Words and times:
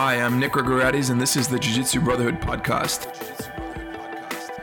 Hi, 0.00 0.14
I'm 0.14 0.38
Nick 0.38 0.52
Grigoriades, 0.52 1.10
and 1.10 1.20
this 1.20 1.34
is 1.34 1.48
the 1.48 1.58
Jiu 1.58 1.74
Jitsu 1.74 2.00
Brotherhood 2.00 2.40
podcast. 2.40 3.08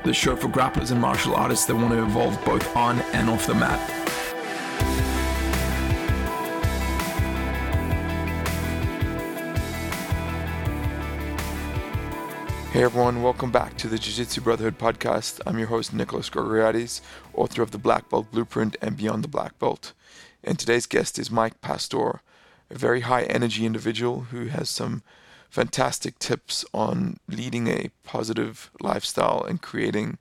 The 0.03 0.13
show 0.13 0.33
for 0.33 0.47
grapplers 0.47 0.91
and 0.91 1.01
martial 1.01 1.35
artists 1.35 1.65
that 1.65 1.75
want 1.75 1.89
to 1.89 2.01
evolve 2.01 2.39
both 2.45 2.73
on 2.73 2.99
and 3.11 3.29
off 3.29 3.45
the 3.45 3.53
mat. 3.53 3.77
Hey 12.71 12.83
everyone, 12.83 13.21
welcome 13.21 13.51
back 13.51 13.75
to 13.79 13.89
the 13.89 13.97
Jiu 13.97 14.13
Jitsu 14.13 14.39
Brotherhood 14.39 14.79
podcast. 14.79 15.41
I'm 15.45 15.59
your 15.59 15.67
host, 15.67 15.93
Nicholas 15.93 16.29
Grigoriades, 16.29 17.01
author 17.33 17.61
of 17.61 17.71
the 17.71 17.77
Black 17.77 18.09
Belt 18.09 18.31
Blueprint 18.31 18.77
and 18.81 18.95
Beyond 18.95 19.25
the 19.25 19.27
Black 19.27 19.59
Belt. 19.59 19.91
And 20.45 20.57
today's 20.57 20.85
guest 20.85 21.19
is 21.19 21.29
Mike 21.29 21.59
Pastor, 21.59 22.21
a 22.69 22.77
very 22.77 23.01
high 23.01 23.23
energy 23.23 23.65
individual 23.65 24.27
who 24.31 24.45
has 24.45 24.69
some 24.69 25.03
fantastic 25.49 26.19
tips 26.19 26.65
on 26.73 27.17
leading 27.27 27.67
a 27.67 27.89
positive 28.03 28.71
lifestyle 28.81 29.43
and 29.43 29.61
creating 29.61 30.17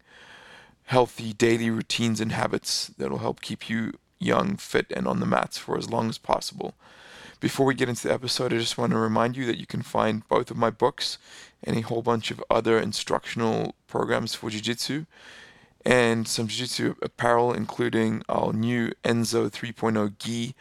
healthy 0.84 1.32
daily 1.32 1.70
routines 1.70 2.20
and 2.20 2.32
habits 2.32 2.88
that 2.98 3.10
will 3.10 3.18
help 3.18 3.40
keep 3.40 3.68
you 3.68 3.92
young, 4.18 4.56
fit, 4.56 4.86
and 4.94 5.06
on 5.06 5.20
the 5.20 5.26
mats 5.26 5.58
for 5.58 5.76
as 5.76 5.90
long 5.90 6.08
as 6.08 6.18
possible. 6.18 6.74
Before 7.40 7.66
we 7.66 7.74
get 7.74 7.88
into 7.88 8.08
the 8.08 8.14
episode, 8.14 8.52
I 8.52 8.58
just 8.58 8.78
want 8.78 8.92
to 8.92 8.98
remind 8.98 9.36
you 9.36 9.44
that 9.46 9.58
you 9.58 9.66
can 9.66 9.82
find 9.82 10.26
both 10.28 10.50
of 10.50 10.56
my 10.56 10.70
books 10.70 11.18
and 11.62 11.76
a 11.76 11.82
whole 11.82 12.02
bunch 12.02 12.30
of 12.30 12.42
other 12.48 12.78
instructional 12.78 13.74
programs 13.86 14.34
for 14.34 14.50
Jiu 14.50 14.60
Jitsu 14.60 15.04
and 15.84 16.26
some 16.26 16.46
Jiu 16.46 16.60
Jitsu 16.60 16.94
apparel, 17.02 17.52
including 17.52 18.22
our 18.28 18.52
new 18.52 18.92
Enzo 19.04 19.50
3.0 19.50 20.18
gi 20.18 20.54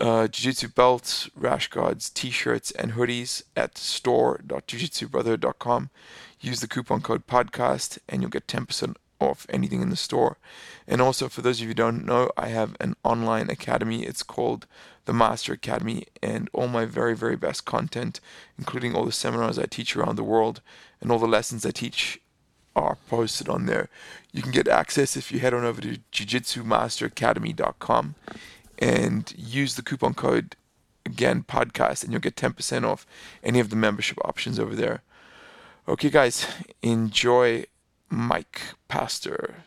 uh, 0.00 0.26
jiu-jitsu 0.28 0.68
belts, 0.68 1.28
rash 1.34 1.68
guards, 1.68 2.10
t-shirts, 2.10 2.70
and 2.72 2.92
hoodies 2.92 3.42
at 3.54 3.76
store.jiu-jitsubrother.com. 3.76 5.90
Use 6.40 6.60
the 6.60 6.68
coupon 6.68 7.02
code 7.02 7.26
podcast 7.26 7.98
and 8.08 8.22
you'll 8.22 8.30
get 8.30 8.46
10% 8.46 8.96
off 9.20 9.46
anything 9.50 9.82
in 9.82 9.90
the 9.90 9.96
store. 9.96 10.38
And 10.88 11.02
also, 11.02 11.28
for 11.28 11.42
those 11.42 11.58
of 11.58 11.62
you 11.62 11.68
who 11.68 11.74
don't 11.74 12.06
know, 12.06 12.30
I 12.36 12.48
have 12.48 12.76
an 12.80 12.96
online 13.04 13.50
academy. 13.50 14.04
It's 14.04 14.22
called 14.22 14.66
the 15.04 15.12
Master 15.12 15.52
Academy, 15.52 16.06
and 16.22 16.48
all 16.52 16.68
my 16.68 16.84
very, 16.84 17.16
very 17.16 17.36
best 17.36 17.64
content, 17.64 18.20
including 18.58 18.94
all 18.94 19.04
the 19.04 19.12
seminars 19.12 19.58
I 19.58 19.66
teach 19.66 19.96
around 19.96 20.16
the 20.16 20.24
world 20.24 20.62
and 21.00 21.12
all 21.12 21.18
the 21.18 21.26
lessons 21.26 21.66
I 21.66 21.70
teach, 21.70 22.20
are 22.76 22.98
posted 23.08 23.48
on 23.48 23.66
there. 23.66 23.88
You 24.32 24.42
can 24.42 24.52
get 24.52 24.68
access 24.68 25.16
if 25.16 25.32
you 25.32 25.40
head 25.40 25.52
on 25.52 25.64
over 25.64 25.80
to 25.80 25.98
jujitsumasteracademy.com 26.12 28.14
and 28.80 29.32
use 29.36 29.74
the 29.74 29.82
coupon 29.82 30.14
code 30.14 30.56
again 31.04 31.44
podcast 31.46 32.02
and 32.02 32.12
you'll 32.12 32.20
get 32.20 32.36
10% 32.36 32.84
off 32.84 33.06
any 33.42 33.60
of 33.60 33.70
the 33.70 33.76
membership 33.76 34.18
options 34.24 34.58
over 34.58 34.74
there. 34.74 35.02
Okay 35.86 36.10
guys 36.10 36.46
enjoy 36.82 37.64
mike 38.08 38.60
pastor. 38.88 39.64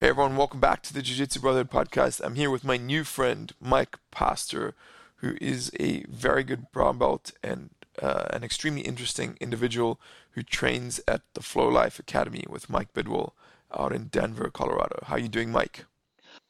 Hey 0.00 0.08
everyone 0.08 0.36
welcome 0.36 0.60
back 0.60 0.82
to 0.84 0.94
the 0.94 1.02
jiu-jitsu 1.02 1.40
brotherhood 1.40 1.70
podcast. 1.70 2.20
I'm 2.24 2.34
here 2.34 2.50
with 2.50 2.64
my 2.64 2.78
new 2.78 3.04
friend 3.04 3.52
mike 3.60 3.98
pastor 4.10 4.74
who 5.16 5.36
is 5.40 5.70
a 5.78 6.04
very 6.04 6.42
good 6.42 6.72
brown 6.72 6.96
belt 6.98 7.32
and 7.42 7.70
uh, 8.00 8.28
an 8.30 8.42
extremely 8.42 8.80
interesting 8.80 9.36
individual 9.40 10.00
who 10.30 10.42
trains 10.42 11.00
at 11.06 11.20
the 11.34 11.42
flow 11.42 11.68
life 11.68 11.98
academy 11.98 12.46
with 12.48 12.70
mike 12.70 12.94
bidwell 12.94 13.34
out 13.76 13.92
in 13.92 14.04
denver 14.04 14.48
colorado. 14.50 14.98
How 15.06 15.16
are 15.16 15.18
you 15.18 15.28
doing 15.28 15.50
mike? 15.50 15.84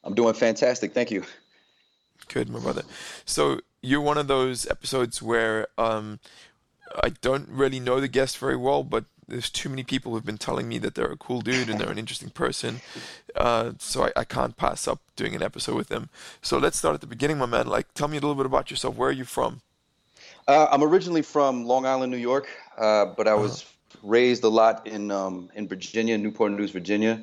I'm 0.03 0.15
doing 0.15 0.33
fantastic. 0.33 0.93
Thank 0.93 1.11
you 1.11 1.25
Good, 2.27 2.49
my 2.49 2.59
brother. 2.59 2.83
So 3.25 3.59
you're 3.81 4.01
one 4.01 4.17
of 4.17 4.27
those 4.27 4.65
episodes 4.67 5.21
where 5.21 5.67
um, 5.77 6.19
I 7.03 7.09
don't 7.21 7.49
really 7.49 7.79
know 7.79 7.99
the 7.99 8.07
guest 8.07 8.37
very 8.37 8.55
well, 8.55 8.83
but 8.83 9.05
there's 9.27 9.49
too 9.49 9.69
many 9.69 9.83
people 9.83 10.11
who've 10.11 10.25
been 10.25 10.37
telling 10.37 10.67
me 10.67 10.77
that 10.79 10.95
they're 10.95 11.11
a 11.11 11.17
cool 11.17 11.41
dude 11.41 11.69
and 11.69 11.79
they're 11.79 11.89
an 11.89 11.97
interesting 11.97 12.29
person. 12.29 12.81
Uh, 13.35 13.71
so 13.79 14.05
I, 14.05 14.11
I, 14.17 14.23
can't 14.25 14.57
pass 14.57 14.87
up 14.87 14.99
doing 15.15 15.33
an 15.35 15.41
episode 15.41 15.75
with 15.75 15.87
them. 15.87 16.09
So 16.41 16.57
let's 16.57 16.77
start 16.77 16.95
at 16.95 17.01
the 17.01 17.07
beginning, 17.07 17.37
my 17.37 17.45
man. 17.45 17.67
Like, 17.67 17.93
tell 17.93 18.09
me 18.09 18.17
a 18.17 18.19
little 18.19 18.35
bit 18.35 18.45
about 18.45 18.69
yourself. 18.69 18.95
Where 18.95 19.09
are 19.09 19.13
you 19.13 19.23
from? 19.23 19.61
Uh, 20.47 20.67
I'm 20.69 20.83
originally 20.83 21.21
from 21.21 21.65
Long 21.65 21.85
Island, 21.85 22.11
New 22.11 22.17
York, 22.17 22.47
uh, 22.77 23.05
but 23.05 23.27
I 23.27 23.33
was 23.35 23.61
uh-huh. 23.61 23.99
raised 24.03 24.43
a 24.43 24.49
lot 24.49 24.85
in 24.85 25.11
um, 25.11 25.49
in 25.55 25.67
Virginia, 25.67 26.17
Newport 26.17 26.51
News, 26.51 26.71
Virginia. 26.71 27.21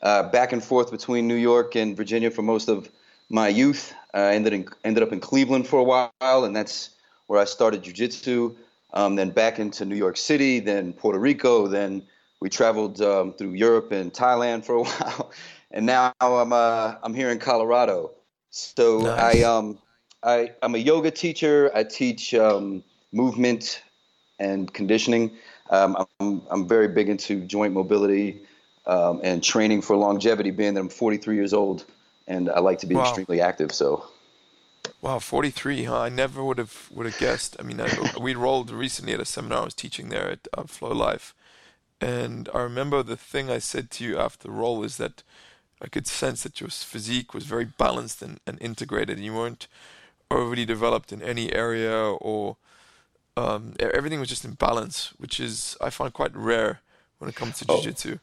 Uh, 0.00 0.22
back 0.22 0.52
and 0.52 0.62
forth 0.62 0.92
between 0.92 1.26
New 1.26 1.34
York 1.34 1.74
and 1.74 1.96
Virginia 1.96 2.30
for 2.30 2.42
most 2.42 2.68
of 2.68 2.88
my 3.30 3.48
youth. 3.48 3.94
I 4.14 4.20
uh, 4.20 4.30
ended 4.30 4.52
in, 4.52 4.68
ended 4.84 5.02
up 5.02 5.12
in 5.12 5.20
Cleveland 5.20 5.66
for 5.66 5.78
a 5.78 5.84
while, 5.84 6.44
and 6.44 6.56
that's 6.56 6.90
where 7.26 7.40
I 7.40 7.44
started 7.44 7.82
jujitsu. 7.82 8.56
Um, 8.94 9.16
then 9.16 9.30
back 9.30 9.58
into 9.58 9.84
New 9.84 9.96
York 9.96 10.16
City, 10.16 10.60
then 10.60 10.94
Puerto 10.94 11.18
Rico, 11.18 11.66
then 11.66 12.06
we 12.40 12.48
traveled 12.48 13.00
um, 13.02 13.34
through 13.34 13.52
Europe 13.52 13.92
and 13.92 14.12
Thailand 14.12 14.64
for 14.64 14.76
a 14.76 14.82
while, 14.84 15.30
and 15.70 15.84
now 15.84 16.14
I'm 16.20 16.52
uh, 16.52 16.94
I'm 17.02 17.14
here 17.14 17.30
in 17.30 17.38
Colorado. 17.38 18.12
So 18.50 19.02
nice. 19.02 19.18
I 19.18 19.42
um 19.42 19.78
I 20.22 20.52
I'm 20.62 20.74
a 20.74 20.78
yoga 20.78 21.10
teacher. 21.10 21.70
I 21.74 21.84
teach 21.84 22.32
um, 22.32 22.82
movement 23.12 23.82
and 24.38 24.72
conditioning. 24.72 25.32
Um, 25.68 26.06
I'm 26.20 26.42
I'm 26.50 26.66
very 26.66 26.88
big 26.88 27.10
into 27.10 27.40
joint 27.42 27.74
mobility 27.74 28.40
um, 28.86 29.20
and 29.22 29.44
training 29.44 29.82
for 29.82 29.96
longevity. 29.96 30.50
Being 30.50 30.74
that 30.74 30.80
I'm 30.80 30.88
43 30.88 31.36
years 31.36 31.52
old 31.52 31.84
and 32.28 32.48
I 32.50 32.60
like 32.60 32.78
to 32.80 32.86
be 32.86 32.94
wow. 32.94 33.02
extremely 33.02 33.40
active. 33.40 33.72
So. 33.72 34.04
Wow, 35.00 35.18
43, 35.18 35.84
huh? 35.84 36.00
I 36.02 36.08
never 36.08 36.44
would 36.44 36.58
have 36.58 36.88
would 36.92 37.06
have 37.06 37.18
guessed. 37.18 37.56
I 37.58 37.62
mean, 37.62 37.80
I, 37.80 37.88
we 38.20 38.34
rolled 38.34 38.70
recently 38.70 39.14
at 39.14 39.20
a 39.20 39.24
seminar 39.24 39.62
I 39.62 39.64
was 39.64 39.74
teaching 39.74 40.08
there 40.10 40.30
at 40.30 40.46
uh, 40.56 40.64
Flow 40.64 40.92
Life, 40.92 41.34
and 42.00 42.48
I 42.54 42.60
remember 42.60 43.02
the 43.02 43.16
thing 43.16 43.50
I 43.50 43.58
said 43.58 43.90
to 43.92 44.04
you 44.04 44.18
after 44.18 44.46
the 44.48 44.54
roll 44.54 44.84
is 44.84 44.96
that 44.98 45.22
I 45.80 45.88
could 45.88 46.06
sense 46.06 46.42
that 46.42 46.60
your 46.60 46.70
physique 46.70 47.34
was 47.34 47.44
very 47.44 47.64
balanced 47.64 48.22
and, 48.22 48.40
and 48.46 48.60
integrated. 48.60 49.18
You 49.18 49.34
weren't 49.34 49.68
overly 50.30 50.64
developed 50.64 51.12
in 51.12 51.22
any 51.22 51.52
area, 51.52 51.96
or 51.96 52.56
um, 53.36 53.74
everything 53.80 54.20
was 54.20 54.28
just 54.28 54.44
in 54.44 54.52
balance, 54.52 55.12
which 55.18 55.40
is 55.40 55.76
I 55.80 55.90
find 55.90 56.12
quite 56.12 56.36
rare 56.36 56.80
when 57.18 57.30
it 57.30 57.36
comes 57.36 57.58
to 57.58 57.66
oh. 57.68 57.76
jiu-jitsu. 57.76 58.18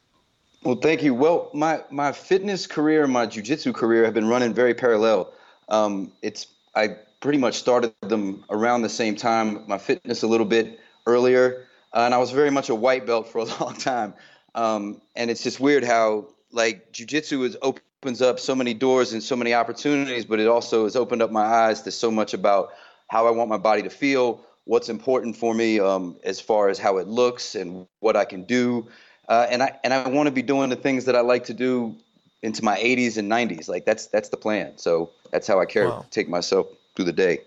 Well, 0.62 0.76
thank 0.76 1.02
you. 1.02 1.14
Well, 1.14 1.50
my 1.54 1.82
my 1.90 2.12
fitness 2.12 2.66
career 2.66 3.04
and 3.04 3.12
my 3.12 3.26
jujitsu 3.26 3.74
career 3.74 4.04
have 4.04 4.14
been 4.14 4.28
running 4.28 4.52
very 4.52 4.74
parallel. 4.74 5.32
Um, 5.68 6.12
it's 6.22 6.48
I 6.74 6.96
pretty 7.20 7.38
much 7.38 7.54
started 7.54 7.94
them 8.00 8.44
around 8.50 8.82
the 8.82 8.88
same 8.88 9.16
time. 9.16 9.64
My 9.68 9.78
fitness 9.78 10.22
a 10.22 10.26
little 10.26 10.46
bit 10.46 10.80
earlier, 11.06 11.66
uh, 11.92 12.00
and 12.00 12.14
I 12.14 12.18
was 12.18 12.30
very 12.30 12.50
much 12.50 12.68
a 12.68 12.74
white 12.74 13.06
belt 13.06 13.28
for 13.28 13.38
a 13.38 13.44
long 13.60 13.74
time. 13.74 14.14
Um, 14.54 15.00
and 15.14 15.30
it's 15.30 15.42
just 15.42 15.60
weird 15.60 15.84
how 15.84 16.26
like 16.50 16.92
jujitsu 16.92 17.44
is 17.44 17.56
opens 17.62 18.22
up 18.22 18.40
so 18.40 18.54
many 18.54 18.74
doors 18.74 19.12
and 19.12 19.22
so 19.22 19.36
many 19.36 19.54
opportunities, 19.54 20.24
but 20.24 20.40
it 20.40 20.48
also 20.48 20.84
has 20.84 20.96
opened 20.96 21.22
up 21.22 21.30
my 21.30 21.44
eyes 21.44 21.82
to 21.82 21.92
so 21.92 22.10
much 22.10 22.34
about 22.34 22.70
how 23.08 23.26
I 23.26 23.30
want 23.30 23.48
my 23.48 23.58
body 23.58 23.82
to 23.82 23.90
feel, 23.90 24.44
what's 24.64 24.88
important 24.88 25.36
for 25.36 25.54
me 25.54 25.78
um, 25.78 26.16
as 26.24 26.40
far 26.40 26.68
as 26.68 26.78
how 26.78 26.96
it 26.98 27.06
looks 27.06 27.54
and 27.54 27.86
what 28.00 28.16
I 28.16 28.24
can 28.24 28.44
do 28.44 28.88
uh, 29.28 29.46
and 29.50 29.62
I 29.62 29.78
and 29.84 29.92
I 29.92 30.08
want 30.08 30.26
to 30.26 30.30
be 30.30 30.42
doing 30.42 30.70
the 30.70 30.76
things 30.76 31.04
that 31.06 31.16
I 31.16 31.20
like 31.20 31.44
to 31.44 31.54
do 31.54 31.96
into 32.42 32.64
my 32.64 32.78
80s 32.78 33.16
and 33.16 33.30
90s. 33.30 33.68
Like 33.68 33.84
that's 33.84 34.06
that's 34.06 34.28
the 34.28 34.36
plan. 34.36 34.76
So 34.76 35.10
that's 35.30 35.46
how 35.46 35.60
I 35.60 35.66
care 35.66 35.88
wow. 35.88 36.06
take 36.10 36.28
myself 36.28 36.66
through 36.94 37.06
the 37.06 37.12
day. 37.12 37.40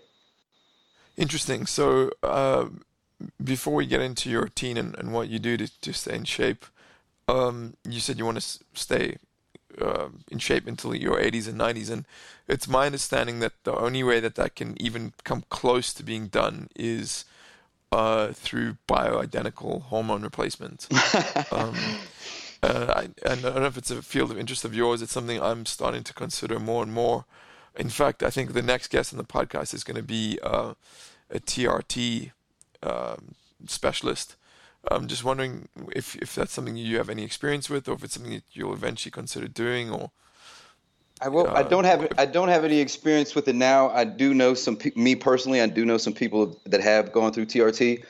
Interesting. 1.18 1.66
So 1.66 2.12
uh, 2.24 2.66
before 3.44 3.76
we 3.76 3.86
get 3.86 4.02
into 4.02 4.30
your 4.30 4.44
routine 4.44 4.78
and, 4.78 4.96
and 4.98 5.14
what 5.14 5.30
you 5.30 5.40
do 5.40 5.58
to, 5.58 5.82
to 5.82 5.94
stay 5.94 6.16
in 6.16 6.24
shape, 6.24 6.66
um, 7.28 7.76
you 7.88 8.00
said 8.00 8.18
you 8.18 8.26
want 8.26 8.40
to 8.40 8.60
stay 8.74 9.18
uh, 9.82 10.10
in 10.32 10.40
shape 10.40 10.68
until 10.68 10.96
your 10.96 11.20
80s 11.20 11.48
and 11.48 11.60
90s, 11.60 11.90
and 11.90 12.06
it's 12.48 12.68
my 12.68 12.86
understanding 12.86 13.40
that 13.40 13.54
the 13.64 13.76
only 13.76 14.04
way 14.04 14.20
that 14.20 14.36
that 14.36 14.56
can 14.56 14.82
even 14.82 15.14
come 15.24 15.44
close 15.50 15.94
to 15.94 16.04
being 16.04 16.28
done 16.28 16.70
is 16.76 17.26
uh, 17.92 18.34
through 18.34 18.78
bioidentical 18.88 19.84
hormone 19.84 20.22
replacement. 20.22 20.88
um, 21.52 21.76
uh, 22.62 22.94
I, 22.96 23.10
I, 23.26 23.36
don't 23.36 23.56
know 23.56 23.66
if 23.66 23.78
it's 23.78 23.92
a 23.92 24.02
field 24.02 24.32
of 24.32 24.38
interest 24.38 24.66
of 24.66 24.76
yours. 24.76 25.02
It's 25.02 25.14
something 25.14 25.42
I'm 25.42 25.66
starting 25.66 26.04
to 26.04 26.14
consider 26.14 26.60
more 26.60 26.84
and 26.84 26.94
more. 26.94 27.26
In 27.76 27.90
fact, 27.90 28.24
I 28.24 28.30
think 28.30 28.54
the 28.54 28.62
next 28.62 28.90
guest 28.90 29.14
on 29.14 29.18
the 29.18 29.24
podcast 29.24 29.74
is 29.74 29.84
going 29.84 29.96
to 29.96 30.04
be 30.04 30.40
uh, 30.44 30.74
a 31.30 31.40
TRT 31.40 32.32
um, 32.84 33.36
specialist. 33.68 34.36
I'm 34.90 35.08
just 35.08 35.24
wondering 35.24 35.68
if 35.94 36.16
if 36.16 36.36
that's 36.36 36.54
something 36.54 36.78
you 36.78 36.98
have 36.98 37.10
any 37.10 37.24
experience 37.24 37.70
with, 37.70 37.88
or 37.88 37.94
if 37.94 38.04
it's 38.04 38.14
something 38.14 38.34
that 38.34 38.44
you'll 38.54 38.74
eventually 38.74 39.12
consider 39.12 39.48
doing, 39.48 39.92
or 39.92 40.12
I 41.22 41.28
will. 41.28 41.48
Uh, 41.48 41.54
I 41.54 41.64
don't 41.64 41.84
have. 41.84 42.08
I 42.18 42.26
don't 42.26 42.48
have 42.48 42.64
any 42.64 42.80
experience 42.80 43.36
with 43.36 43.48
it 43.48 43.56
now. 43.56 43.90
I 43.90 44.06
do 44.06 44.34
know 44.34 44.54
some. 44.54 44.78
Pe- 44.78 44.92
me 44.96 45.16
personally, 45.16 45.62
I 45.62 45.68
do 45.68 45.86
know 45.86 45.98
some 45.98 46.14
people 46.14 46.60
that 46.66 46.82
have 46.82 47.12
gone 47.12 47.34
through 47.34 47.48
TRT. 47.48 48.04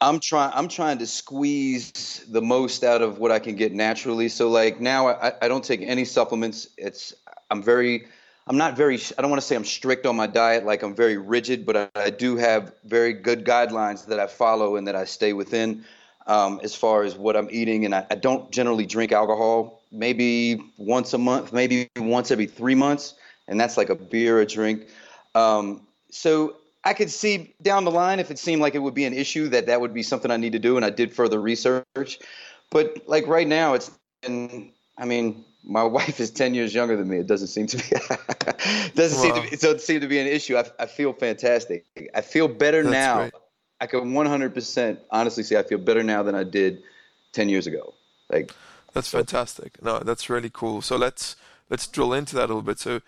I'm 0.00 0.20
trying. 0.20 0.52
I'm 0.54 0.68
trying 0.68 0.98
to 0.98 1.06
squeeze 1.06 2.24
the 2.28 2.42
most 2.42 2.84
out 2.84 3.02
of 3.02 3.18
what 3.18 3.30
I 3.30 3.38
can 3.38 3.56
get 3.56 3.72
naturally. 3.72 4.28
So 4.28 4.48
like 4.48 4.80
now, 4.80 5.08
I, 5.08 5.32
I 5.42 5.48
don't 5.48 5.64
take 5.64 5.80
any 5.82 6.04
supplements. 6.04 6.68
It's. 6.76 7.14
I'm 7.50 7.62
very. 7.62 8.06
I'm 8.46 8.58
not 8.58 8.76
very. 8.76 9.00
I 9.16 9.22
don't 9.22 9.30
want 9.30 9.40
to 9.40 9.46
say 9.46 9.56
I'm 9.56 9.64
strict 9.64 10.04
on 10.04 10.16
my 10.16 10.26
diet, 10.26 10.66
like 10.66 10.82
I'm 10.82 10.94
very 10.94 11.16
rigid, 11.16 11.64
but 11.64 11.76
I, 11.76 11.88
I 11.94 12.10
do 12.10 12.36
have 12.36 12.74
very 12.84 13.14
good 13.14 13.44
guidelines 13.44 14.06
that 14.06 14.20
I 14.20 14.26
follow 14.26 14.76
and 14.76 14.86
that 14.86 14.96
I 14.96 15.04
stay 15.04 15.32
within 15.32 15.84
um, 16.26 16.60
as 16.62 16.74
far 16.74 17.02
as 17.02 17.16
what 17.16 17.36
I'm 17.36 17.48
eating. 17.50 17.84
And 17.84 17.94
I, 17.94 18.06
I 18.10 18.14
don't 18.14 18.50
generally 18.50 18.86
drink 18.86 19.12
alcohol. 19.12 19.82
Maybe 19.92 20.62
once 20.76 21.12
a 21.14 21.18
month, 21.18 21.52
maybe 21.52 21.88
once 21.96 22.30
every 22.30 22.46
three 22.46 22.74
months, 22.74 23.14
and 23.48 23.58
that's 23.58 23.76
like 23.76 23.90
a 23.90 23.96
beer 23.96 24.40
a 24.40 24.46
drink. 24.46 24.86
Um, 25.34 25.86
so 26.10 26.56
I 26.84 26.94
could 26.94 27.10
see 27.10 27.54
down 27.60 27.84
the 27.84 27.90
line 27.90 28.20
if 28.20 28.30
it 28.30 28.38
seemed 28.38 28.62
like 28.62 28.74
it 28.74 28.78
would 28.78 28.94
be 28.94 29.04
an 29.04 29.12
issue 29.12 29.48
that 29.48 29.66
that 29.66 29.80
would 29.80 29.92
be 29.92 30.02
something 30.02 30.30
I 30.30 30.36
need 30.36 30.52
to 30.52 30.58
do, 30.58 30.76
and 30.76 30.84
I 30.84 30.90
did 30.90 31.12
further 31.12 31.40
research. 31.40 32.18
But 32.70 33.08
like 33.08 33.26
right 33.26 33.46
now, 33.46 33.74
it's 33.74 33.90
and 34.22 34.70
I 34.96 35.04
mean, 35.04 35.44
my 35.64 35.82
wife 35.98 36.20
is 36.20 36.30
ten 36.30 36.54
years 36.54 36.74
younger 36.74 36.96
than 36.96 37.08
me. 37.08 37.18
It 37.18 37.26
doesn't 37.26 37.48
seem 37.48 37.66
to 37.68 37.76
be 37.76 37.82
doesn't 38.94 39.18
seem 39.18 39.34
to 39.34 39.42
be, 39.42 39.48
it 39.48 39.60
doesn't 39.60 39.80
seem 39.80 40.00
to 40.00 40.08
be 40.08 40.18
an 40.18 40.26
issue. 40.26 40.56
I, 40.56 40.64
I 40.78 40.86
feel 40.86 41.12
fantastic. 41.12 41.84
I 42.14 42.20
feel 42.20 42.48
better 42.48 42.82
That's 42.82 42.92
now. 42.92 43.18
Great. 43.18 43.32
I 43.80 43.86
can 43.86 44.12
100% 44.12 44.98
honestly 45.10 45.42
say 45.42 45.58
I 45.58 45.62
feel 45.62 45.78
better 45.78 46.02
now 46.02 46.22
than 46.22 46.34
I 46.34 46.44
did 46.44 46.82
10 47.32 47.48
years 47.48 47.66
ago. 47.66 47.94
Like 48.28 48.52
that's 48.92 49.10
fantastic. 49.10 49.82
No, 49.82 50.00
that's 50.00 50.28
really 50.28 50.50
cool. 50.50 50.82
So 50.82 50.96
let's 50.96 51.36
let's 51.68 51.86
drill 51.86 52.12
into 52.12 52.34
that 52.36 52.44
a 52.44 52.46
little 52.46 52.62
bit. 52.62 52.78
So 52.78 53.00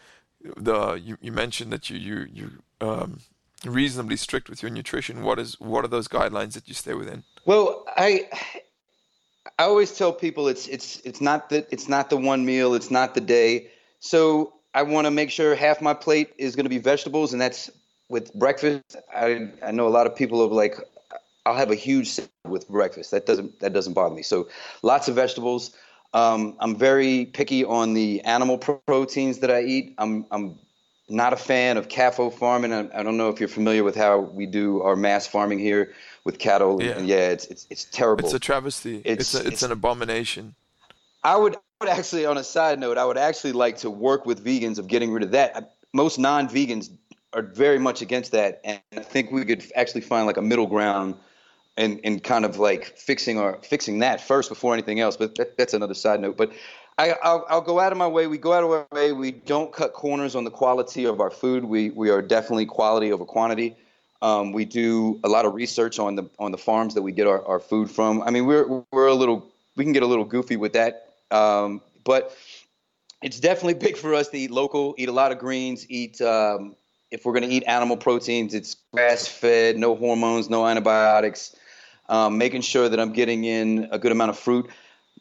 the 0.56 0.94
you, 0.94 1.18
you 1.20 1.32
mentioned 1.32 1.72
that 1.72 1.90
you 1.90 1.98
you 1.98 2.28
you 2.32 2.50
um, 2.80 3.20
reasonably 3.64 4.16
strict 4.16 4.48
with 4.48 4.62
your 4.62 4.70
nutrition. 4.70 5.22
What 5.22 5.38
is 5.38 5.60
what 5.60 5.84
are 5.84 5.88
those 5.88 6.08
guidelines 6.08 6.52
that 6.52 6.68
you 6.68 6.74
stay 6.74 6.94
within? 6.94 7.24
Well, 7.44 7.84
I 7.96 8.28
I 9.58 9.64
always 9.64 9.96
tell 9.96 10.12
people 10.12 10.48
it's 10.48 10.66
it's 10.68 11.00
it's 11.04 11.20
not 11.20 11.50
that 11.50 11.68
it's 11.70 11.88
not 11.88 12.10
the 12.10 12.16
one 12.16 12.44
meal, 12.44 12.74
it's 12.74 12.90
not 12.90 13.14
the 13.14 13.20
day. 13.20 13.68
So 14.00 14.54
I 14.74 14.82
want 14.82 15.06
to 15.06 15.10
make 15.10 15.30
sure 15.30 15.54
half 15.54 15.80
my 15.80 15.94
plate 15.94 16.32
is 16.38 16.56
going 16.56 16.64
to 16.64 16.70
be 16.70 16.78
vegetables, 16.78 17.32
and 17.32 17.40
that's 17.40 17.70
with 18.12 18.32
breakfast. 18.34 18.96
I 19.12 19.48
I 19.64 19.72
know 19.72 19.88
a 19.88 19.94
lot 19.98 20.06
of 20.06 20.14
people 20.14 20.40
are 20.42 20.46
like, 20.46 20.76
I'll 21.46 21.56
have 21.56 21.72
a 21.72 21.74
huge 21.74 22.20
with 22.46 22.68
breakfast. 22.68 23.10
That 23.10 23.26
doesn't 23.26 23.58
that 23.60 23.72
doesn't 23.72 23.94
bother 23.94 24.14
me. 24.14 24.22
So 24.22 24.48
lots 24.82 25.08
of 25.08 25.16
vegetables. 25.16 25.74
Um, 26.14 26.56
I'm 26.60 26.76
very 26.76 27.24
picky 27.24 27.64
on 27.64 27.94
the 27.94 28.20
animal 28.20 28.58
proteins 28.58 29.38
that 29.38 29.50
I 29.50 29.62
eat. 29.62 29.94
I'm 29.96 30.26
I'm 30.30 30.58
not 31.08 31.32
a 31.32 31.36
fan 31.36 31.78
of 31.78 31.88
CAFO 31.88 32.32
farming. 32.32 32.72
I, 32.72 32.88
I, 32.98 33.02
don't 33.02 33.16
know 33.16 33.28
if 33.28 33.40
you're 33.40 33.48
familiar 33.48 33.82
with 33.82 33.96
how 33.96 34.18
we 34.18 34.46
do 34.46 34.82
our 34.82 34.94
mass 34.94 35.26
farming 35.26 35.58
here 35.58 35.92
with 36.24 36.38
cattle. 36.38 36.82
Yeah, 36.82 36.98
and 36.98 37.08
yeah 37.08 37.30
it's, 37.30 37.46
it's 37.46 37.66
it's 37.70 37.84
terrible. 37.86 38.24
It's 38.24 38.34
a 38.34 38.38
travesty. 38.38 38.98
It's 39.04 39.22
it's, 39.22 39.34
a, 39.34 39.38
it's, 39.38 39.48
it's 39.48 39.62
an 39.62 39.72
abomination. 39.72 40.54
I 41.24 41.36
would, 41.36 41.56
I 41.56 41.58
would 41.80 41.88
actually, 41.88 42.26
on 42.26 42.36
a 42.36 42.44
side 42.44 42.78
note, 42.78 42.98
I 42.98 43.04
would 43.04 43.18
actually 43.18 43.52
like 43.52 43.78
to 43.78 43.90
work 43.90 44.26
with 44.26 44.44
vegans 44.44 44.78
of 44.78 44.86
getting 44.86 45.12
rid 45.12 45.22
of 45.22 45.30
that. 45.30 45.56
I, 45.56 45.62
most 45.92 46.18
non-vegans 46.18 46.90
are 47.34 47.42
very 47.42 47.78
much 47.78 48.02
against 48.02 48.32
that, 48.32 48.60
and 48.64 48.80
I 48.96 49.00
think 49.00 49.30
we 49.30 49.44
could 49.44 49.64
actually 49.74 50.02
find 50.02 50.26
like 50.26 50.36
a 50.36 50.42
middle 50.42 50.66
ground 50.66 51.14
and 51.76 52.00
and 52.04 52.22
kind 52.22 52.44
of 52.44 52.58
like 52.58 52.96
fixing 52.98 53.38
our 53.38 53.58
fixing 53.62 54.00
that 54.00 54.20
first 54.20 54.48
before 54.48 54.74
anything 54.74 55.00
else. 55.00 55.16
But 55.16 55.34
that, 55.36 55.56
that's 55.56 55.74
another 55.74 55.94
side 55.94 56.20
note. 56.20 56.36
But 56.36 56.52
I, 56.98 57.14
I'll, 57.22 57.46
I'll, 57.48 57.60
go 57.62 57.80
out 57.80 57.90
of 57.90 57.96
my 57.96 58.06
way. 58.06 58.26
We 58.26 58.36
go 58.36 58.52
out 58.52 58.64
of 58.64 58.70
our 58.70 58.86
way. 58.92 59.12
We 59.12 59.30
don't 59.30 59.72
cut 59.72 59.94
corners 59.94 60.36
on 60.36 60.44
the 60.44 60.50
quality 60.50 61.06
of 61.06 61.20
our 61.20 61.30
food. 61.30 61.64
We 61.64 61.90
we 61.90 62.10
are 62.10 62.20
definitely 62.20 62.66
quality 62.66 63.12
over 63.12 63.24
quantity. 63.24 63.76
Um, 64.20 64.52
we 64.52 64.64
do 64.64 65.18
a 65.24 65.28
lot 65.28 65.46
of 65.46 65.54
research 65.54 65.98
on 65.98 66.16
the 66.16 66.28
on 66.38 66.52
the 66.52 66.58
farms 66.58 66.94
that 66.94 67.02
we 67.02 67.12
get 67.12 67.26
our, 67.26 67.44
our 67.46 67.58
food 67.58 67.90
from. 67.90 68.22
I 68.22 68.30
mean, 68.30 68.46
we're 68.46 68.84
we're 68.92 69.08
a 69.08 69.14
little 69.14 69.50
we 69.76 69.84
can 69.84 69.92
get 69.92 70.02
a 70.02 70.06
little 70.06 70.24
goofy 70.24 70.56
with 70.56 70.74
that, 70.74 71.08
um, 71.30 71.80
but 72.04 72.36
it's 73.22 73.40
definitely 73.40 73.74
big 73.74 73.96
for 73.96 74.14
us 74.14 74.28
to 74.28 74.38
eat 74.38 74.50
local, 74.50 74.94
eat 74.98 75.08
a 75.08 75.12
lot 75.12 75.32
of 75.32 75.38
greens, 75.38 75.86
eat. 75.88 76.20
Um, 76.20 76.76
if 77.12 77.24
we're 77.24 77.32
going 77.32 77.48
to 77.48 77.54
eat 77.54 77.62
animal 77.66 77.96
proteins, 77.96 78.54
it's 78.54 78.76
grass 78.92 79.28
fed, 79.28 79.76
no 79.76 79.94
hormones, 79.94 80.50
no 80.50 80.66
antibiotics. 80.66 81.54
Um, 82.08 82.36
making 82.36 82.62
sure 82.62 82.88
that 82.88 82.98
I'm 82.98 83.12
getting 83.12 83.44
in 83.44 83.88
a 83.92 83.98
good 83.98 84.12
amount 84.12 84.30
of 84.30 84.38
fruit 84.38 84.68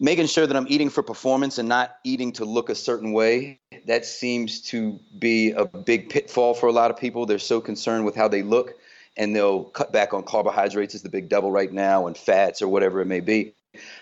making 0.01 0.25
sure 0.25 0.47
that 0.47 0.57
I'm 0.57 0.65
eating 0.67 0.89
for 0.89 1.03
performance 1.03 1.59
and 1.59 1.69
not 1.69 1.97
eating 2.03 2.31
to 2.33 2.43
look 2.43 2.69
a 2.69 2.75
certain 2.75 3.13
way. 3.13 3.59
That 3.85 4.03
seems 4.03 4.59
to 4.63 4.99
be 5.19 5.51
a 5.51 5.65
big 5.65 6.09
pitfall 6.09 6.55
for 6.55 6.67
a 6.67 6.71
lot 6.71 6.89
of 6.89 6.97
people. 6.97 7.25
They're 7.25 7.39
so 7.39 7.61
concerned 7.61 8.03
with 8.03 8.15
how 8.15 8.27
they 8.27 8.41
look 8.41 8.73
and 9.15 9.35
they'll 9.35 9.65
cut 9.65 9.93
back 9.93 10.13
on 10.13 10.23
carbohydrates 10.23 10.95
is 10.95 11.03
the 11.03 11.09
big 11.09 11.29
devil 11.29 11.51
right 11.51 11.71
now 11.71 12.07
and 12.07 12.17
fats 12.17 12.61
or 12.61 12.67
whatever 12.67 12.99
it 12.99 13.05
may 13.05 13.19
be. 13.19 13.53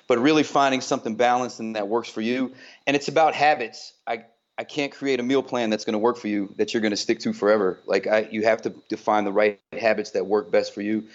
But 0.07 0.19
really 0.19 0.43
finding 0.43 0.79
something 0.81 1.15
balanced 1.15 1.59
and 1.59 1.75
that 1.75 1.89
works 1.89 2.09
for 2.09 2.21
you. 2.21 2.53
And 2.87 2.95
it's 2.95 3.09
about 3.09 3.35
habits. 3.35 3.93
I 4.07 4.23
I 4.59 4.63
can't 4.65 4.91
create 4.91 5.19
a 5.19 5.23
meal 5.23 5.41
plan 5.41 5.69
that's 5.69 5.85
going 5.85 5.93
to 5.93 5.99
work 5.99 6.17
for 6.17 6.27
you 6.27 6.53
that 6.57 6.73
you're 6.73 6.81
going 6.81 6.91
to 6.91 6.97
stick 6.97 7.19
to 7.21 7.33
forever. 7.33 7.79
Like 7.85 8.05
I, 8.05 8.27
you 8.29 8.43
have 8.43 8.61
to 8.63 8.69
define 8.89 9.23
the 9.23 9.31
right 9.31 9.59
habits 9.71 10.11
that 10.11 10.27
work 10.27 10.51
best 10.51 10.73
for 10.73 10.81
you. 10.81 11.05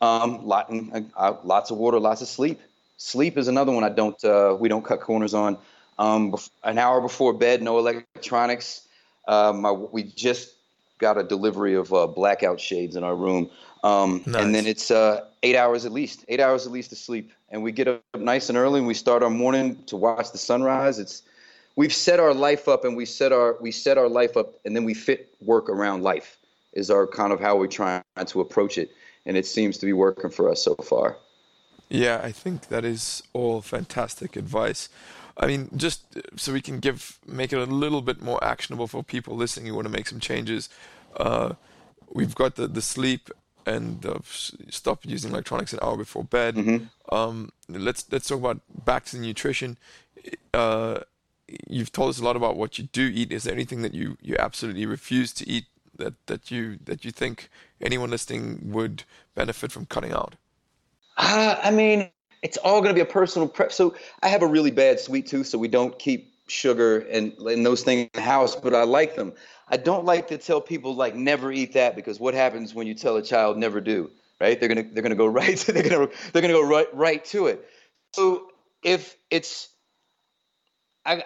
Um, 0.00 0.46
lot, 0.46 0.72
uh, 1.16 1.34
lots 1.44 1.70
of 1.70 1.76
water, 1.76 2.00
lots 2.00 2.22
of 2.22 2.28
sleep 2.28 2.60
Sleep 3.02 3.36
is 3.36 3.48
another 3.48 3.72
one 3.72 3.82
I 3.82 3.88
don't 3.88 4.22
uh, 4.24 4.56
we 4.58 4.68
don't 4.68 4.84
cut 4.84 5.00
corners 5.00 5.34
on. 5.34 5.58
Um, 5.98 6.36
an 6.62 6.78
hour 6.78 7.00
before 7.00 7.32
bed, 7.32 7.60
no 7.60 7.76
electronics. 7.78 8.86
Um, 9.26 9.66
I, 9.66 9.72
we 9.72 10.04
just 10.04 10.54
got 10.98 11.18
a 11.18 11.24
delivery 11.24 11.74
of 11.74 11.92
uh, 11.92 12.06
blackout 12.06 12.60
shades 12.60 12.94
in 12.94 13.02
our 13.02 13.16
room, 13.16 13.50
um, 13.82 14.22
nice. 14.24 14.44
and 14.44 14.54
then 14.54 14.66
it's 14.66 14.92
uh, 14.92 15.24
eight 15.42 15.56
hours 15.56 15.84
at 15.84 15.90
least, 15.90 16.24
eight 16.28 16.38
hours 16.38 16.64
at 16.64 16.70
least 16.70 16.90
to 16.90 16.96
sleep. 16.96 17.32
And 17.50 17.64
we 17.64 17.72
get 17.72 17.88
up 17.88 18.04
nice 18.16 18.48
and 18.48 18.56
early, 18.56 18.78
and 18.78 18.86
we 18.86 18.94
start 18.94 19.24
our 19.24 19.30
morning 19.30 19.82
to 19.86 19.96
watch 19.96 20.30
the 20.30 20.38
sunrise. 20.38 21.00
It's 21.00 21.22
we've 21.76 21.92
set 21.92 22.20
our 22.20 22.34
life 22.34 22.68
up, 22.68 22.84
and 22.84 22.96
we 22.96 23.06
set 23.06 23.32
our 23.32 23.56
we 23.60 23.70
set 23.70 23.98
our 23.98 24.08
life 24.08 24.36
up, 24.36 24.54
and 24.64 24.74
then 24.76 24.84
we 24.84 24.94
fit 24.94 25.34
work 25.40 25.68
around 25.68 26.02
life. 26.02 26.38
Is 26.72 26.90
our 26.90 27.06
kind 27.06 27.32
of 27.32 27.40
how 27.40 27.56
we're 27.56 27.66
trying 27.66 28.02
to 28.24 28.40
approach 28.40 28.78
it, 28.78 28.90
and 29.26 29.36
it 29.36 29.46
seems 29.46 29.78
to 29.78 29.86
be 29.86 29.92
working 29.92 30.30
for 30.30 30.48
us 30.48 30.62
so 30.62 30.74
far. 30.76 31.16
Yeah, 31.88 32.20
I 32.22 32.32
think 32.32 32.68
that 32.68 32.84
is 32.84 33.22
all 33.34 33.60
fantastic 33.60 34.36
advice. 34.36 34.88
I 35.36 35.46
mean, 35.46 35.68
just 35.76 36.04
so 36.36 36.52
we 36.52 36.60
can 36.60 36.78
give 36.78 37.18
make 37.26 37.52
it 37.52 37.58
a 37.58 37.64
little 37.64 38.02
bit 38.02 38.22
more 38.22 38.42
actionable 38.42 38.86
for 38.86 39.02
people 39.02 39.36
listening 39.36 39.66
who 39.66 39.74
want 39.74 39.86
to 39.86 39.92
make 39.92 40.08
some 40.08 40.20
changes. 40.20 40.68
Uh, 41.16 41.54
we've 42.10 42.34
got 42.34 42.56
the 42.56 42.66
the 42.66 42.82
sleep 42.82 43.30
and 43.66 44.04
uh, 44.04 44.18
stop 44.70 45.04
using 45.04 45.30
electronics 45.30 45.72
an 45.72 45.78
hour 45.82 45.96
before 45.96 46.24
bed. 46.24 46.56
Mm-hmm. 46.56 47.14
Um, 47.14 47.50
let's 47.68 48.06
let's 48.10 48.28
talk 48.28 48.38
about 48.38 48.60
back 48.84 49.04
to 49.06 49.16
the 49.16 49.22
nutrition. 49.22 49.78
Uh, 50.54 51.00
you've 51.68 51.92
told 51.92 52.10
us 52.10 52.18
a 52.18 52.24
lot 52.24 52.36
about 52.36 52.56
what 52.56 52.78
you 52.78 52.84
do 52.84 53.10
eat. 53.12 53.32
Is 53.32 53.44
there 53.44 53.54
anything 53.54 53.82
that 53.82 53.94
you, 53.94 54.16
you 54.20 54.36
absolutely 54.38 54.86
refuse 54.86 55.32
to 55.34 55.48
eat 55.48 55.66
that, 55.98 56.14
that 56.26 56.50
you 56.50 56.78
that 56.84 57.04
you 57.04 57.10
think 57.10 57.50
anyone 57.80 58.10
listening 58.10 58.60
would 58.72 59.04
benefit 59.34 59.70
from 59.72 59.86
cutting 59.86 60.12
out? 60.12 60.34
Uh, 61.16 61.56
I 61.62 61.70
mean, 61.70 62.10
it's 62.42 62.56
all 62.58 62.80
going 62.80 62.90
to 62.90 62.94
be 62.94 63.00
a 63.00 63.12
personal 63.12 63.48
prep. 63.48 63.72
So 63.72 63.94
I 64.22 64.28
have 64.28 64.42
a 64.42 64.46
really 64.46 64.70
bad 64.70 64.98
sweet 64.98 65.26
tooth, 65.26 65.46
so 65.46 65.58
we 65.58 65.68
don't 65.68 65.98
keep 65.98 66.32
sugar 66.48 67.00
and, 67.00 67.32
and 67.38 67.64
those 67.64 67.82
things 67.82 68.02
in 68.02 68.10
the 68.14 68.20
house, 68.20 68.56
but 68.56 68.74
I 68.74 68.84
like 68.84 69.16
them. 69.16 69.32
I 69.68 69.76
don't 69.76 70.04
like 70.04 70.28
to 70.28 70.38
tell 70.38 70.60
people 70.60 70.94
like 70.94 71.14
never 71.14 71.50
eat 71.50 71.72
that 71.74 71.96
because 71.96 72.20
what 72.20 72.34
happens 72.34 72.74
when 72.74 72.86
you 72.86 72.94
tell 72.94 73.16
a 73.16 73.22
child 73.22 73.56
never 73.56 73.80
do, 73.80 74.10
right? 74.40 74.58
They're 74.58 74.68
gonna 74.68 74.84
they're 74.92 75.02
gonna 75.02 75.14
go 75.14 75.26
right 75.40 75.56
to, 75.56 75.72
they're 75.72 75.88
gonna 75.88 76.08
they're 76.32 76.42
gonna 76.42 76.54
go 76.54 76.66
right 76.66 76.92
right 76.94 77.24
to 77.26 77.46
it. 77.46 77.66
So 78.12 78.48
if 78.82 79.16
it's 79.30 79.68
I 81.04 81.24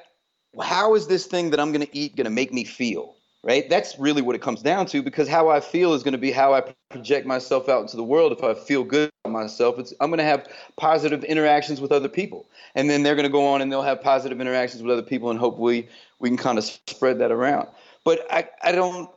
how 0.60 0.94
is 0.94 1.06
this 1.06 1.26
thing 1.26 1.50
that 1.50 1.60
I'm 1.60 1.72
gonna 1.72 1.86
eat 1.92 2.16
gonna 2.16 2.30
make 2.30 2.52
me 2.52 2.64
feel? 2.64 3.16
right? 3.46 3.70
That's 3.70 3.96
really 3.96 4.22
what 4.22 4.34
it 4.34 4.42
comes 4.42 4.60
down 4.60 4.86
to 4.86 5.02
because 5.02 5.28
how 5.28 5.48
I 5.48 5.60
feel 5.60 5.94
is 5.94 6.02
going 6.02 6.12
to 6.12 6.18
be 6.18 6.32
how 6.32 6.52
I 6.52 6.62
project 6.90 7.26
myself 7.28 7.68
out 7.68 7.80
into 7.80 7.96
the 7.96 8.02
world. 8.02 8.32
If 8.32 8.42
I 8.42 8.54
feel 8.54 8.82
good 8.82 9.08
about 9.24 9.32
myself, 9.32 9.78
I'm 10.00 10.10
going 10.10 10.18
to 10.18 10.24
have 10.24 10.48
positive 10.76 11.22
interactions 11.22 11.80
with 11.80 11.92
other 11.92 12.08
people. 12.08 12.48
And 12.74 12.90
then 12.90 13.04
they're 13.04 13.14
going 13.14 13.26
to 13.26 13.32
go 13.32 13.46
on 13.46 13.62
and 13.62 13.70
they'll 13.70 13.82
have 13.82 14.02
positive 14.02 14.40
interactions 14.40 14.82
with 14.82 14.90
other 14.92 15.02
people, 15.02 15.30
and 15.30 15.38
hopefully 15.38 15.88
we 16.18 16.28
can 16.28 16.36
kind 16.36 16.58
of 16.58 16.64
spread 16.64 17.20
that 17.20 17.30
around. 17.30 17.68
But 18.04 18.26
I, 18.30 18.48
I 18.62 18.72
don't 18.72 19.08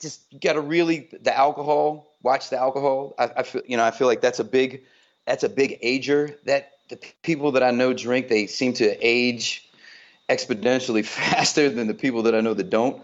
just 0.00 0.22
got 0.40 0.52
to 0.52 0.60
really 0.60 1.08
the 1.20 1.36
alcohol. 1.36 2.14
Watch 2.22 2.50
the 2.50 2.58
alcohol. 2.58 3.16
I, 3.18 3.30
I 3.38 3.42
feel 3.42 3.62
you 3.66 3.76
know 3.76 3.84
I 3.84 3.90
feel 3.90 4.06
like 4.06 4.20
that's 4.20 4.38
a 4.38 4.44
big 4.44 4.84
that's 5.26 5.42
a 5.42 5.48
big 5.48 5.78
ager. 5.82 6.36
That 6.46 6.70
the 6.88 7.00
people 7.22 7.50
that 7.52 7.64
I 7.64 7.72
know 7.72 7.92
drink, 7.92 8.28
they 8.28 8.46
seem 8.46 8.72
to 8.74 8.96
age 9.04 9.68
exponentially 10.32 11.04
faster 11.18 11.68
than 11.68 11.86
the 11.86 11.94
people 11.94 12.22
that 12.24 12.34
I 12.34 12.40
know 12.40 12.54
that 12.54 12.70
don't. 12.70 13.02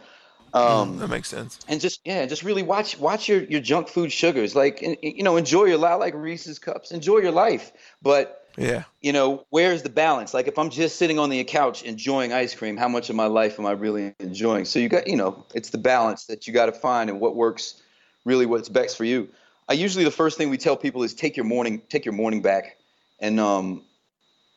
Um, 0.55 0.99
that 0.99 1.09
makes 1.09 1.29
sense. 1.29 1.59
And 1.69 1.81
just 1.81 2.01
yeah, 2.05 2.25
just 2.27 2.43
really 2.43 2.63
watch 2.63 2.99
watch 2.99 3.29
your 3.29 3.43
your 3.45 3.61
junk 3.61 3.89
food 3.89 4.11
sugars. 4.11 4.55
Like 4.57 4.81
you 5.03 5.23
know, 5.23 5.37
enjoy 5.37 5.65
your 5.65 5.77
life, 5.77 6.01
like 6.01 6.15
Reese's 6.15 6.59
cups. 6.59 6.91
Enjoy 6.91 7.19
your 7.19 7.33
life, 7.33 7.73
but 8.03 8.47
yeah, 8.57 8.85
you 9.03 9.13
know, 9.13 9.45
where's 9.51 9.83
the 9.83 9.91
balance? 9.91 10.33
Like 10.33 10.49
if 10.49 10.59
I'm 10.59 10.71
just 10.71 10.97
sitting 10.97 11.19
on 11.19 11.29
the 11.29 11.43
couch 11.45 11.83
enjoying 11.83 12.33
ice 12.33 12.55
cream, 12.55 12.77
how 12.77 12.89
much 12.89 13.11
of 13.11 13.17
my 13.17 13.27
life 13.27 13.59
am 13.59 13.67
I 13.67 13.73
really 13.73 14.15
enjoying? 14.21 14.65
So 14.65 14.79
you 14.79 14.89
got 14.89 15.07
you 15.07 15.17
know, 15.17 15.45
it's 15.55 15.71
the 15.71 15.79
balance 15.79 16.27
that 16.27 16.47
you 16.47 16.53
got 16.53 16.67
to 16.67 16.73
find 16.73 17.11
and 17.11 17.21
what 17.21 17.37
works 17.37 17.83
really 18.25 18.47
what's 18.47 18.69
best 18.69 18.97
for 18.97 19.05
you. 19.05 19.29
I 19.69 19.75
usually 19.75 20.05
the 20.05 20.11
first 20.11 20.39
thing 20.39 20.49
we 20.49 20.57
tell 20.57 20.77
people 20.77 21.03
is 21.03 21.15
take 21.15 21.37
your 21.37 21.45
morning 21.45 21.83
take 21.91 22.07
your 22.07 22.15
morning 22.15 22.41
back, 22.41 22.79
and 23.21 23.39
um, 23.39 23.83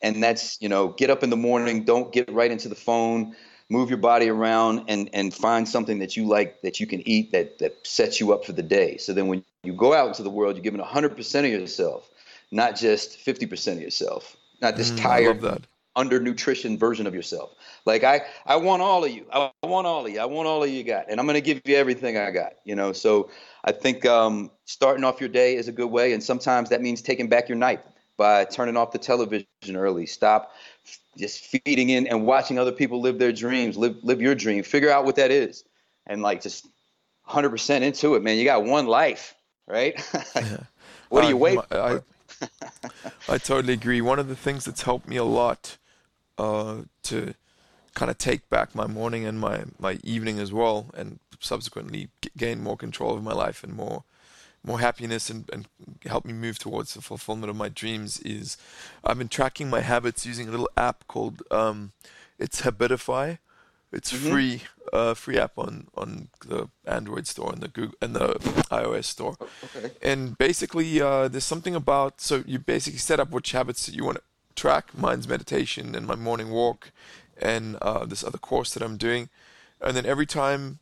and 0.01 0.22
that's 0.24 0.58
you 0.62 0.70
know 0.70 0.89
get 0.89 1.10
up 1.10 1.24
in 1.24 1.29
the 1.29 1.38
morning, 1.38 1.84
don't 1.84 2.12
get 2.13 2.31
right 2.31 2.51
into 2.51 2.70
the 2.70 2.75
phone 2.75 3.36
move 3.70 3.89
your 3.89 3.98
body 3.98 4.27
around 4.29 4.84
and 4.89 5.10
and 5.13 5.34
find 5.34 5.67
something 5.67 6.00
that 6.00 6.17
you 6.17 6.25
like 6.27 6.62
that 6.62 6.79
you 6.79 6.86
can 6.86 7.08
eat 7.08 7.31
that 7.31 7.58
that 7.60 7.75
sets 7.88 8.20
you 8.20 8.34
up 8.34 8.43
for 8.46 8.51
the 8.51 8.62
day. 8.63 8.98
So 8.98 9.13
then 9.13 9.27
when 9.27 9.43
you 9.63 9.74
go 9.74 9.93
out 9.93 10.08
into 10.10 10.24
the 10.24 10.29
world 10.29 10.55
you're 10.55 10.63
giving 10.63 10.81
100% 10.81 11.39
of 11.39 11.46
yourself 11.51 12.10
not 12.51 12.75
just 12.75 13.17
50% 13.25 13.74
of 13.74 13.81
yourself 13.81 14.36
not 14.62 14.75
this 14.75 14.91
Mm, 14.91 14.91
tired 14.91 15.24
love 15.24 15.41
that. 15.41 15.62
under 15.96 16.20
nutrition 16.20 16.77
version 16.77 17.08
of 17.08 17.13
yourself. 17.15 17.51
Like 17.86 18.03
i 18.03 18.22
i 18.46 18.55
want 18.58 18.81
all 18.81 19.05
of 19.05 19.12
you. 19.12 19.25
I 19.31 19.50
want 19.63 19.88
all 19.88 20.05
of 20.05 20.12
you. 20.12 20.20
I 20.20 20.25
want 20.25 20.48
all 20.48 20.63
of 20.63 20.70
you 20.70 20.84
got. 20.84 21.05
And 21.10 21.20
i'm 21.20 21.25
going 21.25 21.36
to 21.36 21.41
give 21.41 21.62
you 21.65 21.75
everything 21.77 22.17
i 22.17 22.29
got 22.31 22.53
you 22.65 22.75
know? 22.75 22.91
So 22.91 23.29
i 23.63 23.72
think 23.72 24.05
um, 24.05 24.51
starting 24.65 25.03
off 25.05 25.20
your 25.22 25.29
day 25.29 25.55
is 25.55 25.67
a 25.70 25.72
good 25.72 25.89
way. 25.91 26.12
And 26.13 26.22
sometimes 26.22 26.70
that 26.70 26.81
means 26.81 27.01
taking 27.01 27.29
back 27.29 27.48
your 27.48 27.58
night 27.58 27.81
by 28.17 28.45
turning 28.45 28.77
off 28.77 28.91
the 28.91 28.99
television 28.99 29.45
early. 29.73 30.05
Stop 30.05 30.53
just 31.17 31.45
feeding 31.45 31.89
in 31.89 32.07
and 32.07 32.25
watching 32.25 32.57
other 32.57 32.71
people 32.71 33.01
live 33.01 33.19
their 33.19 33.33
dreams 33.33 33.77
live 33.77 33.97
live 34.03 34.21
your 34.21 34.35
dream. 34.35 34.63
Figure 34.63 34.89
out 34.89 35.05
what 35.05 35.15
that 35.17 35.31
is. 35.31 35.63
And 36.07 36.21
like 36.21 36.41
just 36.41 36.67
100% 37.27 37.81
into 37.81 38.15
it 38.15 38.23
man. 38.23 38.37
You 38.37 38.45
got 38.45 38.63
one 38.63 38.87
life 38.87 39.35
right? 39.67 39.99
What 41.09 41.21
do 41.23 41.27
you 41.27 41.35
Uh, 41.35 41.39
wait 41.39 41.55
my- 41.69 41.77
I, 41.77 41.99
I 43.27 43.37
totally 43.37 43.73
agree. 43.73 44.01
One 44.01 44.19
of 44.19 44.27
the 44.27 44.35
things 44.35 44.65
that's 44.65 44.83
helped 44.83 45.07
me 45.07 45.17
a 45.17 45.23
lot 45.23 45.77
uh, 46.37 46.83
to 47.03 47.33
kind 47.93 48.09
of 48.09 48.17
take 48.17 48.49
back 48.49 48.73
my 48.73 48.87
morning 48.87 49.25
and 49.25 49.39
my, 49.39 49.65
my 49.77 49.99
evening 50.03 50.39
as 50.39 50.53
well, 50.53 50.87
and 50.95 51.19
subsequently 51.39 52.09
gain 52.37 52.63
more 52.63 52.77
control 52.77 53.13
of 53.15 53.23
my 53.23 53.33
life 53.33 53.63
and 53.63 53.73
more 53.73 54.03
more 54.63 54.79
happiness 54.79 55.29
and, 55.29 55.49
and 55.51 55.67
help 56.05 56.25
me 56.25 56.33
move 56.33 56.59
towards 56.59 56.93
the 56.93 57.01
fulfillment 57.01 57.49
of 57.49 57.55
my 57.55 57.69
dreams 57.69 58.19
is 58.19 58.57
I've 59.03 59.17
been 59.17 59.27
tracking 59.27 59.69
my 59.69 59.81
habits 59.81 60.25
using 60.25 60.47
a 60.47 60.51
little 60.51 60.69
app 60.77 61.07
called 61.07 61.41
um, 61.51 61.93
it's 62.37 62.61
Habitify. 62.61 63.37
It's 63.91 64.09
free, 64.09 64.63
uh, 64.93 65.13
free 65.15 65.37
app 65.37 65.57
on, 65.57 65.87
on 65.95 66.29
the 66.47 66.69
Android 66.85 67.27
store 67.27 67.51
and 67.51 67.61
the 67.61 67.67
Google 67.67 67.97
and 68.01 68.15
the 68.15 68.29
iOS 68.71 69.05
store. 69.05 69.35
okay. 69.75 69.91
And 70.01 70.37
basically, 70.37 71.01
uh, 71.01 71.27
there's 71.27 71.43
something 71.43 71.75
about 71.75 72.21
so 72.21 72.43
you 72.47 72.57
basically 72.57 72.99
set 72.99 73.19
up 73.19 73.31
which 73.31 73.51
habits 73.51 73.85
that 73.85 73.95
you 73.95 74.05
want 74.05 74.17
to 74.17 74.23
track. 74.55 74.97
Mine's 74.97 75.27
meditation 75.27 75.93
and 75.93 76.07
my 76.07 76.15
morning 76.15 76.51
walk, 76.51 76.91
and 77.41 77.75
uh, 77.81 78.05
this 78.05 78.23
other 78.23 78.37
course 78.37 78.73
that 78.73 78.81
I'm 78.81 78.95
doing. 78.95 79.27
And 79.81 79.95
then 79.95 80.05
every 80.05 80.25
time 80.25 80.79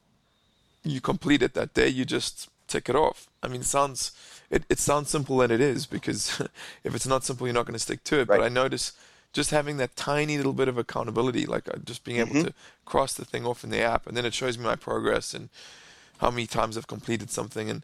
you 0.83 1.01
complete 1.01 1.41
it 1.41 1.55
that 1.55 1.73
day, 1.73 1.87
you 1.87 2.05
just 2.05 2.49
tick 2.69 2.87
it 2.89 2.95
off. 2.95 3.27
I 3.43 3.47
mean, 3.47 3.61
it 3.61 3.65
sounds 3.67 4.11
it, 4.49 4.63
it 4.69 4.79
sounds 4.79 5.09
simple 5.09 5.41
and 5.41 5.51
it 5.51 5.61
is 5.61 5.85
because 5.85 6.39
if 6.83 6.95
it's 6.95 7.07
not 7.07 7.23
simple, 7.23 7.45
you're 7.47 7.53
not 7.53 7.65
going 7.65 7.73
to 7.73 7.79
stick 7.79 8.03
to 8.05 8.19
it. 8.21 8.27
But 8.27 8.41
I 8.45 8.49
notice 8.49 8.93
just 9.33 9.51
having 9.51 9.77
that 9.77 9.95
tiny 9.95 10.37
little 10.37 10.53
bit 10.53 10.67
of 10.67 10.77
accountability, 10.77 11.45
like 11.45 11.67
uh, 11.67 11.77
just 11.85 12.03
being 12.03 12.19
able 12.19 12.43
to 12.45 12.53
cross 12.85 13.13
the 13.13 13.25
thing 13.25 13.45
off 13.45 13.63
in 13.63 13.69
the 13.69 13.79
app, 13.81 14.07
and 14.07 14.17
then 14.17 14.25
it 14.25 14.33
shows 14.33 14.57
me 14.57 14.63
my 14.63 14.75
progress 14.75 15.33
and 15.35 15.49
how 16.19 16.31
many 16.31 16.47
times 16.47 16.77
I've 16.77 16.87
completed 16.87 17.29
something, 17.29 17.69
and 17.69 17.83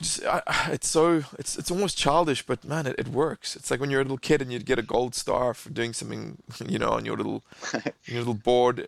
just 0.00 0.22
I- 0.24 0.42
it's 0.72 0.88
so 0.88 1.24
it's 1.38 1.56
it's 1.56 1.70
almost 1.70 1.96
childish, 1.96 2.44
but 2.44 2.64
man, 2.64 2.86
it, 2.86 2.96
it 2.98 3.08
works. 3.08 3.56
It's 3.56 3.70
like 3.70 3.80
when 3.80 3.90
you're 3.90 4.00
a 4.00 4.04
little 4.04 4.18
kid 4.18 4.42
and 4.42 4.52
you'd 4.52 4.66
get 4.66 4.78
a 4.78 4.82
gold 4.82 5.14
star 5.14 5.54
for 5.54 5.70
doing 5.70 5.92
something, 5.94 6.36
you 6.68 6.78
know, 6.78 6.90
on 6.90 7.04
your 7.06 7.16
little 7.16 7.42
your 8.04 8.18
little 8.18 8.34
board. 8.34 8.86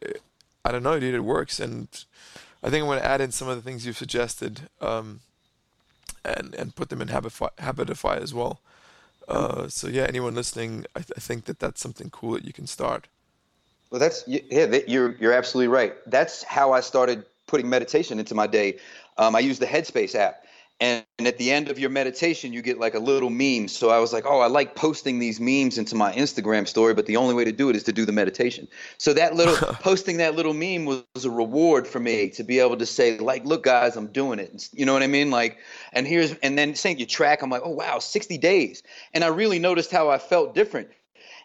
I 0.66 0.72
don't 0.72 0.82
know, 0.82 0.98
dude. 1.00 1.14
It 1.14 1.20
works, 1.20 1.60
and 1.60 1.88
I 2.64 2.70
think 2.70 2.82
I'm 2.82 2.88
going 2.88 2.98
to 2.98 3.06
add 3.06 3.20
in 3.20 3.30
some 3.30 3.46
of 3.46 3.56
the 3.56 3.62
things 3.62 3.84
you've 3.84 3.98
suggested, 3.98 4.62
um, 4.80 5.20
and 6.24 6.54
and 6.54 6.74
put 6.74 6.88
them 6.88 7.02
in 7.02 7.08
Habitify, 7.08 7.50
Habitify 7.58 8.20
as 8.22 8.32
well. 8.32 8.60
Uh, 9.28 9.68
so 9.68 9.86
yeah, 9.86 10.04
anyone 10.04 10.34
listening, 10.34 10.86
I, 10.96 11.00
th- 11.00 11.12
I 11.16 11.20
think 11.20 11.44
that 11.44 11.58
that's 11.58 11.80
something 11.80 12.08
cool 12.08 12.32
that 12.32 12.44
you 12.44 12.54
can 12.54 12.66
start. 12.66 13.06
Well, 13.90 14.00
that's 14.00 14.24
yeah. 14.26 14.78
You're 14.88 15.14
you're 15.16 15.34
absolutely 15.34 15.68
right. 15.68 15.94
That's 16.06 16.42
how 16.42 16.72
I 16.72 16.80
started 16.80 17.26
putting 17.46 17.68
meditation 17.68 18.18
into 18.18 18.34
my 18.34 18.46
day. 18.46 18.78
Um, 19.18 19.36
I 19.36 19.40
use 19.40 19.58
the 19.58 19.66
Headspace 19.66 20.14
app, 20.14 20.43
and, 20.80 21.04
and 21.18 21.28
at 21.28 21.38
the 21.38 21.52
end 21.52 21.68
of 21.68 21.78
your 21.78 21.90
meditation, 21.90 22.52
you 22.52 22.60
get 22.60 22.78
like 22.78 22.94
a 22.94 22.98
little 22.98 23.30
meme. 23.30 23.68
So 23.68 23.90
I 23.90 23.98
was 23.98 24.12
like, 24.12 24.24
oh, 24.26 24.40
I 24.40 24.48
like 24.48 24.74
posting 24.74 25.18
these 25.18 25.38
memes 25.38 25.78
into 25.78 25.94
my 25.94 26.12
Instagram 26.12 26.66
story, 26.66 26.94
but 26.94 27.06
the 27.06 27.16
only 27.16 27.34
way 27.34 27.44
to 27.44 27.52
do 27.52 27.70
it 27.70 27.76
is 27.76 27.84
to 27.84 27.92
do 27.92 28.04
the 28.04 28.12
meditation. 28.12 28.66
So 28.98 29.12
that 29.14 29.34
little 29.34 29.54
posting 29.74 30.16
that 30.16 30.34
little 30.34 30.54
meme 30.54 30.84
was, 30.84 31.04
was 31.14 31.24
a 31.24 31.30
reward 31.30 31.86
for 31.86 32.00
me 32.00 32.28
to 32.30 32.42
be 32.42 32.58
able 32.58 32.76
to 32.76 32.86
say, 32.86 33.18
like, 33.18 33.44
look, 33.44 33.62
guys, 33.62 33.96
I'm 33.96 34.08
doing 34.08 34.38
it. 34.38 34.68
You 34.72 34.84
know 34.84 34.92
what 34.92 35.02
I 35.02 35.06
mean? 35.06 35.30
Like, 35.30 35.58
and 35.92 36.06
here's 36.06 36.34
and 36.38 36.58
then 36.58 36.74
saying 36.74 36.98
you 36.98 37.06
track, 37.06 37.42
I'm 37.42 37.50
like, 37.50 37.62
oh 37.64 37.70
wow, 37.70 37.98
60 38.00 38.36
days, 38.38 38.82
and 39.12 39.22
I 39.22 39.28
really 39.28 39.58
noticed 39.58 39.90
how 39.90 40.10
I 40.10 40.18
felt 40.18 40.54
different 40.54 40.88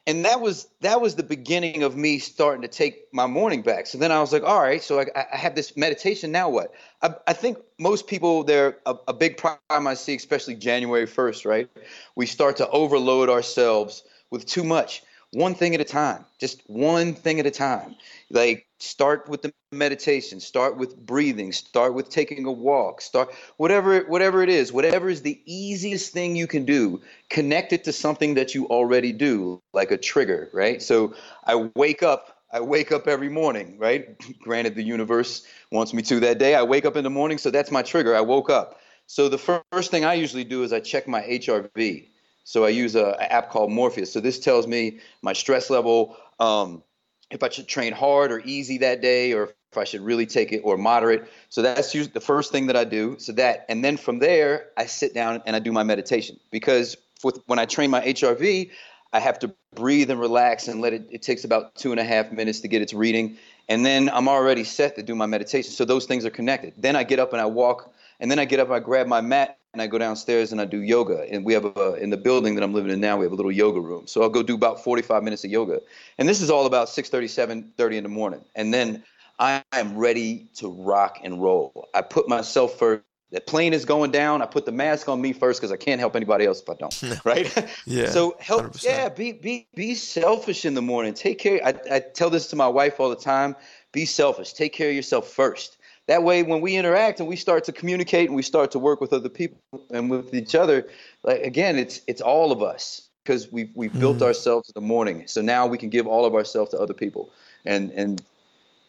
and 0.08 0.26
that 0.26 0.42
was 0.42 0.68
that 0.82 1.02
was 1.02 1.16
the 1.16 1.24
beginning 1.24 1.84
of 1.84 1.96
me 1.96 2.20
starting 2.20 2.62
to 2.62 2.68
take 2.68 3.08
my 3.12 3.28
morning 3.28 3.62
back. 3.62 3.88
So 3.88 3.98
then 3.98 4.12
I 4.12 4.20
was 4.20 4.32
like, 4.32 4.44
all 4.44 4.62
right, 4.62 4.82
so 4.82 5.00
I, 5.00 5.06
I 5.32 5.38
have 5.38 5.56
this 5.56 5.76
meditation. 5.78 6.32
Now 6.32 6.50
what? 6.50 6.74
I, 7.02 7.16
I 7.28 7.34
think 7.34 7.58
most 7.78 8.08
people 8.08 8.44
there 8.44 8.78
a, 8.86 8.96
a 9.08 9.14
big 9.14 9.38
problem 9.38 9.88
I 9.88 9.94
see, 9.94 10.16
especially 10.16 10.56
January 10.56 11.06
first, 11.06 11.46
right? 11.46 11.70
We 12.16 12.26
start 12.26 12.58
to 12.58 12.70
overload 12.70 13.30
ourselves 13.30 14.04
with 14.30 14.46
too 14.46 14.64
much. 14.64 15.04
One 15.32 15.54
thing 15.54 15.76
at 15.76 15.82
a 15.82 15.86
time, 15.86 16.26
just 16.40 16.64
one 16.68 17.14
thing 17.14 17.40
at 17.40 17.46
a 17.46 17.52
time. 17.52 17.96
Like 18.32 18.68
start 18.80 19.30
with 19.30 19.44
the 19.44 19.54
meditation, 19.72 20.40
start 20.40 20.78
with 20.78 20.98
breathing, 20.98 21.52
start 21.52 21.94
with 21.94 22.10
taking 22.10 22.46
a 22.46 22.52
walk, 22.52 23.02
start 23.02 23.34
whatever 23.58 24.02
whatever 24.02 24.42
it 24.42 24.50
is, 24.50 24.74
whatever 24.74 25.10
is 25.10 25.22
the 25.22 25.40
easiest 25.46 26.14
thing 26.14 26.36
you 26.36 26.48
can 26.48 26.66
do, 26.66 27.02
connect 27.30 27.74
it 27.74 27.84
to 27.84 27.94
something 27.94 28.34
that 28.36 28.56
you 28.56 28.66
already 28.68 29.12
do, 29.12 29.62
like 29.74 29.92
a 29.92 29.98
trigger, 29.98 30.50
right? 30.52 30.82
So 30.82 31.14
I 31.46 31.70
wake 31.76 32.02
up 32.02 32.40
I 32.52 32.62
wake 32.62 32.92
up 32.92 33.08
every 33.08 33.30
morning, 33.30 33.78
right? 33.78 34.18
Granted, 34.42 34.76
the 34.76 34.84
universe 34.84 35.46
wants 35.72 35.94
me 35.94 36.02
to 36.04 36.20
that 36.22 36.40
day. 36.40 36.56
I 36.56 36.64
wake 36.64 36.86
up 36.86 36.96
in 36.96 37.04
the 37.04 37.10
morning, 37.12 37.38
so 37.38 37.52
that's 37.52 37.72
my 37.72 37.84
trigger. 37.84 38.16
I 38.16 38.22
woke 38.22 38.50
up. 38.50 38.80
So 39.06 39.30
the 39.30 39.38
first 39.38 39.92
thing 39.92 40.06
I 40.06 40.16
usually 40.16 40.44
do 40.44 40.64
is 40.64 40.74
I 40.74 40.80
check 40.80 41.08
my 41.08 41.22
HRV. 41.22 42.09
So 42.50 42.66
I 42.66 42.70
use 42.70 42.96
a, 42.96 43.10
an 43.10 43.28
app 43.30 43.52
called 43.52 43.72
Morpheus. 43.72 44.12
So 44.12 44.20
this 44.20 44.40
tells 44.40 44.66
me 44.66 44.98
my 45.22 45.34
stress 45.34 45.70
level, 45.70 46.18
um, 46.40 46.82
if 47.30 47.44
I 47.44 47.50
should 47.50 47.68
train 47.68 47.94
hard 47.94 48.32
or 48.32 48.42
easy 48.44 48.80
that 48.80 49.04
day, 49.04 49.34
or 49.34 49.44
if 49.44 49.78
I 49.78 49.84
should 49.84 50.02
really 50.02 50.26
take 50.26 50.52
it 50.52 50.62
or 50.64 50.76
moderate. 50.76 51.30
So 51.50 51.62
that's 51.62 51.94
usually 51.94 52.12
the 52.12 52.20
first 52.20 52.52
thing 52.52 52.66
that 52.66 52.76
I 52.76 52.86
do. 52.86 53.18
So 53.20 53.34
that, 53.34 53.68
and 53.70 53.86
then 53.86 53.98
from 53.98 54.18
there, 54.18 54.70
I 54.78 54.88
sit 54.88 55.14
down 55.14 55.44
and 55.46 55.56
I 55.56 55.60
do 55.60 55.72
my 55.72 55.84
meditation 55.84 56.40
because 56.50 56.98
with, 57.24 57.40
when 57.46 57.60
I 57.60 57.66
train 57.66 57.92
my 57.92 58.02
HRV, 58.02 58.72
I 59.14 59.20
have 59.20 59.38
to 59.40 59.54
breathe 59.76 60.10
and 60.10 60.20
relax 60.20 60.68
and 60.68 60.82
let 60.82 60.94
it. 60.94 61.08
It 61.12 61.22
takes 61.22 61.44
about 61.44 61.76
two 61.76 61.92
and 61.92 62.00
a 62.00 62.04
half 62.04 62.32
minutes 62.32 62.62
to 62.62 62.68
get 62.68 62.82
its 62.82 62.96
reading, 62.96 63.38
and 63.68 63.86
then 63.86 64.10
I'm 64.10 64.28
already 64.28 64.64
set 64.64 64.96
to 64.96 65.04
do 65.04 65.14
my 65.14 65.28
meditation. 65.28 65.72
So 65.72 65.86
those 65.86 66.08
things 66.08 66.26
are 66.26 66.32
connected. 66.32 66.74
Then 66.78 66.96
I 66.96 67.04
get 67.04 67.20
up 67.20 67.32
and 67.32 67.40
I 67.40 67.46
walk, 67.46 67.94
and 68.20 68.32
then 68.32 68.40
I 68.40 68.46
get 68.46 68.60
up, 68.60 68.70
and 68.70 68.76
I 68.76 68.80
grab 68.80 69.06
my 69.06 69.22
mat, 69.22 69.59
and 69.74 69.82
I 69.82 69.88
go 69.88 69.98
downstairs 69.98 70.52
and 70.52 70.60
I 70.60 70.66
do 70.66 70.82
yoga. 70.82 71.26
And 71.30 71.46
we 71.46 71.54
have 71.54 71.66
a 71.66 71.94
in 71.96 72.10
the 72.10 72.18
building 72.18 72.56
that 72.56 72.64
I'm 72.64 72.74
living 72.74 72.92
in 72.92 73.00
now, 73.00 73.18
we 73.18 73.26
have 73.26 73.32
a 73.32 73.36
little 73.36 73.52
yoga 73.52 73.80
room. 73.80 74.08
So 74.08 74.22
I'll 74.22 74.30
go 74.30 74.44
do 74.44 74.56
about 74.56 74.84
45 74.84 75.24
minutes 75.24 75.44
of 75.44 75.52
yoga, 75.52 75.80
and 76.18 76.28
this 76.28 76.42
is 76.42 76.50
all 76.50 76.66
about 76.66 76.90
6:30, 76.90 77.26
7:30 77.26 77.98
in 77.98 78.04
the 78.04 78.10
morning, 78.10 78.44
and 78.56 78.74
then 78.74 79.04
I 79.40 79.64
am 79.72 79.98
ready 79.98 80.50
to 80.56 80.70
rock 80.70 81.20
and 81.24 81.42
roll. 81.42 81.88
I 81.94 82.02
put 82.02 82.28
myself 82.28 82.78
first. 82.78 83.04
The 83.32 83.40
plane 83.40 83.74
is 83.74 83.86
going 83.86 84.10
down. 84.10 84.42
I 84.42 84.48
put 84.48 84.66
the 84.66 84.72
mask 84.72 85.08
on 85.08 85.22
me 85.22 85.34
first 85.34 85.62
because 85.62 85.72
I 85.72 85.78
can't 85.78 86.00
help 86.00 86.16
anybody 86.16 86.46
else 86.46 86.62
if 86.62 86.70
I 86.70 86.74
don't. 86.74 87.22
right? 87.26 87.72
Yeah, 87.86 88.10
So 88.10 88.36
help. 88.40 88.64
100%. 88.64 88.84
Yeah. 88.84 89.10
Be 89.10 89.34
be 89.34 89.68
be 89.76 89.94
selfish 89.94 90.66
in 90.66 90.74
the 90.74 90.82
morning. 90.82 91.14
Take 91.14 91.38
care. 91.38 91.62
I, 91.64 91.76
I 91.92 92.00
tell 92.00 92.32
this 92.32 92.48
to 92.48 92.56
my 92.56 92.68
wife 92.68 93.00
all 93.00 93.10
the 93.10 93.16
time. 93.16 93.56
Be 93.92 94.06
selfish. 94.06 94.54
Take 94.54 94.74
care 94.74 94.90
of 94.90 94.96
yourself 94.96 95.28
first. 95.28 95.78
That 96.10 96.24
way, 96.24 96.42
when 96.42 96.60
we 96.60 96.76
interact 96.76 97.20
and 97.20 97.30
we 97.30 97.36
start 97.36 97.64
to 97.66 97.72
communicate 97.72 98.30
and 98.30 98.36
we 98.36 98.42
start 98.42 98.72
to 98.72 98.80
work 98.80 99.00
with 99.00 99.14
other 99.14 99.30
people 99.30 99.60
and 99.92 100.10
with 100.10 100.34
each 100.34 100.56
other, 100.56 100.88
like 101.22 101.44
again, 101.44 101.78
it's 101.78 102.02
it's 102.08 102.20
all 102.20 102.52
of 102.52 102.64
us 102.64 103.10
because 103.24 103.52
we've 103.52 103.70
we've 103.76 103.94
built 104.00 104.24
ourselves 104.24 104.70
in 104.70 104.74
the 104.82 104.88
morning. 104.88 105.28
So 105.28 105.42
now 105.44 105.68
we 105.68 105.78
can 105.78 105.90
give 105.90 106.08
all 106.08 106.26
of 106.26 106.34
ourselves 106.34 106.72
to 106.72 106.80
other 106.80 106.96
people, 106.96 107.30
and 107.64 107.92
and 107.92 108.24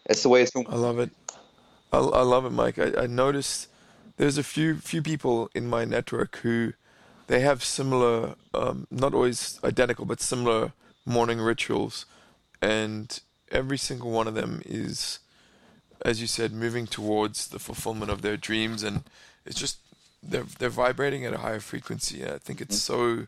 that's 0.07 0.23
the 0.23 0.31
way 0.31 0.41
it's. 0.41 0.53
I 0.57 0.77
love 0.77 0.99
it. 0.99 1.11
I, 1.93 1.99
I 1.99 2.23
love 2.23 2.47
it, 2.47 2.53
Mike. 2.53 2.79
I, 2.79 3.03
I 3.03 3.07
noticed 3.07 3.69
there's 4.17 4.39
a 4.39 4.43
few 4.43 4.77
few 4.77 5.03
people 5.03 5.50
in 5.55 5.69
my 5.69 5.85
network 5.85 6.37
who 6.39 6.73
they 7.27 7.41
have 7.41 7.62
similar, 7.62 8.35
um, 8.55 8.87
not 8.91 9.12
always 9.12 9.61
identical, 9.62 10.07
but 10.07 10.23
similar 10.23 10.73
morning 11.05 11.39
rituals, 11.39 12.07
and 12.62 13.21
every 13.53 13.77
single 13.77 14.11
one 14.11 14.27
of 14.27 14.33
them 14.35 14.62
is, 14.65 15.19
as 16.04 16.21
you 16.21 16.26
said, 16.26 16.52
moving 16.52 16.87
towards 16.87 17.49
the 17.49 17.59
fulfillment 17.59 18.11
of 18.11 18.23
their 18.23 18.37
dreams, 18.37 18.83
and 18.83 19.04
it's 19.45 19.59
just 19.59 19.78
they're 20.23 20.47
they're 20.59 20.69
vibrating 20.69 21.25
at 21.25 21.35
a 21.35 21.38
higher 21.38 21.61
frequency. 21.61 22.23
And 22.23 22.33
I 22.33 22.38
think 22.38 22.61
it's 22.61 22.78
so, 22.78 23.26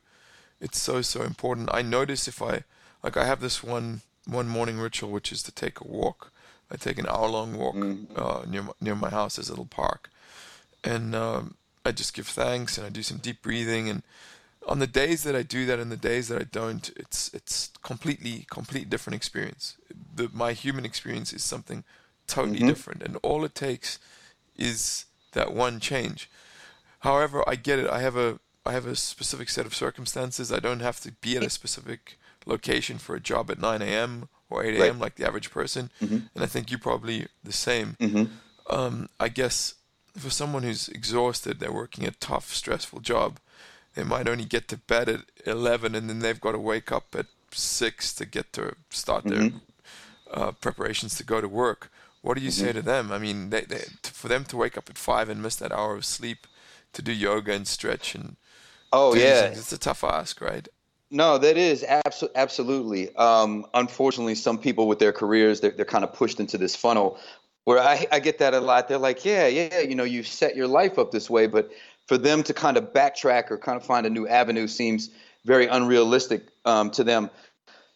it's 0.61 0.81
so 0.81 1.02
so 1.02 1.23
important. 1.23 1.71
I 1.73 1.83
notice 1.83 2.29
if 2.29 2.43
I 2.43 2.64
like 3.02 3.17
I 3.17 3.25
have 3.25 3.41
this 3.41 3.62
one 3.62 4.02
one 4.26 4.49
morning 4.49 4.79
ritual 4.79 5.11
which 5.11 5.33
is 5.33 5.43
to 5.45 5.52
take 5.52 5.81
a 5.81 5.87
walk. 5.87 6.33
I 6.71 6.76
take 6.76 6.99
an 6.99 7.07
hour 7.07 7.29
long 7.29 7.55
walk 7.55 7.76
uh, 8.17 8.45
near 8.49 8.62
my, 8.62 8.73
near 8.81 8.95
my 8.95 9.11
house. 9.11 9.37
There's 9.37 9.49
a 9.49 9.52
little 9.52 9.67
park, 9.67 10.09
and 10.83 11.14
um, 11.14 11.55
I 11.85 11.93
just 11.93 12.14
give 12.14 12.26
thanks 12.26 12.79
and 12.79 12.87
I 12.87 12.91
do 12.91 13.02
some 13.02 13.19
deep 13.19 13.43
breathing 13.43 13.88
and 13.88 14.02
on 14.67 14.79
the 14.79 14.87
days 14.87 15.25
that 15.25 15.35
I 15.35 15.43
do 15.43 15.67
that 15.67 15.79
and 15.79 15.91
the 15.91 15.97
days 15.97 16.29
that 16.29 16.41
I 16.41 16.45
don't, 16.45 16.91
it's 16.97 17.33
it's 17.35 17.71
completely 17.83 18.47
completely 18.50 18.88
different 18.88 19.17
experience. 19.17 19.76
The, 20.14 20.31
my 20.33 20.52
human 20.52 20.85
experience 20.85 21.33
is 21.33 21.43
something 21.43 21.85
totally 22.26 22.59
mm-hmm. 22.59 22.69
different, 22.69 23.02
and 23.02 23.19
all 23.23 23.45
it 23.45 23.55
takes 23.55 23.99
is 24.57 25.07
that 25.33 25.52
one 25.52 25.81
change. 25.81 26.31
However, 27.00 27.43
I 27.49 27.57
get 27.57 27.79
it. 27.79 27.88
I 27.88 28.00
have 28.00 28.17
a 28.17 28.38
I 28.64 28.73
have 28.73 28.87
a 28.87 28.95
specific 28.95 29.49
set 29.49 29.67
of 29.67 29.75
circumstances. 29.75 30.52
I 30.52 30.61
don't 30.61 30.81
have 30.81 31.00
to 31.00 31.12
be 31.12 31.37
at 31.37 31.43
a 31.43 31.50
specific 31.50 32.19
location 32.47 32.99
for 32.99 33.17
a 33.17 33.21
job 33.21 33.50
at 33.50 33.61
9 33.61 33.83
a.m. 33.83 34.29
or 34.50 34.64
8 34.64 34.75
a.m. 34.75 34.81
Right. 34.81 35.00
like 35.00 35.14
the 35.17 35.26
average 35.26 35.50
person, 35.50 35.91
mm-hmm. 36.00 36.19
and 36.35 36.45
I 36.45 36.47
think 36.47 36.71
you 36.71 36.79
probably 36.79 37.26
the 37.43 37.52
same. 37.52 37.97
Mm-hmm. 38.00 38.25
Um, 38.73 39.09
I 39.19 39.29
guess 39.29 39.75
for 40.17 40.31
someone 40.31 40.62
who's 40.62 40.88
exhausted, 40.88 41.59
they're 41.59 41.73
working 41.73 42.07
a 42.07 42.12
tough, 42.12 42.55
stressful 42.55 43.00
job 43.00 43.41
they 43.95 44.05
might 44.05 44.29
only 44.29 44.45
get 44.45 44.69
to 44.69 44.76
bed 44.76 45.09
at 45.09 45.21
11 45.47 45.95
and 45.95 46.09
then 46.09 46.21
they've 46.21 46.41
got 46.41 46.52
to 46.52 46.59
wake 46.59 46.91
up 46.91 47.14
at 47.17 47.26
6 47.50 48.14
to 48.14 48.25
get 48.25 48.52
to 48.55 48.75
start 48.91 49.25
their 49.25 49.38
mm-hmm. 49.38 49.59
uh, 50.33 50.52
preparations 50.52 51.17
to 51.17 51.25
go 51.25 51.41
to 51.41 51.49
work. 51.49 51.91
What 52.23 52.37
do 52.37 52.43
you 52.43 52.50
mm-hmm. 52.50 52.67
say 52.67 52.73
to 52.73 52.83
them? 52.83 53.12
I 53.12 53.19
mean, 53.19 53.50
they, 53.50 53.62
they, 53.62 53.85
for 54.05 54.29
them 54.29 54.45
to 54.47 54.57
wake 54.57 54.79
up 54.79 54.88
at 54.88 54.97
5 54.97 55.29
and 55.29 55.43
miss 55.43 55.57
that 55.57 55.73
hour 55.73 55.95
of 55.95 56.05
sleep 56.05 56.47
to 56.95 57.02
do 57.02 57.12
yoga 57.12 57.52
and 57.52 57.67
stretch 57.67 58.14
and 58.14 58.37
oh 58.93 59.14
yeah, 59.14 59.43
things, 59.43 59.59
it's 59.59 59.73
a 59.73 59.79
tough 59.79 60.05
ask, 60.05 60.41
right? 60.41 60.69
No, 61.11 61.37
that 61.38 61.57
is 61.57 61.83
abso- 61.83 62.31
absolutely. 62.35 63.14
Um, 63.17 63.67
unfortunately, 63.75 64.35
some 64.35 64.59
people 64.59 64.88
with 64.88 64.99
their 64.99 65.12
careers, 65.12 65.61
they're, 65.61 65.71
they're 65.73 65.85
kind 65.85 66.05
of 66.05 66.12
pushed 66.12 66.41
into 66.41 66.59
this 66.59 66.76
funnel 66.76 67.19
where 67.64 67.81
I, 67.81 68.07
I 68.11 68.21
get 68.21 68.38
that 68.38 68.55
a 68.55 68.61
lot. 68.61 68.88
They're 68.88 68.99
like, 68.99 69.25
yeah, 69.25 69.47
yeah, 69.47 69.81
you 69.81 69.95
know, 69.95 70.05
you've 70.05 70.26
set 70.26 70.57
your 70.57 70.67
life 70.67 70.99
up 70.99 71.11
this 71.11 71.29
way, 71.29 71.47
but 71.47 71.71
for 72.07 72.19
them 72.19 72.43
to 72.45 72.55
kind 72.55 72.76
of 72.76 72.93
backtrack 72.93 73.50
or 73.50 73.59
kind 73.59 73.76
of 73.76 73.85
find 73.85 74.07
a 74.07 74.11
new 74.11 74.26
avenue 74.26 74.67
seems 74.67 75.11
very 75.45 75.67
unrealistic 75.67 76.47
um, 76.64 76.91
to 76.93 77.05
them. 77.05 77.31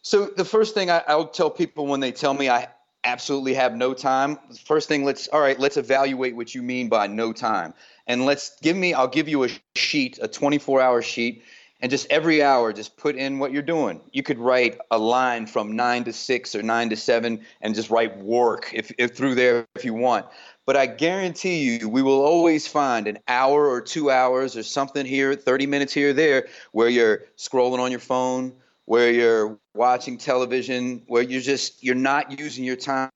So 0.01 0.25
the 0.25 0.45
first 0.45 0.73
thing 0.73 0.89
I, 0.89 1.03
I'll 1.07 1.27
tell 1.27 1.49
people 1.49 1.87
when 1.87 1.99
they 1.99 2.11
tell 2.11 2.33
me 2.33 2.49
I 2.49 2.67
absolutely 3.07 3.53
have 3.53 3.75
no 3.75 3.93
time, 3.93 4.37
first 4.65 4.87
thing 4.87 5.05
let's 5.05 5.27
all 5.29 5.39
right, 5.39 5.59
let's 5.59 5.77
evaluate 5.77 6.35
what 6.35 6.53
you 6.53 6.61
mean 6.61 6.89
by 6.89 7.07
no 7.07 7.33
time. 7.33 7.73
And 8.05 8.25
let's 8.25 8.59
give 8.61 8.75
me 8.75 8.93
I'll 8.93 9.07
give 9.07 9.27
you 9.27 9.45
a 9.45 9.49
sheet, 9.75 10.19
a 10.21 10.27
24-hour 10.27 11.01
sheet, 11.01 11.43
and 11.81 11.89
just 11.89 12.07
every 12.09 12.43
hour 12.43 12.73
just 12.73 12.97
put 12.97 13.15
in 13.15 13.39
what 13.39 13.51
you're 13.51 13.61
doing. 13.61 14.01
You 14.11 14.23
could 14.23 14.39
write 14.39 14.77
a 14.91 14.97
line 14.97 15.45
from 15.47 15.75
9 15.75 16.03
to 16.05 16.13
6 16.13 16.55
or 16.55 16.63
9 16.63 16.89
to 16.89 16.95
7 16.95 17.41
and 17.61 17.75
just 17.75 17.89
write 17.89 18.17
work 18.19 18.71
if, 18.73 18.91
if 18.97 19.15
through 19.15 19.35
there 19.35 19.65
if 19.75 19.85
you 19.85 19.93
want. 19.93 20.25
But 20.65 20.75
I 20.75 20.85
guarantee 20.85 21.59
you, 21.63 21.87
we 21.87 22.01
will 22.01 22.21
always 22.21 22.67
find 22.67 23.07
an 23.07 23.19
hour 23.27 23.69
or 23.69 23.79
two 23.79 24.11
hours 24.11 24.57
or 24.57 24.63
something 24.63 25.05
here, 25.05 25.33
30 25.33 25.65
minutes 25.65 25.93
here 25.93 26.09
or 26.09 26.13
there, 26.13 26.47
where 26.73 26.89
you're 26.89 27.23
scrolling 27.37 27.79
on 27.79 27.89
your 27.89 28.01
phone, 28.01 28.53
where 28.83 29.11
you're 29.11 29.57
watching 29.77 30.17
television, 30.17 31.03
where 31.07 31.23
you're 31.23 31.41
just 31.41 31.83
you're 31.83 31.95
not 31.95 32.39
using 32.39 32.63
your 32.63 32.75
time 32.75 33.09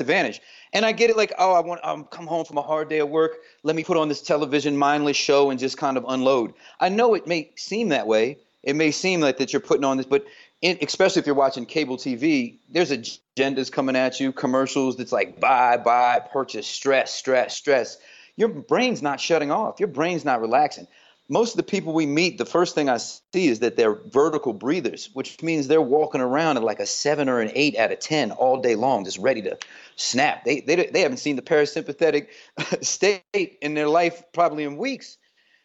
advantage. 0.00 0.40
And 0.72 0.84
I 0.84 0.92
get 0.92 1.10
it 1.10 1.16
like, 1.16 1.32
oh, 1.38 1.52
I 1.52 1.60
want 1.60 1.80
I'm 1.84 2.04
come 2.04 2.26
home 2.26 2.44
from 2.44 2.58
a 2.58 2.62
hard 2.62 2.88
day 2.88 2.98
of 2.98 3.08
work. 3.08 3.38
Let 3.62 3.76
me 3.76 3.84
put 3.84 3.96
on 3.96 4.08
this 4.08 4.22
television 4.22 4.76
mindless 4.76 5.16
show 5.16 5.50
and 5.50 5.60
just 5.60 5.78
kind 5.78 5.96
of 5.96 6.04
unload. 6.08 6.54
I 6.80 6.88
know 6.88 7.14
it 7.14 7.26
may 7.26 7.50
seem 7.56 7.90
that 7.90 8.06
way. 8.06 8.38
It 8.62 8.74
may 8.74 8.90
seem 8.90 9.20
like 9.20 9.38
that 9.38 9.52
you're 9.52 9.60
putting 9.60 9.84
on 9.84 9.96
this, 9.96 10.06
but 10.06 10.26
especially 10.62 11.20
if 11.20 11.26
you're 11.26 11.36
watching 11.36 11.66
cable 11.66 11.96
TV, 11.96 12.58
there's 12.68 12.90
agendas 12.90 13.70
coming 13.70 13.94
at 13.94 14.18
you, 14.18 14.32
commercials 14.32 14.96
that's 14.96 15.12
like 15.12 15.38
buy, 15.38 15.76
buy, 15.76 16.20
purchase, 16.32 16.66
stress, 16.66 17.14
stress, 17.14 17.56
stress. 17.56 17.98
Your 18.36 18.48
brain's 18.48 19.02
not 19.02 19.20
shutting 19.20 19.52
off. 19.52 19.78
Your 19.78 19.86
brain's 19.86 20.24
not 20.24 20.40
relaxing. 20.40 20.88
Most 21.28 21.52
of 21.52 21.56
the 21.56 21.64
people 21.64 21.92
we 21.92 22.06
meet, 22.06 22.38
the 22.38 22.44
first 22.44 22.74
thing 22.74 22.88
I 22.88 22.98
see 22.98 23.48
is 23.48 23.58
that 23.60 23.76
they're 23.76 23.94
vertical 23.94 24.52
breathers, 24.52 25.10
which 25.12 25.42
means 25.42 25.66
they're 25.66 25.82
walking 25.82 26.20
around 26.20 26.56
at 26.56 26.62
like 26.62 26.78
a 26.78 26.86
seven 26.86 27.28
or 27.28 27.40
an 27.40 27.50
eight 27.54 27.76
out 27.76 27.90
of 27.90 27.98
10 27.98 28.30
all 28.32 28.60
day 28.60 28.76
long, 28.76 29.04
just 29.04 29.18
ready 29.18 29.42
to 29.42 29.58
snap. 29.96 30.44
They, 30.44 30.60
they, 30.60 30.86
they 30.86 31.00
haven't 31.00 31.18
seen 31.18 31.34
the 31.36 31.42
parasympathetic 31.42 32.28
state 32.82 33.58
in 33.60 33.74
their 33.74 33.88
life 33.88 34.22
probably 34.32 34.64
in 34.64 34.76
weeks. 34.76 35.18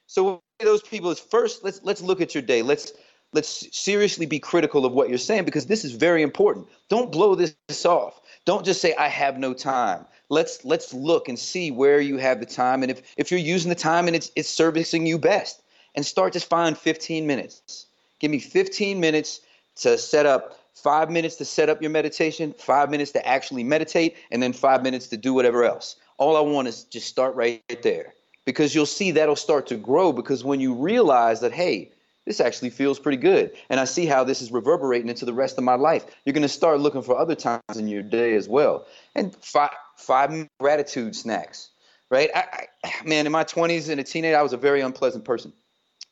So 0.07 0.41
those 0.59 0.81
people 0.81 1.12
is 1.12 1.19
first, 1.19 1.63
let's, 1.63 1.81
let's 1.83 2.01
look 2.01 2.21
at 2.21 2.33
your 2.33 2.41
day. 2.41 2.63
Let's, 2.63 2.91
let's 3.33 3.67
seriously 3.77 4.25
be 4.25 4.39
critical 4.39 4.86
of 4.86 4.93
what 4.93 5.09
you're 5.09 5.17
saying 5.17 5.45
because 5.45 5.67
this 5.67 5.86
is 5.86 5.93
very 5.93 6.23
important. 6.23 6.67
Don't 6.89 7.12
blow 7.12 7.36
this 7.36 7.55
off. 7.86 8.19
Don't 8.45 8.65
just 8.65 8.81
say 8.81 8.95
I 8.95 9.07
have 9.07 9.38
no 9.38 9.53
time. 9.53 10.05
Let's 10.31 10.63
let's 10.63 10.93
look 10.93 11.27
and 11.27 11.37
see 11.37 11.71
where 11.71 11.99
you 11.99 12.15
have 12.15 12.39
the 12.39 12.45
time 12.45 12.83
and 12.83 12.91
if 12.91 13.01
if 13.17 13.31
you're 13.31 13.39
using 13.55 13.67
the 13.67 13.75
time 13.75 14.07
and 14.07 14.15
it's 14.15 14.31
it's 14.37 14.47
servicing 14.47 15.05
you 15.05 15.19
best 15.19 15.61
and 15.93 16.05
start 16.05 16.31
to 16.33 16.39
find 16.39 16.77
15 16.77 17.27
minutes. 17.27 17.87
Give 18.19 18.31
me 18.31 18.39
15 18.39 18.97
minutes 19.01 19.41
to 19.81 19.97
set 19.97 20.25
up 20.25 20.57
5 20.75 21.09
minutes 21.09 21.35
to 21.35 21.43
set 21.43 21.67
up 21.67 21.81
your 21.81 21.91
meditation, 21.91 22.55
5 22.57 22.89
minutes 22.89 23.11
to 23.11 23.27
actually 23.27 23.65
meditate 23.65 24.15
and 24.31 24.41
then 24.41 24.53
5 24.53 24.83
minutes 24.83 25.07
to 25.07 25.17
do 25.17 25.33
whatever 25.33 25.65
else. 25.65 25.97
All 26.17 26.37
I 26.37 26.39
want 26.39 26.69
is 26.69 26.85
just 26.85 27.07
start 27.07 27.35
right 27.35 27.61
there 27.83 28.13
because 28.45 28.73
you'll 28.73 28.85
see 28.85 29.11
that'll 29.11 29.35
start 29.35 29.67
to 29.67 29.75
grow 29.75 30.13
because 30.13 30.45
when 30.45 30.61
you 30.61 30.73
realize 30.73 31.41
that 31.41 31.51
hey, 31.51 31.91
this 32.25 32.39
actually 32.39 32.69
feels 32.69 32.99
pretty 32.99 33.17
good. 33.17 33.51
And 33.69 33.79
I 33.79 33.86
see 33.86 34.05
how 34.05 34.23
this 34.23 34.41
is 34.41 34.51
reverberating 34.51 35.10
into 35.10 35.25
the 35.25 35.34
rest 35.34 35.57
of 35.57 35.63
my 35.63 35.75
life. 35.75 36.05
You're 36.25 36.34
going 36.34 36.43
to 36.43 36.49
start 36.49 36.79
looking 36.79 37.01
for 37.01 37.17
other 37.17 37.36
times 37.36 37.62
in 37.75 37.88
your 37.88 38.03
day 38.03 38.36
as 38.36 38.47
well. 38.47 38.86
And 39.15 39.36
five, 39.43 39.71
five 39.95 40.47
gratitude 40.60 41.15
snacks, 41.15 41.69
right? 42.10 42.29
I, 42.36 42.67
I, 42.84 42.91
man, 43.05 43.25
in 43.25 43.31
my 43.31 43.43
20s 43.43 43.89
and 43.89 43.99
a 43.99 44.03
teenager, 44.03 44.38
I 44.38 44.43
was 44.43 44.53
a 44.53 44.57
very 44.57 44.81
unpleasant 44.81 45.25
person. 45.25 45.53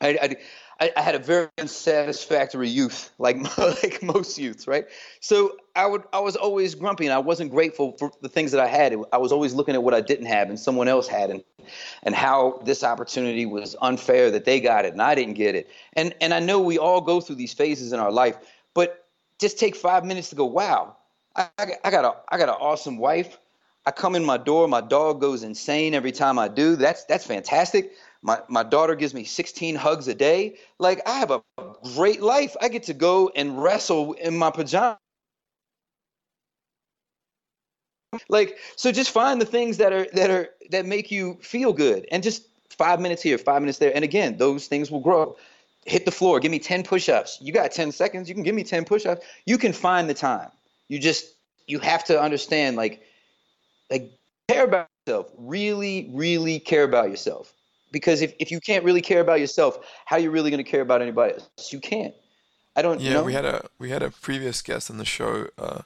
I, 0.00 0.36
I, 0.80 0.90
I, 0.96 1.02
had 1.02 1.14
a 1.14 1.18
very 1.18 1.48
unsatisfactory 1.58 2.68
youth, 2.68 3.10
like 3.18 3.36
like 3.58 4.02
most 4.02 4.38
youths, 4.38 4.66
right? 4.66 4.86
So 5.20 5.56
I 5.76 5.84
would 5.84 6.04
I 6.12 6.20
was 6.20 6.36
always 6.36 6.74
grumpy, 6.74 7.04
and 7.04 7.12
I 7.12 7.18
wasn't 7.18 7.50
grateful 7.50 7.96
for 7.98 8.10
the 8.22 8.28
things 8.30 8.52
that 8.52 8.62
I 8.62 8.66
had. 8.66 8.96
I 9.12 9.18
was 9.18 9.30
always 9.30 9.52
looking 9.52 9.74
at 9.74 9.82
what 9.82 9.92
I 9.92 10.00
didn't 10.00 10.26
have, 10.26 10.48
and 10.48 10.58
someone 10.58 10.88
else 10.88 11.06
had, 11.06 11.28
and 11.28 11.44
and 12.02 12.14
how 12.14 12.60
this 12.64 12.82
opportunity 12.82 13.46
was 13.46 13.76
unfair 13.80 14.30
that 14.30 14.44
they 14.44 14.60
got 14.60 14.84
it 14.84 14.92
and 14.92 15.02
I 15.02 15.14
didn't 15.14 15.34
get 15.34 15.54
it. 15.54 15.68
And 15.94 16.14
and 16.20 16.32
I 16.34 16.40
know 16.40 16.60
we 16.60 16.78
all 16.78 17.00
go 17.00 17.20
through 17.20 17.36
these 17.36 17.52
phases 17.52 17.92
in 17.92 18.00
our 18.00 18.12
life, 18.12 18.36
but 18.74 19.06
just 19.38 19.58
take 19.58 19.74
five 19.74 20.04
minutes 20.04 20.30
to 20.30 20.36
go, 20.36 20.44
wow, 20.44 20.96
I, 21.36 21.48
I 21.84 21.90
got 21.90 22.04
a 22.04 22.14
I 22.28 22.38
got 22.38 22.48
an 22.48 22.56
awesome 22.60 22.98
wife. 22.98 23.38
I 23.86 23.90
come 23.90 24.14
in 24.14 24.24
my 24.24 24.36
door, 24.36 24.68
my 24.68 24.82
dog 24.82 25.20
goes 25.20 25.42
insane 25.42 25.94
every 25.94 26.12
time 26.12 26.38
I 26.38 26.48
do. 26.48 26.76
That's 26.76 27.04
that's 27.04 27.26
fantastic. 27.26 27.92
My 28.22 28.40
my 28.48 28.62
daughter 28.62 28.94
gives 28.94 29.14
me 29.14 29.24
16 29.24 29.74
hugs 29.76 30.06
a 30.08 30.14
day. 30.14 30.56
Like 30.78 31.00
I 31.08 31.18
have 31.18 31.30
a 31.30 31.42
great 31.94 32.20
life. 32.20 32.56
I 32.60 32.68
get 32.68 32.84
to 32.84 32.94
go 32.94 33.30
and 33.34 33.62
wrestle 33.62 34.12
in 34.12 34.36
my 34.36 34.50
pajamas. 34.50 34.98
Like 38.28 38.58
so 38.76 38.90
just 38.90 39.10
find 39.10 39.40
the 39.40 39.46
things 39.46 39.76
that 39.76 39.92
are 39.92 40.06
that 40.14 40.30
are 40.30 40.48
that 40.70 40.86
make 40.86 41.10
you 41.10 41.38
feel 41.42 41.72
good 41.72 42.06
and 42.10 42.22
just 42.22 42.44
5 42.70 43.00
minutes 43.00 43.22
here, 43.22 43.38
5 43.38 43.62
minutes 43.62 43.78
there. 43.78 43.92
And 43.94 44.04
again, 44.04 44.36
those 44.36 44.66
things 44.66 44.90
will 44.90 45.00
grow. 45.00 45.36
Hit 45.86 46.04
the 46.04 46.10
floor, 46.10 46.40
give 46.40 46.50
me 46.50 46.58
10 46.58 46.82
push-ups. 46.82 47.38
You 47.40 47.52
got 47.52 47.72
10 47.72 47.92
seconds, 47.92 48.28
you 48.28 48.34
can 48.34 48.42
give 48.42 48.54
me 48.54 48.64
10 48.64 48.84
push-ups. 48.84 49.24
You 49.46 49.58
can 49.58 49.72
find 49.72 50.08
the 50.08 50.14
time. 50.14 50.50
You 50.88 50.98
just 50.98 51.34
you 51.66 51.78
have 51.78 52.04
to 52.04 52.20
understand 52.20 52.76
like 52.76 53.02
like 53.90 54.10
care 54.48 54.64
about 54.64 54.88
yourself. 55.06 55.30
Really 55.38 56.10
really 56.12 56.58
care 56.58 56.84
about 56.84 57.10
yourself 57.10 57.52
because 57.92 58.22
if, 58.22 58.34
if 58.38 58.50
you 58.50 58.60
can't 58.60 58.84
really 58.84 59.00
care 59.00 59.20
about 59.20 59.40
yourself 59.40 59.78
how 60.04 60.16
are 60.16 60.20
you 60.20 60.30
really 60.30 60.50
going 60.50 60.62
to 60.62 60.68
care 60.68 60.80
about 60.80 61.02
anybody 61.02 61.34
else 61.34 61.72
you 61.72 61.80
can't 61.80 62.14
i 62.76 62.82
don't 62.82 63.00
yeah 63.00 63.14
know. 63.14 63.24
we 63.24 63.32
had 63.32 63.44
a 63.44 63.68
we 63.78 63.90
had 63.90 64.02
a 64.02 64.10
previous 64.10 64.62
guest 64.62 64.90
on 64.90 64.98
the 64.98 65.04
show 65.04 65.48
uh, 65.58 65.82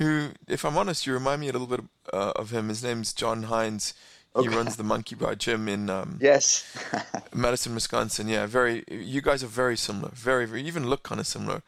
who 0.00 0.30
if 0.48 0.64
i'm 0.64 0.76
honest 0.76 1.06
you 1.06 1.12
remind 1.12 1.40
me 1.40 1.48
a 1.48 1.52
little 1.52 1.68
bit 1.68 1.84
uh, 2.12 2.32
of 2.34 2.50
him. 2.50 2.68
His 2.68 2.82
name's 2.82 3.12
john 3.12 3.44
hinds. 3.44 3.94
He 4.34 4.46
okay. 4.46 4.56
runs 4.56 4.76
the 4.76 4.84
monkey 4.84 5.14
bar 5.14 5.34
gym 5.34 5.68
in 5.68 5.90
um, 5.90 6.18
yes. 6.20 6.64
Madison 7.34 7.74
wisconsin. 7.74 8.26
Yeah 8.28 8.46
very 8.46 8.84
you 8.88 9.20
guys 9.20 9.44
are 9.44 9.54
very 9.64 9.76
similar. 9.76 10.10
Very, 10.12 10.46
very 10.46 10.62
even 10.62 10.88
look 10.88 11.02
kind 11.02 11.20
of 11.20 11.26
similar. 11.26 11.62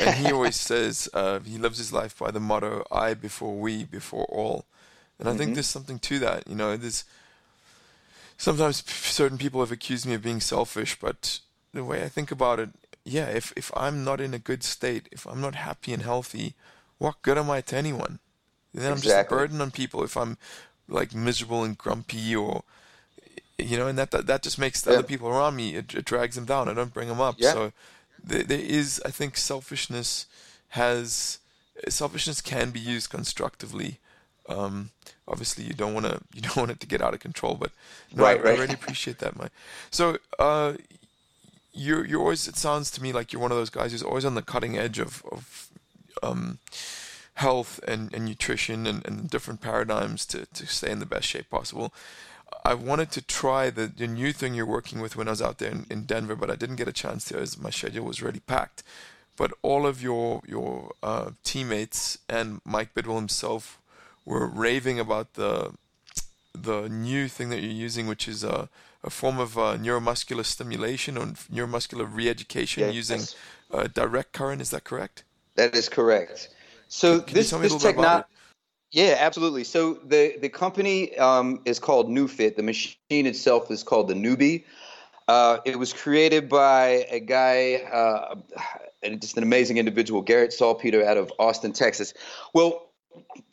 And 0.00 0.14
he 0.16 0.32
always 0.32 0.60
says 0.70 1.08
uh, 1.14 1.40
he 1.40 1.58
lives 1.58 1.78
his 1.78 1.92
life 1.92 2.18
by 2.18 2.30
the 2.30 2.40
motto 2.40 2.84
i 2.92 3.14
before 3.14 3.56
we 3.56 3.84
before 3.84 4.26
all. 4.26 4.66
And 5.18 5.28
i 5.28 5.32
mm-hmm. 5.32 5.38
think 5.38 5.54
there's 5.54 5.66
something 5.66 5.98
to 5.98 6.18
that 6.20 6.46
you 6.46 6.54
know 6.54 6.76
there's 6.76 7.04
sometimes 8.38 8.84
certain 8.88 9.36
people 9.36 9.60
have 9.60 9.72
accused 9.72 10.06
me 10.06 10.14
of 10.14 10.22
being 10.22 10.40
selfish, 10.40 10.98
but 10.98 11.40
the 11.74 11.84
way 11.84 12.02
I 12.02 12.08
think 12.08 12.30
about 12.30 12.60
it, 12.60 12.70
yeah, 13.04 13.26
if 13.26 13.52
if 13.56 13.70
I'm 13.76 14.04
not 14.04 14.20
in 14.20 14.32
a 14.32 14.38
good 14.38 14.62
state, 14.62 15.08
if 15.12 15.26
I'm 15.26 15.40
not 15.40 15.56
happy 15.56 15.92
and 15.92 16.02
healthy, 16.02 16.54
what 16.98 17.22
good 17.22 17.38
am 17.38 17.50
I 17.50 17.60
to 17.62 17.76
anyone? 17.76 18.18
Then 18.74 18.92
I'm 18.92 19.00
just 19.00 19.16
a 19.16 19.28
burden 19.28 19.60
on 19.60 19.70
people 19.70 20.04
if 20.04 20.16
I'm 20.16 20.36
like 20.88 21.14
miserable 21.14 21.64
and 21.64 21.76
grumpy 21.76 22.36
or 22.36 22.62
you 23.58 23.76
know, 23.76 23.88
and 23.88 23.98
that 23.98 24.10
that, 24.12 24.26
that 24.26 24.42
just 24.42 24.58
makes 24.58 24.80
the 24.80 24.92
yeah. 24.92 24.98
other 24.98 25.06
people 25.06 25.28
around 25.28 25.56
me 25.56 25.74
it, 25.74 25.94
it, 25.94 26.04
drags 26.04 26.36
them 26.36 26.44
down. 26.44 26.68
I 26.68 26.74
don't 26.74 26.94
bring 26.94 27.08
them 27.08 27.20
up. 27.20 27.36
Yeah. 27.38 27.52
So 27.52 27.72
there, 28.22 28.44
there 28.44 28.60
is, 28.60 29.02
I 29.04 29.10
think, 29.10 29.36
selfishness 29.36 30.26
has 30.68 31.38
selfishness 31.88 32.40
can 32.40 32.70
be 32.70 32.80
used 32.80 33.10
constructively. 33.10 33.98
Um, 34.48 34.90
obviously 35.28 35.64
you 35.64 35.74
don't 35.74 35.94
want 35.94 36.06
to 36.06 36.20
you 36.34 36.40
don't 36.40 36.56
want 36.56 36.70
it 36.70 36.80
to 36.80 36.86
get 36.86 37.02
out 37.02 37.14
of 37.14 37.20
control. 37.20 37.54
But 37.54 37.72
no, 38.14 38.22
right, 38.22 38.38
I, 38.38 38.42
right. 38.42 38.58
I 38.58 38.60
really 38.60 38.74
appreciate 38.74 39.18
that, 39.18 39.36
Mike. 39.36 39.52
So 39.90 40.18
uh, 40.38 40.74
you're 41.72 42.04
you're 42.04 42.20
always 42.20 42.48
it 42.48 42.56
sounds 42.56 42.90
to 42.92 43.02
me 43.02 43.12
like 43.12 43.32
you're 43.32 43.42
one 43.42 43.52
of 43.52 43.58
those 43.58 43.70
guys 43.70 43.92
who's 43.92 44.02
always 44.02 44.24
on 44.24 44.34
the 44.34 44.42
cutting 44.42 44.78
edge 44.78 44.98
of 44.98 45.22
of 45.30 45.67
um, 46.22 46.58
health 47.34 47.80
and, 47.86 48.12
and 48.12 48.24
nutrition 48.24 48.86
and, 48.86 49.06
and 49.06 49.30
different 49.30 49.60
paradigms 49.60 50.26
to, 50.26 50.46
to 50.46 50.66
stay 50.66 50.90
in 50.90 50.98
the 50.98 51.06
best 51.06 51.26
shape 51.26 51.48
possible. 51.50 51.92
I 52.64 52.74
wanted 52.74 53.10
to 53.12 53.22
try 53.22 53.70
the, 53.70 53.86
the 53.86 54.06
new 54.06 54.32
thing 54.32 54.54
you're 54.54 54.66
working 54.66 55.00
with 55.00 55.16
when 55.16 55.28
I 55.28 55.32
was 55.32 55.42
out 55.42 55.58
there 55.58 55.70
in, 55.70 55.86
in 55.88 56.04
Denver, 56.04 56.34
but 56.34 56.50
I 56.50 56.56
didn't 56.56 56.76
get 56.76 56.88
a 56.88 56.92
chance 56.92 57.24
to 57.26 57.38
as 57.38 57.58
my 57.58 57.70
schedule 57.70 58.04
was 58.04 58.22
really 58.22 58.40
packed. 58.40 58.82
But 59.36 59.52
all 59.62 59.86
of 59.86 60.02
your 60.02 60.42
your 60.48 60.92
uh, 61.00 61.30
teammates 61.44 62.18
and 62.28 62.60
Mike 62.64 62.92
Bidwell 62.92 63.16
himself 63.16 63.78
were 64.24 64.46
raving 64.48 64.98
about 64.98 65.34
the 65.34 65.74
the 66.52 66.88
new 66.88 67.28
thing 67.28 67.50
that 67.50 67.60
you're 67.60 67.70
using, 67.70 68.08
which 68.08 68.26
is 68.26 68.42
a, 68.42 68.68
a 69.04 69.10
form 69.10 69.38
of 69.38 69.56
uh, 69.56 69.76
neuromuscular 69.76 70.44
stimulation 70.44 71.16
or 71.16 71.26
neuromuscular 71.52 72.08
re-education 72.12 72.84
yes. 72.84 72.94
using 72.94 73.22
uh, 73.72 73.86
direct 73.86 74.32
current. 74.32 74.60
Is 74.60 74.70
that 74.70 74.82
correct? 74.82 75.22
That 75.58 75.74
is 75.74 75.88
correct. 75.88 76.50
So 76.86 77.20
Can 77.20 77.34
this 77.34 77.50
this 77.50 77.74
technology. 77.76 78.24
Yeah, 78.92 79.16
absolutely. 79.18 79.64
So 79.64 79.94
the 79.94 80.36
the 80.40 80.48
company 80.48 81.18
um, 81.18 81.60
is 81.64 81.80
called 81.80 82.08
NeuFit. 82.08 82.54
The 82.54 82.62
machine 82.62 83.26
itself 83.26 83.68
is 83.72 83.82
called 83.82 84.06
the 84.06 84.14
Neubie. 84.14 84.64
Uh, 85.26 85.58
it 85.64 85.76
was 85.76 85.92
created 85.92 86.48
by 86.48 87.06
a 87.10 87.18
guy, 87.18 87.82
uh, 87.92 88.36
just 89.18 89.36
an 89.36 89.42
amazing 89.42 89.76
individual, 89.76 90.22
Garrett 90.22 90.52
Salpeter, 90.52 91.04
out 91.04 91.18
of 91.18 91.30
Austin, 91.40 91.72
Texas. 91.72 92.14
Well, 92.54 92.92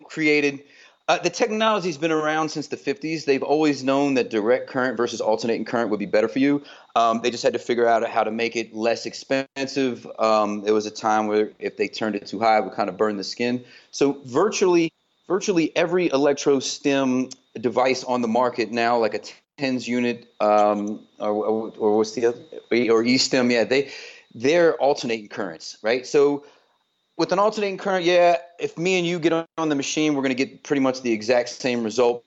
created. 0.06 0.63
Uh, 1.08 1.20
the 1.20 1.30
technology's 1.30 2.00
been 2.00 2.12
around 2.12 2.50
since 2.50 2.68
the 2.68 2.78
50s. 2.78 3.26
They've 3.26 3.44
always 3.44 3.84
known 3.84 4.15
that 4.15 4.32
direct 4.32 4.68
current 4.68 4.98
versus 4.98 5.22
alternating 5.22 5.63
current 5.63 5.91
would 5.91 6.00
be 6.00 6.08
better 6.08 6.28
for 6.28 6.39
you. 6.39 6.63
Um, 6.96 7.22
they 7.22 7.30
just 7.30 7.44
had 7.44 7.54
to 7.54 7.60
figure 7.60 7.88
out 7.88 8.08
how 8.10 8.24
to 8.24 8.32
make 8.32 8.56
it 8.56 8.74
less 8.74 9.06
expensive. 9.06 10.08
Um, 10.18 10.63
there 10.63 10.74
was 10.74 10.88
a 10.88 10.91
time 10.91 11.28
where 11.28 11.52
if 11.60 11.78
they 11.78 11.88
turned 11.88 12.15
it 12.15 12.26
too 12.26 12.39
high, 12.39 12.58
it 12.58 12.63
would 12.63 12.74
kind 12.74 12.89
of 12.89 12.98
burn 12.98 13.18
the 13.18 13.24
skin. 13.24 13.63
So 13.91 14.20
virtually, 14.26 14.91
virtually 15.28 15.76
every 15.78 16.10
electro 16.10 16.60
stim 16.60 17.30
device 17.54 18.04
on 18.04 18.24
the 18.24 18.28
market 18.28 18.72
now, 18.72 18.98
like 18.98 19.13
a 19.13 19.22
TENS 19.60 19.88
unit 19.88 20.28
um, 20.39 21.06
or, 21.20 21.30
or, 21.30 21.74
or 21.78 21.98
what's 21.98 22.13
the 22.13 22.26
other, 22.26 22.39
or 22.72 23.04
eStim, 23.04 23.52
yeah, 23.52 23.63
they 23.63 23.91
they're 24.34 24.74
alternating 24.78 25.30
currents, 25.30 25.78
right? 25.82 26.06
So 26.06 26.44
with 27.17 27.32
an 27.32 27.39
alternating 27.39 27.78
current, 27.78 28.06
yeah, 28.06 28.38
if 28.60 28.78
me 28.78 28.97
and 28.97 29.08
you 29.08 29.19
get 29.19 29.34
on 29.58 29.69
the 29.69 29.75
machine, 29.75 30.15
we're 30.15 30.21
going 30.21 30.36
to 30.36 30.45
get 30.45 30.63
pretty 30.63 30.82
much 30.82 31.01
the 31.01 31.12
exact 31.12 31.49
same 31.49 31.84
result. 31.84 32.23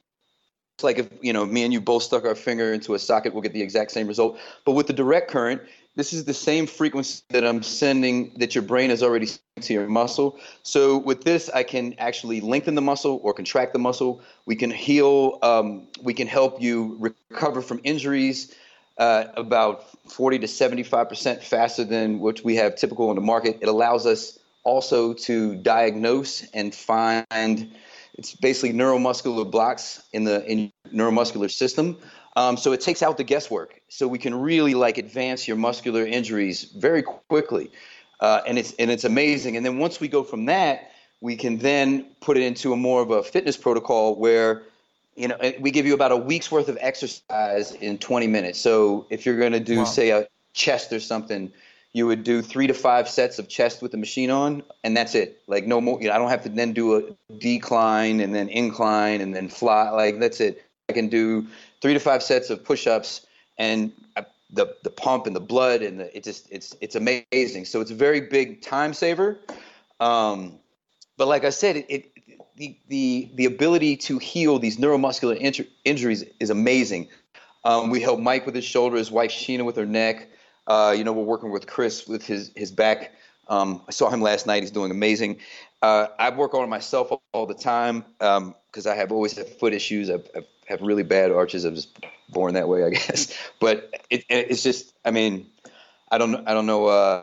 It's 0.77 0.85
like 0.85 0.99
if 0.99 1.09
you 1.21 1.33
know 1.33 1.45
me 1.45 1.65
and 1.65 1.73
you 1.73 1.81
both 1.81 2.05
stuck 2.05 2.25
our 2.25 2.37
finger 2.37 2.73
into 2.73 2.95
a 2.95 2.99
socket, 2.99 3.33
we'll 3.33 3.43
get 3.43 3.53
the 3.53 3.63
exact 3.63 3.91
same 3.91 4.07
result. 4.07 4.39
But 4.65 4.73
with 4.73 4.87
the 4.87 4.93
direct 4.93 5.29
current, 5.29 5.61
this 5.97 6.13
is 6.13 6.25
the 6.25 6.35
same 6.35 6.67
frequency 6.69 7.25
that 7.31 7.45
I'm 7.45 7.65
sending 7.65 8.33
that 8.37 8.55
your 8.55 8.63
brain 8.63 8.93
is 8.93 9.03
already 9.03 9.27
sent 9.27 9.43
to 9.63 9.73
your 9.73 9.89
muscle. 9.89 10.39
So 10.63 10.99
with 10.99 11.25
this, 11.25 11.51
I 11.51 11.65
can 11.65 11.97
actually 11.99 12.41
lengthen 12.41 12.77
the 12.77 12.81
muscle 12.81 13.19
or 13.25 13.35
contract 13.35 13.73
the 13.73 13.81
muscle. 13.81 14.23
We 14.47 14.55
can 14.55 14.71
heal. 14.71 15.41
Um, 15.43 15.89
we 16.01 16.15
can 16.15 16.29
help 16.29 16.63
you 16.63 16.97
recover 17.01 17.61
from 17.61 17.81
injuries. 17.83 18.55
Uh, 18.99 19.27
about 19.37 19.85
40 20.11 20.41
to 20.41 20.49
75 20.49 21.09
percent 21.09 21.43
faster 21.43 21.85
than 21.85 22.19
what 22.19 22.43
we 22.45 22.57
have 22.57 22.75
typical 22.77 23.11
on 23.11 23.17
the 23.17 23.21
market. 23.23 23.59
It 23.61 23.69
allows 23.69 24.07
us 24.07 24.39
also 24.69 25.15
to 25.15 25.57
diagnose 25.57 26.45
and 26.53 26.75
find 26.75 27.27
it's 28.19 28.35
basically 28.35 28.77
neuromuscular 28.77 29.49
blocks 29.51 30.03
in 30.13 30.25
the 30.25 30.45
in 30.45 30.71
neuromuscular 30.93 31.51
system. 31.51 31.97
Um, 32.37 32.57
so 32.57 32.73
it 32.73 32.81
takes 32.81 33.03
out 33.03 33.17
the 33.17 33.25
guesswork. 33.25 33.81
So 33.89 34.07
we 34.07 34.19
can 34.19 34.35
really 34.35 34.75
like 34.75 34.99
advance 34.99 35.49
your 35.49 35.57
muscular 35.57 36.05
injuries 36.05 36.65
very 36.77 37.03
quickly, 37.03 37.71
uh, 38.21 38.43
and 38.47 38.59
it's 38.59 38.75
and 38.79 38.91
it's 38.91 39.05
amazing. 39.05 39.57
And 39.57 39.65
then 39.65 39.79
once 39.79 40.01
we 40.01 40.09
go 40.09 40.23
from 40.23 40.45
that, 40.47 40.91
we 41.21 41.37
can 41.37 41.59
then 41.59 42.07
put 42.21 42.37
it 42.37 42.43
into 42.43 42.73
a 42.73 42.77
more 42.77 43.01
of 43.01 43.11
a 43.11 43.23
fitness 43.23 43.57
protocol 43.57 44.17
where 44.17 44.65
you 45.17 45.29
know 45.29 45.39
we 45.61 45.71
give 45.71 45.87
you 45.87 45.95
about 45.95 46.13
a 46.13 46.17
week's 46.17 46.51
worth 46.51 46.69
of 46.69 46.77
exercise 46.81 47.73
in 47.73 47.99
20 47.99 48.27
minutes. 48.27 48.59
So 48.59 49.07
if 49.11 49.25
you're 49.25 49.39
going 49.39 49.53
to 49.53 49.61
do 49.61 49.79
wow. 49.79 49.85
say 49.85 50.11
a 50.11 50.27
chest 50.53 50.93
or 50.93 51.01
something 51.01 51.53
you 51.99 52.07
would 52.07 52.23
do 52.23 52.41
three 52.41 52.69
to 52.69 52.75
five 52.75 53.09
sets 53.09 53.39
of 53.39 53.49
chest 53.49 53.83
with 53.83 53.91
the 53.91 53.99
machine 53.99 54.31
on, 54.31 54.63
and 54.85 54.97
that's 54.97 55.15
it. 55.15 55.43
Like 55.49 55.67
no 55.67 55.81
more. 55.81 56.01
You 56.01 56.09
know, 56.09 56.15
I 56.15 56.19
don't 56.19 56.31
have 56.31 56.45
to 56.45 56.49
then 56.49 56.73
do 56.73 56.97
a 56.97 57.35
decline 57.39 58.21
and 58.21 58.35
then 58.35 58.49
incline 58.49 59.21
and 59.21 59.35
then 59.35 59.49
fly. 59.49 59.91
Like 59.91 60.21
that's 60.21 60.41
it. 60.41 60.65
I 60.89 60.93
can 60.93 61.09
do 61.09 61.47
three 61.83 61.95
to 61.95 62.01
five 62.01 62.23
sets 62.23 62.51
of 62.51 62.65
push-ups 62.65 63.27
and 63.59 63.93
I, 64.17 64.25
the 64.51 64.75
the 64.85 64.91
pump 64.91 65.27
and 65.27 65.35
the 65.35 65.41
blood 65.41 65.83
and 65.83 66.01
the, 66.01 66.17
it 66.17 66.23
just 66.23 66.47
it's 66.51 66.77
it's 66.81 66.95
amazing. 66.95 67.65
So 67.65 67.81
it's 67.81 67.91
a 67.91 67.97
very 67.97 68.21
big 68.21 68.63
time 68.63 68.95
saver. 68.95 69.39
Um, 70.01 70.59
but 71.17 71.27
like 71.27 71.45
I 71.45 71.51
said, 71.51 71.77
it, 71.77 71.87
it 71.89 72.13
the, 72.57 72.79
the 72.89 73.29
the 73.35 73.45
ability 73.45 73.97
to 73.97 74.19
heal 74.19 74.61
these 74.61 74.79
neuromuscular 74.79 75.39
inju- 75.41 75.69
injuries 75.85 76.25
is 76.39 76.51
amazing. 76.51 77.09
Um, 77.65 77.91
we 77.91 78.01
help 78.01 78.21
Mike 78.21 78.47
with 78.47 78.55
his 78.55 78.65
shoulder, 78.65 78.97
his 78.97 79.11
wife 79.11 79.33
Sheena 79.33 79.65
with 79.65 79.77
her 79.77 79.85
neck. 79.85 80.29
Uh, 80.69 80.95
you 80.97 81.03
know, 81.03 81.13
we're 81.13 81.25
working 81.25 81.51
with 81.51 81.67
Chris 81.67 82.07
with 82.07 82.25
his 82.25 82.53
his 82.55 82.71
back. 82.71 83.13
Um, 83.49 83.83
I 83.89 83.91
saw 83.91 84.11
him 84.11 84.21
last 84.21 84.47
night. 84.47 84.63
He's 84.63 84.71
doing 84.71 84.91
amazing. 84.91 85.39
Uh, 85.81 86.09
I 86.19 86.31
work 86.31 86.55
on 86.55 86.65
it 86.65 86.69
myself 86.69 87.11
all 87.33 87.47
the 87.47 87.55
time 87.55 88.05
because 88.19 88.87
um, 88.87 88.93
I 88.93 88.95
have 88.95 89.11
always 89.11 89.37
had 89.37 89.49
foot 89.49 89.73
issues. 89.73 90.11
I 90.11 90.19
have 90.67 90.83
really 90.83 91.03
bad 91.03 91.33
arches. 91.33 91.65
I'm 91.65 91.75
just 91.75 91.97
born 92.29 92.55
that 92.55 92.69
way, 92.69 92.85
I 92.85 92.91
guess. 92.91 93.33
But 93.59 93.95
it, 94.11 94.25
it's 94.29 94.63
just, 94.63 94.93
I 95.05 95.11
mean, 95.11 95.47
I 96.11 96.19
don't, 96.19 96.47
I 96.47 96.53
don't 96.53 96.67
know. 96.67 96.87
Uh, 96.87 97.23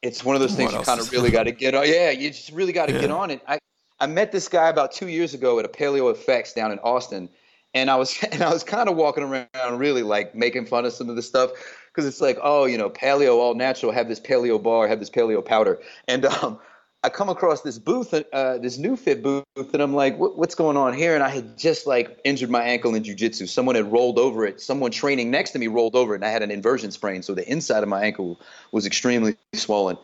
it's 0.00 0.24
one 0.24 0.36
of 0.36 0.40
those 0.40 0.54
things 0.54 0.72
you 0.72 0.80
kind 0.80 1.00
of 1.00 1.10
really 1.12 1.30
got 1.30 1.44
to 1.44 1.52
get 1.52 1.74
on. 1.74 1.86
Yeah, 1.86 2.10
you 2.10 2.30
just 2.30 2.52
really 2.52 2.72
got 2.72 2.86
to 2.86 2.94
yeah. 2.94 3.00
get 3.00 3.10
on 3.10 3.30
it. 3.30 3.42
I, 3.46 3.58
I 4.00 4.06
met 4.06 4.32
this 4.32 4.48
guy 4.48 4.68
about 4.68 4.92
two 4.92 5.08
years 5.08 5.34
ago 5.34 5.58
at 5.58 5.64
a 5.64 5.68
PaleoFX 5.68 6.54
down 6.54 6.70
in 6.70 6.78
Austin, 6.78 7.28
and 7.74 7.90
I 7.90 7.96
was 7.96 8.16
and 8.32 8.42
I 8.42 8.52
was 8.52 8.62
kind 8.62 8.88
of 8.88 8.96
walking 8.96 9.24
around 9.24 9.78
really 9.78 10.02
like 10.02 10.34
making 10.34 10.66
fun 10.66 10.84
of 10.84 10.92
some 10.92 11.10
of 11.10 11.16
the 11.16 11.22
stuff 11.22 11.50
because 11.98 12.08
it's 12.08 12.20
like, 12.20 12.38
oh, 12.40 12.64
you 12.64 12.78
know, 12.78 12.88
paleo 12.88 13.38
all 13.38 13.56
natural, 13.56 13.90
have 13.90 14.06
this 14.06 14.20
paleo 14.20 14.62
bar, 14.62 14.86
have 14.86 15.00
this 15.00 15.10
paleo 15.10 15.44
powder, 15.44 15.80
and 16.06 16.24
um, 16.26 16.60
I 17.02 17.08
come 17.08 17.28
across 17.28 17.62
this 17.62 17.76
booth, 17.76 18.14
uh, 18.14 18.58
this 18.58 18.78
NeuFit 18.78 19.20
booth, 19.20 19.44
and 19.56 19.82
I'm 19.82 19.94
like, 19.94 20.16
what's 20.16 20.54
going 20.54 20.76
on 20.76 20.94
here? 20.94 21.16
And 21.16 21.24
I 21.24 21.28
had 21.28 21.58
just 21.58 21.88
like 21.88 22.20
injured 22.22 22.50
my 22.50 22.62
ankle 22.62 22.94
in 22.94 23.02
jujitsu. 23.02 23.48
Someone 23.48 23.74
had 23.74 23.90
rolled 23.90 24.20
over 24.20 24.46
it. 24.46 24.60
Someone 24.60 24.92
training 24.92 25.32
next 25.32 25.50
to 25.50 25.58
me 25.58 25.66
rolled 25.66 25.96
over 25.96 26.14
it, 26.14 26.18
and 26.18 26.24
I 26.24 26.30
had 26.30 26.44
an 26.44 26.52
inversion 26.52 26.92
sprain, 26.92 27.24
so 27.24 27.34
the 27.34 27.50
inside 27.50 27.82
of 27.82 27.88
my 27.88 28.04
ankle 28.04 28.38
was 28.70 28.86
extremely 28.86 29.34
swollen. 29.54 29.98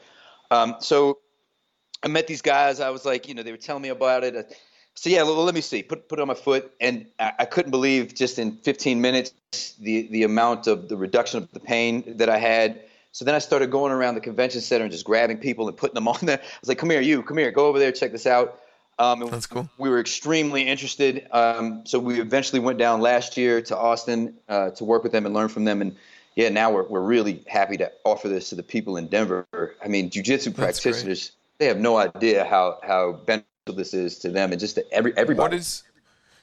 Um, 0.50 0.74
so 0.80 1.18
I 2.02 2.08
met 2.08 2.26
these 2.26 2.42
guys. 2.42 2.80
I 2.80 2.90
was 2.90 3.04
like, 3.04 3.28
you 3.28 3.34
know, 3.34 3.44
they 3.44 3.52
were 3.52 3.56
telling 3.56 3.82
me 3.82 3.90
about 3.90 4.24
it. 4.24 4.52
So 4.94 5.10
yeah, 5.10 5.22
well, 5.22 5.44
let 5.44 5.54
me 5.54 5.60
see. 5.60 5.82
Put 5.82 6.08
put 6.08 6.18
it 6.18 6.22
on 6.22 6.28
my 6.28 6.34
foot, 6.34 6.72
and 6.80 7.06
I, 7.18 7.32
I, 7.40 7.44
couldn't 7.44 7.72
believe 7.72 8.14
just 8.14 8.38
in 8.38 8.56
15 8.58 9.00
minutes 9.00 9.32
the 9.80 10.06
the 10.08 10.22
amount 10.22 10.66
of 10.66 10.88
the 10.88 10.96
reduction 10.96 11.42
of 11.42 11.50
the 11.52 11.60
pain 11.60 12.04
that 12.16 12.28
I 12.28 12.38
had. 12.38 12.80
So 13.12 13.24
then 13.24 13.34
I 13.34 13.38
started 13.38 13.70
going 13.70 13.92
around 13.92 14.14
the 14.14 14.20
convention 14.20 14.60
center 14.60 14.84
and 14.84 14.92
just 14.92 15.04
grabbing 15.04 15.38
people 15.38 15.68
and 15.68 15.76
putting 15.76 15.94
them 15.94 16.08
on 16.14 16.18
there. 16.22 16.38
I 16.38 16.58
was 16.60 16.68
like, 16.68 16.78
"Come 16.78 16.90
here, 16.90 17.00
you, 17.00 17.22
come 17.22 17.38
here, 17.38 17.50
go 17.50 17.66
over 17.66 17.78
there, 17.78 17.92
check 17.92 18.12
this 18.12 18.26
out." 18.26 18.60
Um, 18.98 19.28
That's 19.28 19.46
cool. 19.46 19.68
We 19.78 19.88
were 19.88 19.98
extremely 19.98 20.68
interested. 20.68 21.26
Um, 21.32 21.84
so 21.84 21.98
we 21.98 22.20
eventually 22.20 22.60
went 22.60 22.78
down 22.78 23.00
last 23.00 23.36
year 23.36 23.60
to 23.62 23.76
Austin 23.76 24.34
uh, 24.48 24.70
to 24.70 24.84
work 24.84 25.02
with 25.02 25.10
them 25.10 25.26
and 25.26 25.34
learn 25.34 25.48
from 25.48 25.64
them. 25.64 25.82
And 25.82 25.96
yeah, 26.36 26.48
now 26.48 26.72
we're 26.72 26.84
we're 26.84 27.00
really 27.00 27.42
happy 27.46 27.76
to 27.78 27.90
offer 28.04 28.28
this 28.28 28.48
to 28.50 28.54
the 28.54 28.62
people 28.62 28.96
in 28.96 29.08
Denver. 29.08 29.46
I 29.84 29.88
mean, 29.88 30.10
jujitsu 30.10 30.54
practitioners 30.54 31.30
great. 31.30 31.58
they 31.58 31.66
have 31.66 31.78
no 31.78 31.96
idea 31.96 32.44
how 32.44 32.78
how 32.82 33.12
beneficial 33.12 33.53
this 33.72 33.94
is 33.94 34.18
to 34.18 34.30
them 34.30 34.52
and 34.52 34.60
just 34.60 34.74
to 34.74 34.92
every 34.92 35.16
everybody. 35.16 35.54
What 35.54 35.54
is 35.54 35.82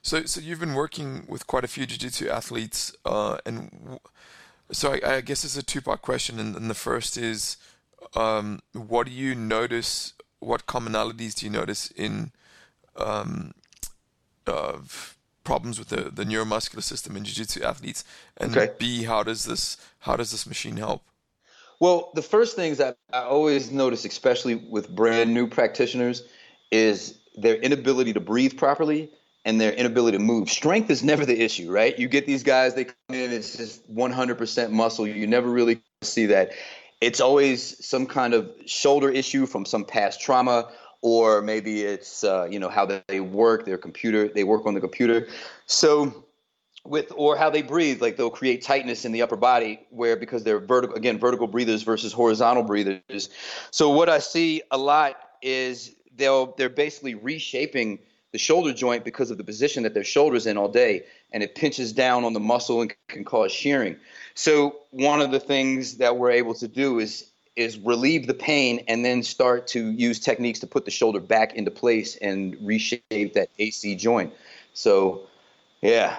so? 0.02 0.26
So 0.26 0.42
you've 0.42 0.60
been 0.60 0.74
working 0.74 1.26
with 1.28 1.46
quite 1.48 1.64
a 1.64 1.68
few 1.68 1.86
jiu-jitsu 1.86 2.30
athletes, 2.30 2.96
uh, 3.06 3.38
and 3.46 4.00
so 4.72 4.94
I, 4.94 5.16
I, 5.16 5.22
guess 5.22 5.44
it's 5.44 5.58
a 5.58 5.64
two-part 5.64 6.02
question. 6.02 6.40
And, 6.40 6.56
and 6.56 6.70
the 6.70 6.76
first 6.76 7.18
is, 7.18 7.58
um, 8.16 8.62
what 8.74 9.08
do 9.08 9.14
you 9.14 9.36
notice? 9.36 10.14
What 10.40 10.66
commonalities 10.66 11.36
do 11.36 11.46
you 11.46 11.52
notice 11.52 11.92
in 11.92 12.32
um, 12.96 13.54
of 14.48 15.18
problems 15.44 15.78
with 15.78 15.90
the, 15.90 16.10
the 16.10 16.24
neuromuscular 16.24 16.82
system 16.82 17.16
in 17.16 17.24
jiu-jitsu 17.24 17.62
athletes? 17.62 18.04
And 18.38 18.58
okay. 18.58 18.74
B, 18.80 19.04
how 19.04 19.22
does 19.22 19.46
this 19.46 19.78
how 20.00 20.16
does 20.16 20.32
this 20.32 20.48
machine 20.48 20.78
help? 20.78 21.04
Well, 21.80 22.12
the 22.14 22.22
first 22.22 22.56
things 22.56 22.78
that 22.78 22.98
I 23.12 23.22
always 23.22 23.72
notice, 23.72 24.06
especially 24.06 24.54
with 24.56 24.96
brand 24.96 25.34
new 25.34 25.48
practitioners, 25.48 26.24
is 26.72 27.20
their 27.36 27.56
inability 27.56 28.14
to 28.14 28.20
breathe 28.20 28.58
properly 28.58 29.10
and 29.46 29.60
their 29.60 29.74
inability 29.74 30.18
to 30.18 30.24
move. 30.24 30.50
Strength 30.50 30.90
is 30.90 31.04
never 31.04 31.26
the 31.26 31.40
issue, 31.42 31.72
right? 31.72 31.98
You 31.98 32.08
get 32.08 32.26
these 32.26 32.44
guys, 32.44 32.76
they 32.76 32.86
come 32.86 32.96
in, 33.10 33.32
it's 33.32 33.58
just 33.58 33.94
100% 33.94 34.72
muscle. 34.72 35.08
You 35.08 35.26
never 35.28 35.50
really 35.50 35.82
see 36.02 36.28
that. 36.28 36.52
It's 37.00 37.20
always 37.20 37.84
some 37.84 38.06
kind 38.06 38.34
of 38.34 38.52
shoulder 38.66 39.10
issue 39.10 39.48
from 39.48 39.66
some 39.66 39.84
past 39.84 40.22
trauma 40.22 40.72
or 41.02 41.42
maybe 41.42 41.82
it's 41.82 42.24
uh, 42.24 42.48
you 42.50 42.60
know 42.60 42.70
how 42.70 42.86
they 42.86 43.20
work 43.20 43.66
their 43.66 43.78
computer 43.78 44.28
they 44.28 44.44
work 44.44 44.66
on 44.66 44.74
the 44.74 44.82
computer 44.82 45.28
so 45.66 46.26
with 46.86 47.12
or 47.16 47.36
how 47.36 47.50
they 47.50 47.62
breathe 47.62 48.02
like 48.02 48.18
they'll 48.18 48.30
create 48.30 48.62
tightness 48.62 49.06
in 49.06 49.12
the 49.12 49.22
upper 49.22 49.36
body 49.36 49.80
where 49.90 50.16
because 50.16 50.44
they're 50.44 50.60
vertical 50.60 50.96
again 50.96 51.20
vertical 51.20 51.48
breathers 51.48 51.84
versus 51.84 52.14
horizontal 52.14 52.64
breathers 52.64 53.30
so 53.72 53.90
what 53.90 54.10
i 54.10 54.20
see 54.20 54.62
a 54.72 54.78
lot 54.78 55.16
is 55.42 55.96
they'll 56.22 56.54
they're 56.58 56.70
basically 56.70 57.16
reshaping 57.16 58.00
the 58.32 58.38
shoulder 58.38 58.72
joint 58.72 59.04
because 59.04 59.30
of 59.32 59.38
the 59.38 59.44
position 59.44 59.84
that 59.84 59.94
their 59.94 60.04
shoulders 60.06 60.48
in 60.48 60.58
all 60.58 60.70
day 60.70 61.04
and 61.34 61.44
it 61.44 61.56
pinches 61.56 61.92
down 61.92 62.24
on 62.24 62.34
the 62.34 62.40
muscle 62.40 62.82
and 62.82 62.94
can 63.08 63.26
cause 63.26 63.52
shearing 63.52 63.98
so 64.36 64.78
one 64.92 65.22
of 65.22 65.32
the 65.32 65.40
things 65.40 65.98
that 65.98 66.18
we're 66.18 66.32
able 66.32 66.54
to 66.54 66.68
do 66.68 67.00
is 67.00 67.32
is 67.56 67.78
relieve 67.80 68.28
the 68.28 68.34
pain 68.34 68.84
and 68.88 69.04
then 69.04 69.24
start 69.24 69.68
to 69.68 69.92
use 69.92 70.20
techniques 70.20 70.60
to 70.60 70.68
put 70.68 70.86
the 70.86 70.92
shoulder 70.92 71.20
back 71.20 71.54
into 71.54 71.72
place 71.72 72.16
and 72.18 72.56
reshape 72.62 73.34
that 73.34 73.50
AC 73.60 73.96
joint. 73.96 74.34
So, 74.74 75.28
yeah. 75.82 76.18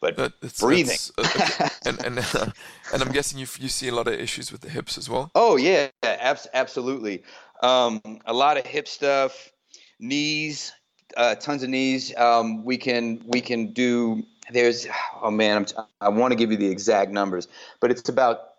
But 0.00 0.34
it's, 0.42 0.60
breathing. 0.60 0.94
It's, 0.94 1.12
uh, 1.16 1.68
and 1.86 2.04
and 2.04 2.18
uh, 2.18 2.46
and 2.92 3.02
I'm 3.02 3.10
guessing 3.10 3.38
you 3.38 3.46
you 3.58 3.70
see 3.70 3.88
a 3.88 3.94
lot 3.94 4.06
of 4.06 4.12
issues 4.12 4.52
with 4.52 4.60
the 4.60 4.68
hips 4.68 4.98
as 4.98 5.08
well. 5.08 5.30
Oh 5.34 5.56
yeah, 5.56 5.88
abs- 6.02 6.46
absolutely. 6.52 7.22
Um, 7.62 8.00
a 8.26 8.32
lot 8.32 8.56
of 8.56 8.66
hip 8.66 8.88
stuff, 8.88 9.50
knees, 9.98 10.72
uh, 11.16 11.34
tons 11.36 11.62
of 11.62 11.70
knees. 11.70 12.14
Um, 12.16 12.64
we 12.64 12.76
can 12.76 13.22
we 13.26 13.40
can 13.40 13.72
do. 13.72 14.24
There's 14.50 14.86
oh 15.22 15.30
man, 15.30 15.56
I'm 15.56 15.64
t- 15.64 15.76
I 16.00 16.08
want 16.10 16.32
to 16.32 16.36
give 16.36 16.50
you 16.50 16.56
the 16.56 16.68
exact 16.68 17.10
numbers, 17.10 17.48
but 17.80 17.90
it's 17.90 18.08
about 18.08 18.54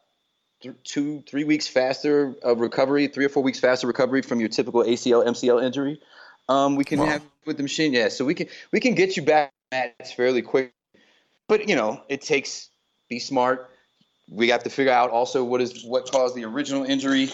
two, 0.83 1.23
three 1.27 1.43
weeks 1.43 1.67
faster 1.67 2.35
of 2.43 2.59
recovery, 2.59 3.07
three 3.07 3.25
or 3.25 3.29
four 3.29 3.43
weeks 3.43 3.59
faster 3.59 3.87
recovery 3.87 4.21
from 4.21 4.39
your 4.39 4.49
typical 4.49 4.83
ACL, 4.83 5.25
MCL 5.25 5.63
injury. 5.63 6.01
Um, 6.49 6.75
we 6.75 6.83
can 6.83 6.99
wow. 6.99 7.05
have 7.05 7.21
with 7.45 7.57
the 7.57 7.63
machine, 7.63 7.93
yeah. 7.93 8.09
So 8.09 8.25
we 8.25 8.33
can 8.33 8.47
we 8.71 8.79
can 8.79 8.95
get 8.95 9.17
you 9.17 9.23
back 9.23 9.51
fairly 10.15 10.41
quick, 10.41 10.73
but 11.47 11.67
you 11.67 11.75
know 11.75 12.01
it 12.09 12.21
takes 12.21 12.69
be 13.09 13.19
smart. 13.19 13.69
We 14.29 14.49
have 14.49 14.63
to 14.63 14.69
figure 14.69 14.91
out 14.91 15.11
also 15.11 15.43
what 15.43 15.61
is 15.61 15.83
what 15.83 16.11
caused 16.11 16.35
the 16.35 16.45
original 16.45 16.83
injury, 16.83 17.29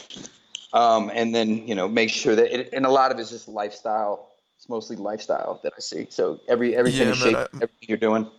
um, 0.74 1.12
and 1.14 1.34
then 1.34 1.68
you 1.68 1.76
know 1.76 1.88
make 1.88 2.10
sure 2.10 2.36
that 2.36 2.54
it, 2.54 2.70
and 2.74 2.86
a 2.86 2.90
lot 2.90 3.12
of 3.12 3.20
it's 3.20 3.30
just 3.30 3.48
lifestyle. 3.48 4.30
It's 4.58 4.70
mostly 4.70 4.96
lifestyle 4.96 5.60
that 5.64 5.74
I 5.76 5.80
see. 5.80 6.08
So 6.10 6.40
every 6.48 6.76
everything 6.76 7.08
yeah, 7.08 7.14
shape, 7.14 7.38
everything 7.56 7.88
you're 7.88 7.98
doing. 7.98 8.30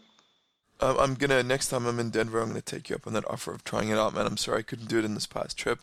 I'm 0.81 1.15
gonna 1.15 1.43
next 1.43 1.69
time 1.69 1.87
I'm 1.87 2.01
in 2.01 2.11
Denver, 2.11 2.41
I'm 2.41 2.49
gonna 2.49 2.61
take 2.61 2.91
you 2.91 2.97
up 2.97 3.07
on 3.07 3.13
that 3.13 3.29
offer 3.29 3.53
of 3.53 3.65
trying 3.65 3.89
it 3.91 3.99
out, 3.99 4.15
man. 4.15 4.27
I'm 4.27 4.37
sorry 4.37 4.61
I 4.61 4.63
couldn't 4.63 4.89
do 4.89 4.99
it 4.99 5.05
in 5.05 5.15
this 5.15 5.27
past 5.27 5.57
trip. 5.57 5.81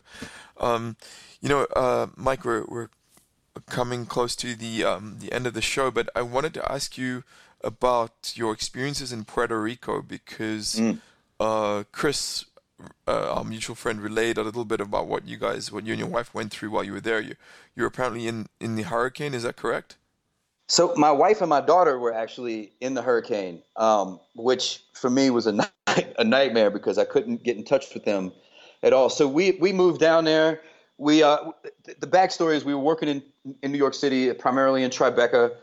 Um, 0.58 0.96
you 1.40 1.48
know, 1.48 1.66
uh, 1.74 2.08
Mike, 2.16 2.44
we're 2.44 2.64
we're 2.66 2.88
coming 3.66 4.06
close 4.06 4.36
to 4.36 4.54
the 4.54 4.84
um, 4.84 5.16
the 5.20 5.32
end 5.32 5.46
of 5.46 5.54
the 5.54 5.62
show, 5.62 5.90
but 5.90 6.08
I 6.14 6.22
wanted 6.22 6.54
to 6.54 6.72
ask 6.72 6.98
you 6.98 7.24
about 7.62 8.32
your 8.34 8.52
experiences 8.52 9.12
in 9.12 9.24
Puerto 9.24 9.60
Rico 9.60 10.02
because 10.02 10.76
mm. 10.76 11.00
uh, 11.38 11.84
Chris, 11.92 12.44
uh, 13.06 13.34
our 13.34 13.44
mutual 13.44 13.76
friend, 13.76 14.00
relayed 14.00 14.38
a 14.38 14.42
little 14.42 14.64
bit 14.64 14.80
about 14.80 15.06
what 15.06 15.26
you 15.26 15.36
guys, 15.36 15.70
what 15.72 15.86
you 15.86 15.92
and 15.92 16.00
your 16.00 16.08
wife 16.08 16.34
went 16.34 16.52
through 16.52 16.70
while 16.70 16.84
you 16.84 16.92
were 16.92 17.00
there. 17.00 17.20
You 17.20 17.36
you 17.74 17.82
were 17.82 17.88
apparently 17.88 18.26
in 18.26 18.46
in 18.60 18.76
the 18.76 18.82
hurricane. 18.82 19.34
Is 19.34 19.42
that 19.42 19.56
correct? 19.56 19.96
So 20.70 20.94
my 20.94 21.10
wife 21.10 21.40
and 21.40 21.50
my 21.50 21.60
daughter 21.60 21.98
were 21.98 22.14
actually 22.14 22.72
in 22.80 22.94
the 22.94 23.02
hurricane, 23.02 23.60
um, 23.74 24.20
which 24.36 24.84
for 24.94 25.10
me 25.10 25.28
was 25.30 25.48
a, 25.48 25.52
night, 25.88 26.14
a 26.16 26.22
nightmare 26.22 26.70
because 26.70 26.96
I 26.96 27.04
couldn't 27.04 27.42
get 27.42 27.56
in 27.56 27.64
touch 27.64 27.92
with 27.92 28.04
them 28.04 28.32
at 28.84 28.92
all. 28.92 29.10
So 29.10 29.26
we 29.26 29.52
we 29.60 29.72
moved 29.72 30.00
down 30.00 30.24
there. 30.24 30.60
We 30.96 31.22
uh, 31.22 31.50
the 31.98 32.06
backstory 32.06 32.54
is 32.54 32.64
we 32.64 32.74
were 32.74 32.80
working 32.80 33.08
in 33.08 33.22
in 33.62 33.72
New 33.72 33.78
York 33.78 33.94
City, 33.94 34.32
primarily 34.32 34.84
in 34.84 34.90
Tribeca. 34.90 35.52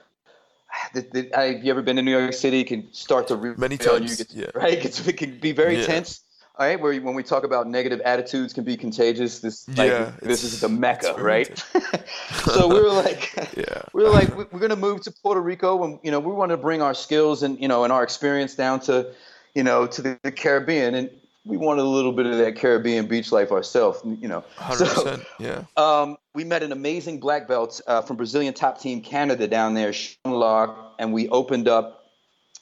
The, 0.93 1.01
the, 1.01 1.29
have 1.33 1.63
you 1.63 1.71
ever 1.71 1.81
been 1.81 1.95
to 1.95 2.01
New 2.01 2.11
York 2.11 2.33
City? 2.33 2.59
It 2.59 2.67
can 2.67 2.93
start 2.93 3.27
to 3.29 3.37
many 3.57 3.77
times, 3.77 4.17
get, 4.17 4.33
yeah. 4.33 4.45
right? 4.53 4.85
It 4.85 5.17
can 5.17 5.39
be 5.39 5.53
very 5.53 5.79
yeah. 5.79 5.85
tense 5.85 6.23
all 6.59 6.65
right, 6.65 6.79
where 6.79 6.99
when 7.01 7.13
we 7.13 7.21
talk 7.21 7.43
about 7.43 7.67
negative 7.67 8.01
attitudes 8.01 8.51
can 8.51 8.63
be 8.63 8.75
contagious, 8.75 9.39
this 9.39 9.67
like, 9.77 9.91
yeah, 9.91 10.11
this 10.23 10.43
is 10.43 10.59
the 10.59 10.67
mecca, 10.67 11.13
right? 11.13 11.55
so 12.45 12.67
we 12.73 12.81
were 12.81 12.89
like, 12.89 13.31
yeah. 13.55 13.83
we 13.93 14.03
were 14.03 14.09
like, 14.09 14.35
we're 14.35 14.59
going 14.59 14.71
to 14.71 14.75
move 14.75 15.01
to 15.01 15.11
Puerto 15.11 15.39
Rico, 15.39 15.83
and 15.83 15.99
you 16.01 16.09
know, 16.09 16.19
we 16.19 16.33
want 16.33 16.49
to 16.49 16.57
bring 16.57 16.81
our 16.81 16.95
skills 16.95 17.43
and 17.43 17.59
you 17.61 17.67
know, 17.67 17.83
and 17.83 17.93
our 17.93 18.01
experience 18.01 18.55
down 18.55 18.79
to, 18.81 19.13
you 19.53 19.61
know, 19.61 19.85
to 19.85 20.01
the, 20.01 20.19
the 20.23 20.31
Caribbean, 20.31 20.95
and 20.95 21.11
we 21.45 21.57
wanted 21.57 21.83
a 21.83 21.87
little 21.87 22.11
bit 22.11 22.25
of 22.25 22.39
that 22.39 22.55
Caribbean 22.55 23.05
beach 23.05 23.31
life 23.31 23.51
ourselves, 23.51 24.01
you 24.03 24.27
know. 24.27 24.43
100%, 24.57 24.95
so, 24.95 25.21
yeah. 25.39 25.63
Um, 25.77 26.17
we 26.33 26.43
met 26.43 26.63
an 26.63 26.71
amazing 26.71 27.19
black 27.19 27.47
belt 27.47 27.79
uh, 27.85 28.01
from 28.01 28.17
Brazilian 28.17 28.55
top 28.55 28.81
team 28.81 29.01
Canada 29.01 29.47
down 29.47 29.75
there, 29.75 29.93
Sean 29.93 30.33
Lark, 30.33 30.75
and 30.97 31.13
we 31.13 31.29
opened 31.29 31.67
up. 31.67 32.05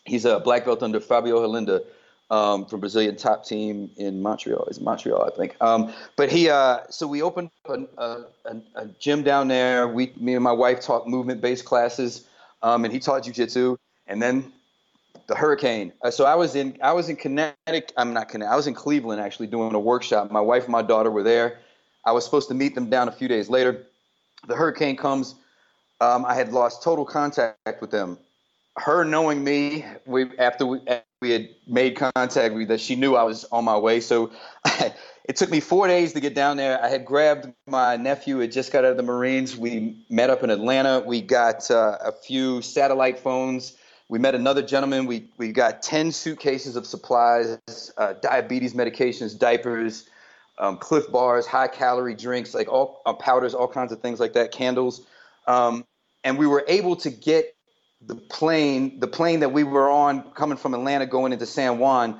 He's 0.03 0.25
a 0.25 0.41
black 0.41 0.65
belt 0.65 0.83
under 0.83 0.99
Fabio 0.99 1.39
Holanda 1.39 1.81
um, 2.29 2.65
from 2.65 2.79
Brazilian 2.79 3.15
top 3.15 3.45
team 3.45 3.91
in 3.97 4.21
Montreal. 4.21 4.65
Is 4.65 4.79
Montreal, 4.79 5.23
I 5.23 5.35
think. 5.35 5.55
Um, 5.61 5.93
but 6.15 6.31
he, 6.31 6.49
uh, 6.49 6.79
so 6.89 7.07
we 7.07 7.21
opened 7.21 7.51
a, 7.65 7.85
a, 7.97 8.55
a, 8.75 8.85
gym 8.99 9.23
down 9.23 9.47
there. 9.47 9.87
We, 9.87 10.13
me 10.17 10.33
and 10.33 10.43
my 10.43 10.51
wife 10.51 10.81
taught 10.81 11.07
movement-based 11.07 11.65
classes, 11.65 12.27
um, 12.63 12.83
and 12.83 12.93
he 12.93 12.99
taught 12.99 13.23
jujitsu. 13.23 13.77
And 14.07 14.21
then 14.21 14.51
the 15.27 15.35
hurricane. 15.35 15.91
Uh, 16.03 16.11
so 16.11 16.25
I 16.25 16.35
was 16.35 16.55
in, 16.55 16.77
I 16.81 16.93
was 16.93 17.09
in 17.09 17.15
Connecticut. 17.15 17.93
I'm 17.97 18.13
not 18.13 18.29
Connecticut. 18.29 18.53
I 18.53 18.55
was 18.55 18.67
in 18.67 18.73
Cleveland 18.73 19.21
actually 19.21 19.47
doing 19.47 19.73
a 19.73 19.79
workshop. 19.79 20.31
My 20.31 20.41
wife 20.41 20.63
and 20.63 20.71
my 20.71 20.81
daughter 20.81 21.11
were 21.11 21.23
there. 21.23 21.59
I 22.05 22.11
was 22.11 22.23
supposed 22.23 22.47
to 22.49 22.53
meet 22.53 22.75
them 22.75 22.89
down 22.89 23.07
a 23.07 23.11
few 23.11 23.27
days 23.27 23.49
later. 23.49 23.85
The 24.47 24.55
hurricane 24.55 24.95
comes. 24.95 25.35
Um, 26.01 26.25
I 26.25 26.35
had 26.35 26.53
lost 26.53 26.83
total 26.83 27.05
contact 27.05 27.81
with 27.81 27.89
them. 27.89 28.19
Her 28.77 29.03
knowing 29.03 29.43
me, 29.43 29.85
we 30.05 30.37
after 30.37 30.65
we 30.65 30.81
we 31.25 31.31
had 31.31 31.49
made 31.65 31.95
contact 31.95 32.53
with 32.53 32.67
that 32.67 32.79
she 32.79 32.95
knew 32.95 33.15
I 33.15 33.23
was 33.23 33.45
on 33.45 33.63
my 33.63 33.75
way. 33.75 33.99
So 33.99 34.29
it 35.25 35.35
took 35.35 35.49
me 35.49 35.59
four 35.59 35.87
days 35.87 36.13
to 36.13 36.19
get 36.19 36.35
down 36.35 36.55
there. 36.55 36.79
I 36.83 36.87
had 36.87 37.03
grabbed 37.03 37.51
my 37.65 37.95
nephew, 37.95 38.37
had 38.37 38.51
just 38.51 38.71
got 38.71 38.85
out 38.85 38.91
of 38.91 38.97
the 38.97 39.03
Marines. 39.03 39.57
We 39.57 40.05
met 40.07 40.29
up 40.29 40.43
in 40.43 40.51
Atlanta. 40.51 41.03
We 41.03 41.21
got 41.21 41.71
uh, 41.71 41.97
a 41.99 42.11
few 42.11 42.61
satellite 42.61 43.17
phones. 43.17 43.73
We 44.07 44.19
met 44.19 44.35
another 44.35 44.61
gentleman. 44.61 45.07
We, 45.07 45.27
we 45.37 45.51
got 45.51 45.81
10 45.81 46.11
suitcases 46.11 46.75
of 46.75 46.85
supplies, 46.85 47.57
uh, 47.97 48.13
diabetes 48.21 48.75
medications, 48.75 49.35
diapers, 49.37 50.07
um, 50.59 50.77
Clif 50.77 51.11
bars, 51.11 51.47
high 51.47 51.69
calorie 51.69 52.13
drinks, 52.13 52.53
like 52.53 52.67
all 52.67 53.01
uh, 53.07 53.13
powders, 53.13 53.55
all 53.55 53.67
kinds 53.67 53.91
of 53.91 53.99
things 53.99 54.19
like 54.19 54.33
that, 54.33 54.51
candles. 54.51 55.01
Um, 55.47 55.85
and 56.23 56.37
we 56.37 56.45
were 56.45 56.63
able 56.67 56.95
to 56.97 57.09
get 57.09 57.54
the 58.07 58.15
plane, 58.15 58.99
the 58.99 59.07
plane 59.07 59.39
that 59.39 59.49
we 59.49 59.63
were 59.63 59.89
on 59.89 60.21
coming 60.31 60.57
from 60.57 60.73
Atlanta 60.73 61.05
going 61.05 61.33
into 61.33 61.45
San 61.45 61.79
Juan, 61.79 62.19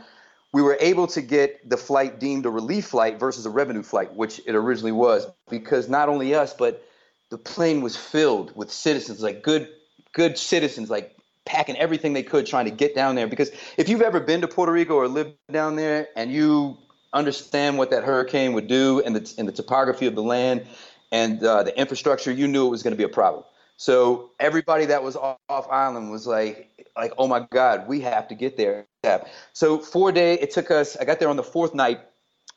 we 0.52 0.62
were 0.62 0.78
able 0.80 1.08
to 1.08 1.21
get 1.21 1.69
the 1.69 1.78
flight 1.78 2.19
deemed 2.19 2.45
a 2.45 2.50
relief 2.50 2.86
flight 2.88 3.19
versus 3.19 3.45
a 3.45 3.50
revenue 3.50 3.84
flight, 3.84 4.13
which 4.15 4.39
it 4.45 4.56
originally 4.56 4.91
was, 4.91 5.28
because 5.50 5.89
not 5.89 6.10
only 6.10 6.34
us, 6.34 6.54
but 6.54 6.84
the 7.30 7.38
plane 7.38 7.82
was 7.82 7.98
filled 7.98 8.56
with 8.56 8.71
citizens, 8.71 9.21
like 9.21 9.43
good, 9.43 9.67
good 10.13 10.38
citizens, 10.38 10.89
like 10.89 11.15
packing 11.45 11.76
everything 11.76 12.13
they 12.13 12.24
could 12.24 12.45
trying 12.45 12.65
to 12.65 12.71
get 12.71 12.95
down 12.95 13.15
there. 13.15 13.28
Because 13.28 13.52
if 13.78 13.89
you've 13.89 14.02
ever 14.02 14.19
been 14.19 14.41
to 14.41 14.48
Puerto 14.48 14.71
Rico 14.71 14.95
or 14.95 15.08
lived 15.08 15.34
down 15.52 15.76
there 15.76 16.08
and 16.15 16.32
you 16.32 16.78
understand 17.13 17.78
what 17.78 17.91
that 17.91 18.04
hurricane 18.04 18.54
would 18.54 18.67
do 18.67 19.02
and 19.06 19.15
the, 19.15 19.34
and 19.38 19.48
the 19.48 19.52
topography 19.52 20.08
of 20.08 20.15
the 20.15 20.24
land 20.24 20.65
and 21.12 21.43
uh, 21.43 21.63
the 21.63 21.78
infrastructure, 21.78 22.32
you 22.32 22.48
knew 22.48 22.65
it 22.65 22.69
was 22.69 22.82
going 22.82 22.93
to 22.93 22.98
be 22.98 23.04
a 23.04 23.10
problem. 23.10 23.43
So 23.78 24.32
everybody 24.40 24.86
that 24.86 25.04
was 25.04 25.16
off, 25.16 25.38
off 25.50 25.70
island 25.70 26.12
was 26.12 26.26
like, 26.26 26.90
like, 26.96 27.14
oh 27.18 27.28
my 27.28 27.46
God, 27.52 27.88
we 27.88 28.02
have 28.02 28.28
to 28.30 28.36
get 28.36 28.58
there. 28.58 28.86
So 29.54 29.80
four 29.80 30.12
day, 30.12 30.36
it 30.36 30.52
took 30.52 30.72
us. 30.72 30.96
I 30.98 31.06
got 31.06 31.20
there 31.20 31.30
on 31.30 31.36
the 31.36 31.44
fourth 31.44 31.74
night. 31.74 32.00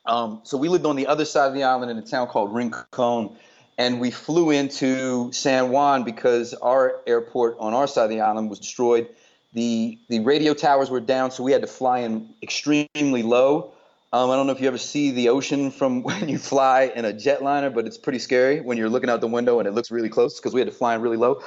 Um, 0.05 0.41
so 0.43 0.57
we 0.57 0.69
lived 0.69 0.85
on 0.85 0.95
the 0.95 1.07
other 1.07 1.25
side 1.25 1.47
of 1.47 1.53
the 1.53 1.63
island 1.63 1.91
in 1.91 1.97
a 1.97 2.01
town 2.01 2.27
called 2.27 2.53
Rincon, 2.53 3.35
and 3.77 3.99
we 3.99 4.11
flew 4.11 4.49
into 4.49 5.31
San 5.31 5.69
Juan 5.69 6.03
because 6.03 6.53
our 6.55 7.01
airport 7.05 7.57
on 7.59 7.73
our 7.73 7.85
side 7.85 8.05
of 8.05 8.09
the 8.09 8.21
island 8.21 8.49
was 8.49 8.59
destroyed. 8.59 9.09
The 9.53 9.99
the 10.09 10.19
radio 10.21 10.53
towers 10.53 10.89
were 10.89 10.99
down, 10.99 11.31
so 11.31 11.43
we 11.43 11.51
had 11.51 11.61
to 11.61 11.67
fly 11.67 11.99
in 11.99 12.29
extremely 12.41 13.23
low. 13.23 13.73
Um, 14.11 14.31
I 14.31 14.35
don't 14.35 14.47
know 14.47 14.53
if 14.53 14.59
you 14.59 14.67
ever 14.67 14.79
see 14.79 15.11
the 15.11 15.29
ocean 15.29 15.69
from 15.69 16.03
when 16.03 16.29
you 16.29 16.37
fly 16.37 16.91
in 16.95 17.05
a 17.05 17.13
jetliner, 17.13 17.73
but 17.73 17.85
it's 17.85 17.97
pretty 17.97 18.19
scary 18.19 18.61
when 18.61 18.77
you're 18.77 18.89
looking 18.89 19.09
out 19.09 19.21
the 19.21 19.27
window 19.27 19.59
and 19.59 19.67
it 19.67 19.71
looks 19.73 19.91
really 19.91 20.09
close 20.09 20.39
because 20.39 20.53
we 20.53 20.59
had 20.59 20.67
to 20.67 20.75
fly 20.75 20.95
in 20.95 21.01
really 21.01 21.17
low. 21.17 21.41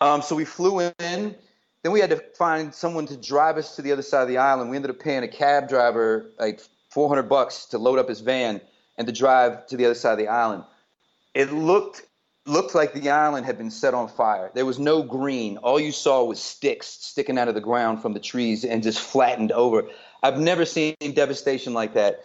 Um, 0.00 0.22
so 0.22 0.34
we 0.34 0.44
flew 0.44 0.80
in. 0.80 1.36
Then 1.82 1.92
we 1.92 2.00
had 2.00 2.10
to 2.10 2.22
find 2.36 2.74
someone 2.74 3.06
to 3.06 3.16
drive 3.16 3.58
us 3.58 3.76
to 3.76 3.82
the 3.82 3.92
other 3.92 4.02
side 4.02 4.22
of 4.22 4.28
the 4.28 4.38
island. 4.38 4.70
We 4.70 4.76
ended 4.76 4.90
up 4.90 4.98
paying 4.98 5.22
a 5.22 5.28
cab 5.28 5.68
driver 5.68 6.32
like 6.38 6.60
400 6.90 7.24
bucks 7.24 7.66
to 7.66 7.78
load 7.78 7.98
up 7.98 8.08
his 8.08 8.20
van 8.20 8.60
and 8.96 9.06
to 9.06 9.12
drive 9.12 9.66
to 9.66 9.76
the 9.76 9.84
other 9.84 9.94
side 9.94 10.12
of 10.12 10.18
the 10.18 10.28
island. 10.28 10.64
It 11.34 11.52
looked 11.52 12.02
looked 12.46 12.76
like 12.76 12.92
the 12.92 13.10
island 13.10 13.44
had 13.44 13.58
been 13.58 13.70
set 13.70 13.92
on 13.92 14.08
fire. 14.08 14.52
There 14.54 14.64
was 14.64 14.78
no 14.78 15.02
green. 15.02 15.56
All 15.58 15.80
you 15.80 15.90
saw 15.90 16.24
was 16.24 16.40
sticks 16.40 16.86
sticking 16.86 17.38
out 17.38 17.48
of 17.48 17.54
the 17.54 17.60
ground 17.60 18.00
from 18.00 18.12
the 18.12 18.20
trees 18.20 18.64
and 18.64 18.82
just 18.82 19.00
flattened 19.00 19.50
over. 19.50 19.88
I've 20.26 20.40
never 20.40 20.64
seen 20.64 20.96
devastation 21.14 21.72
like 21.72 21.94
that. 21.94 22.20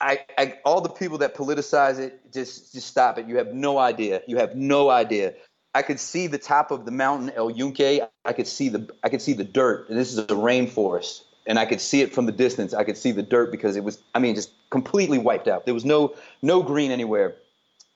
I, 0.00 0.20
I, 0.38 0.54
all 0.64 0.80
the 0.80 0.88
people 0.88 1.18
that 1.18 1.34
politicize 1.34 1.98
it, 1.98 2.32
just 2.32 2.72
just 2.72 2.86
stop 2.86 3.18
it. 3.18 3.26
You 3.26 3.36
have 3.38 3.52
no 3.52 3.78
idea. 3.78 4.22
You 4.26 4.36
have 4.38 4.54
no 4.54 4.88
idea. 4.88 5.34
I 5.74 5.82
could 5.82 5.98
see 5.98 6.28
the 6.28 6.38
top 6.38 6.70
of 6.70 6.84
the 6.84 6.92
mountain 6.92 7.30
El 7.34 7.50
Yunque. 7.50 8.08
I 8.24 8.32
could 8.32 8.46
see 8.46 8.68
the 8.68 8.88
I 9.02 9.08
could 9.08 9.20
see 9.20 9.32
the 9.32 9.44
dirt, 9.44 9.88
and 9.88 9.98
this 9.98 10.12
is 10.12 10.18
a 10.18 10.26
rainforest, 10.26 11.22
and 11.46 11.58
I 11.58 11.66
could 11.66 11.80
see 11.80 12.02
it 12.02 12.14
from 12.14 12.26
the 12.26 12.32
distance. 12.32 12.72
I 12.72 12.84
could 12.84 12.96
see 12.96 13.10
the 13.10 13.22
dirt 13.22 13.50
because 13.50 13.76
it 13.76 13.82
was 13.82 14.00
I 14.14 14.20
mean 14.20 14.36
just 14.36 14.52
completely 14.70 15.18
wiped 15.18 15.48
out. 15.48 15.64
There 15.64 15.74
was 15.74 15.84
no 15.84 16.14
no 16.42 16.62
green 16.62 16.92
anywhere. 16.92 17.34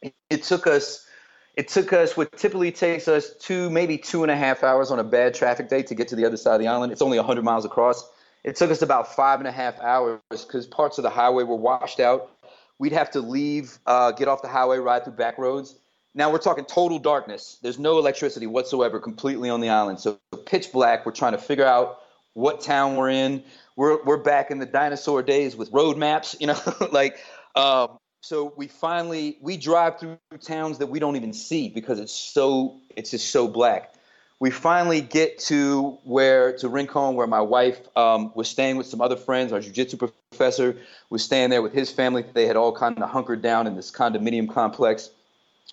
It, 0.03 0.15
it 0.31 0.43
took 0.43 0.67
us 0.67 1.07
it 1.55 1.69
took 1.69 1.93
us 1.93 2.17
what 2.17 2.37
typically 2.37 2.73
takes 2.73 3.07
us 3.07 3.33
two 3.39 3.71
maybe 3.71 3.99
two 3.99 4.25
and 4.25 4.33
a 4.33 4.37
half 4.37 4.65
hours 4.65 4.91
on 4.91 4.99
a 4.99 5.05
bad 5.05 5.33
traffic 5.33 5.69
day 5.69 5.83
to 5.85 5.95
get 5.95 6.09
to 6.09 6.17
the 6.17 6.25
other 6.25 6.37
side 6.37 6.55
of 6.55 6.61
the 6.61 6.67
island. 6.67 6.93
It's 6.93 7.03
only 7.03 7.19
100 7.19 7.45
miles 7.45 7.65
across. 7.65 8.05
It 8.45 8.57
took 8.57 8.71
us 8.71 8.83
about 8.83 9.15
five 9.17 9.41
and 9.41 9.49
a 9.49 9.53
half 9.53 9.81
hours 9.81 10.21
because 10.31 10.67
parts 10.67 10.99
of 10.99 11.03
the 11.03 11.11
highway 11.11 11.45
were 11.45 11.57
washed 11.57 11.99
out. 11.99 12.31
We'd 12.79 12.93
have 12.93 13.11
to 13.13 13.21
leave, 13.21 13.79
uh, 13.87 14.13
get 14.13 14.29
off 14.29 14.43
the 14.43 14.49
highway, 14.49 14.79
ride 14.79 15.05
through 15.05 15.15
back 15.15 15.39
roads 15.39 15.75
now 16.15 16.31
we're 16.31 16.39
talking 16.39 16.65
total 16.65 16.99
darkness. 16.99 17.59
There's 17.63 17.79
no 17.79 17.99
electricity 17.99 18.47
whatsoever, 18.47 19.01
completely 19.01 19.51
on 19.51 19.61
the 19.61 19.69
island. 19.69 20.01
So 20.01 20.21
pitch 20.47 20.73
black. 20.73 21.05
We're 21.05 21.13
trying 21.13 21.33
to 21.33 21.39
figure 21.39 21.67
out 21.67 21.99
what 22.35 22.61
town 22.61 22.97
we're 22.97 23.11
in. 23.11 23.43
We're 23.77 24.03
we're 24.05 24.23
back 24.23 24.51
in 24.51 24.59
the 24.59 24.67
dinosaur 24.67 25.23
days 25.23 25.57
with 25.57 25.71
road 25.73 25.97
maps, 25.97 26.37
you 26.41 26.47
know, 26.47 26.59
like. 26.93 27.19
Um, 27.57 27.99
so 28.21 28.55
we 28.57 28.69
finally 28.69 29.37
we 29.43 29.57
drive 29.57 29.99
through 29.99 30.19
towns 30.41 30.79
that 30.79 30.87
we 30.87 30.99
don't 30.99 31.17
even 31.17 31.33
see 31.33 31.69
because 31.69 31.99
it's 31.99 32.13
so 32.15 32.79
it's 32.97 33.11
just 33.11 33.31
so 33.31 33.49
black. 33.49 33.94
We 34.41 34.51
finally 34.51 35.01
get 35.01 35.39
to 35.41 35.99
where 36.05 36.57
to 36.59 36.69
Rincon, 36.69 37.15
where 37.15 37.27
my 37.27 37.41
wife 37.41 37.81
um, 37.97 38.33
was 38.35 38.49
staying 38.49 38.77
with 38.77 38.87
some 38.87 39.01
other 39.01 39.17
friends. 39.17 39.53
Our 39.53 39.61
jiu-jitsu 39.61 39.97
professor 39.97 40.77
was 41.09 41.23
staying 41.23 41.51
there 41.51 41.63
with 41.63 41.73
his 41.73 41.91
family. 41.91 42.25
They 42.33 42.47
had 42.47 42.57
all 42.57 42.75
kind 42.75 43.01
of 43.01 43.09
hunkered 43.09 43.43
down 43.43 43.67
in 43.67 43.77
this 43.77 43.91
condominium 43.91 44.53
complex. 44.53 45.11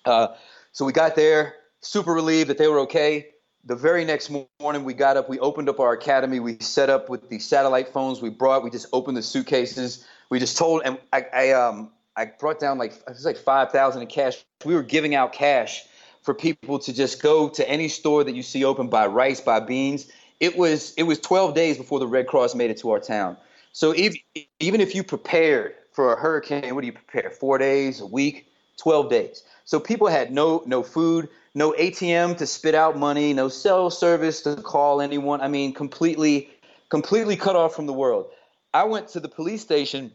Uh, 0.04 0.28
so 0.72 0.84
we 0.84 0.92
got 0.92 1.16
there, 1.16 1.54
super 1.80 2.12
relieved 2.12 2.50
that 2.50 2.58
they 2.58 2.68
were 2.68 2.80
okay. 2.80 3.28
The 3.64 3.76
very 3.76 4.04
next 4.04 4.30
morning, 4.60 4.84
we 4.84 4.94
got 4.94 5.16
up, 5.16 5.28
we 5.28 5.38
opened 5.38 5.68
up 5.68 5.78
our 5.78 5.92
academy, 5.92 6.40
we 6.40 6.58
set 6.58 6.88
up 6.88 7.08
with 7.08 7.28
the 7.28 7.38
satellite 7.38 7.88
phones 7.88 8.22
we 8.22 8.30
brought, 8.30 8.64
we 8.64 8.70
just 8.70 8.86
opened 8.92 9.16
the 9.16 9.22
suitcases. 9.22 10.04
We 10.30 10.38
just 10.38 10.56
told, 10.56 10.82
and 10.84 10.98
I, 11.12 11.26
I, 11.32 11.50
um, 11.50 11.90
I 12.16 12.24
brought 12.24 12.58
down 12.58 12.78
like, 12.78 12.92
it 12.92 13.04
was 13.08 13.24
like 13.24 13.36
5,000 13.36 14.02
in 14.02 14.08
cash. 14.08 14.42
We 14.64 14.74
were 14.74 14.82
giving 14.82 15.14
out 15.14 15.32
cash 15.32 15.84
for 16.22 16.34
people 16.34 16.78
to 16.80 16.92
just 16.92 17.22
go 17.22 17.48
to 17.50 17.68
any 17.68 17.88
store 17.88 18.24
that 18.24 18.34
you 18.34 18.42
see 18.42 18.64
open, 18.64 18.88
buy 18.88 19.06
rice, 19.06 19.40
buy 19.40 19.60
beans. 19.60 20.10
It 20.40 20.56
was, 20.56 20.94
it 20.96 21.04
was 21.04 21.18
12 21.20 21.54
days 21.54 21.76
before 21.76 21.98
the 21.98 22.06
Red 22.06 22.26
Cross 22.26 22.54
made 22.54 22.70
it 22.70 22.78
to 22.78 22.90
our 22.90 23.00
town. 23.00 23.36
So 23.72 23.92
if, 23.92 24.16
even 24.60 24.80
if 24.80 24.94
you 24.94 25.02
prepared 25.02 25.74
for 25.92 26.12
a 26.12 26.16
hurricane, 26.16 26.74
what 26.74 26.80
do 26.80 26.86
you 26.86 26.92
prepare? 26.92 27.30
Four 27.30 27.58
days, 27.58 28.00
a 28.00 28.06
week, 28.06 28.46
12 28.78 29.10
days. 29.10 29.42
So 29.64 29.78
people 29.80 30.08
had 30.08 30.32
no 30.32 30.62
no 30.66 30.82
food, 30.82 31.28
no 31.54 31.72
ATM 31.72 32.36
to 32.38 32.46
spit 32.46 32.74
out 32.74 32.98
money, 32.98 33.32
no 33.32 33.48
cell 33.48 33.90
service 33.90 34.42
to 34.42 34.56
call 34.56 35.00
anyone. 35.00 35.40
I 35.40 35.48
mean, 35.48 35.72
completely 35.72 36.50
completely 36.88 37.36
cut 37.36 37.56
off 37.56 37.74
from 37.74 37.86
the 37.86 37.92
world. 37.92 38.26
I 38.74 38.84
went 38.84 39.08
to 39.08 39.20
the 39.20 39.28
police 39.28 39.62
station 39.62 40.12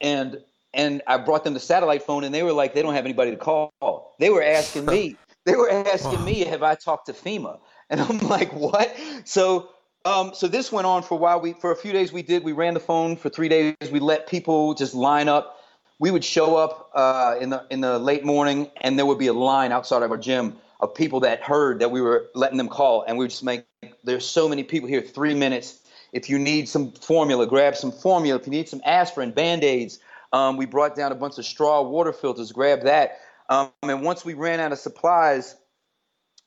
and 0.00 0.40
and 0.72 1.02
I 1.06 1.18
brought 1.18 1.44
them 1.44 1.54
the 1.54 1.60
satellite 1.60 2.02
phone 2.02 2.24
and 2.24 2.34
they 2.34 2.42
were 2.42 2.52
like 2.52 2.74
they 2.74 2.82
don't 2.82 2.94
have 2.94 3.04
anybody 3.04 3.30
to 3.30 3.36
call. 3.36 3.72
They 4.18 4.30
were 4.30 4.42
asking 4.42 4.86
me. 4.86 5.16
They 5.44 5.56
were 5.56 5.70
asking 5.70 6.20
wow. 6.20 6.24
me 6.24 6.44
have 6.44 6.62
I 6.62 6.74
talked 6.74 7.06
to 7.06 7.12
FEMA? 7.12 7.58
And 7.90 8.00
I'm 8.00 8.18
like, 8.28 8.52
"What?" 8.52 8.94
So 9.24 9.68
um, 10.04 10.32
so 10.34 10.48
this 10.48 10.72
went 10.72 10.86
on 10.86 11.02
for 11.02 11.14
a 11.14 11.18
while. 11.18 11.40
We 11.40 11.52
for 11.52 11.70
a 11.70 11.76
few 11.76 11.92
days 11.92 12.12
we 12.12 12.22
did. 12.22 12.44
We 12.44 12.52
ran 12.52 12.74
the 12.74 12.80
phone 12.80 13.16
for 13.16 13.28
three 13.28 13.48
days. 13.48 13.74
We 13.90 14.00
let 14.00 14.26
people 14.26 14.74
just 14.74 14.94
line 14.94 15.28
up 15.28 15.60
we 15.98 16.10
would 16.10 16.24
show 16.24 16.56
up 16.56 16.90
uh, 16.94 17.36
in 17.40 17.50
the 17.50 17.64
in 17.70 17.80
the 17.80 17.98
late 17.98 18.24
morning, 18.24 18.70
and 18.80 18.98
there 18.98 19.06
would 19.06 19.18
be 19.18 19.28
a 19.28 19.32
line 19.32 19.72
outside 19.72 20.02
of 20.02 20.10
our 20.10 20.16
gym 20.16 20.56
of 20.80 20.94
people 20.94 21.20
that 21.20 21.42
heard 21.42 21.78
that 21.78 21.90
we 21.90 22.00
were 22.00 22.26
letting 22.34 22.58
them 22.58 22.68
call, 22.68 23.04
and 23.06 23.16
we 23.16 23.24
would 23.24 23.30
just 23.30 23.44
make. 23.44 23.64
There's 24.02 24.26
so 24.26 24.48
many 24.48 24.64
people 24.64 24.88
here. 24.88 25.00
Three 25.00 25.34
minutes. 25.34 25.80
If 26.12 26.30
you 26.30 26.38
need 26.38 26.68
some 26.68 26.92
formula, 26.92 27.46
grab 27.46 27.74
some 27.74 27.90
formula. 27.90 28.38
If 28.38 28.46
you 28.46 28.52
need 28.52 28.68
some 28.68 28.80
aspirin, 28.84 29.32
band 29.32 29.64
aids. 29.64 29.98
Um, 30.32 30.56
we 30.56 30.66
brought 30.66 30.96
down 30.96 31.12
a 31.12 31.14
bunch 31.14 31.38
of 31.38 31.44
straw 31.44 31.82
water 31.82 32.12
filters. 32.12 32.50
Grab 32.52 32.82
that. 32.82 33.18
Um, 33.48 33.70
and 33.82 34.02
once 34.02 34.24
we 34.24 34.34
ran 34.34 34.60
out 34.60 34.72
of 34.72 34.78
supplies, 34.78 35.56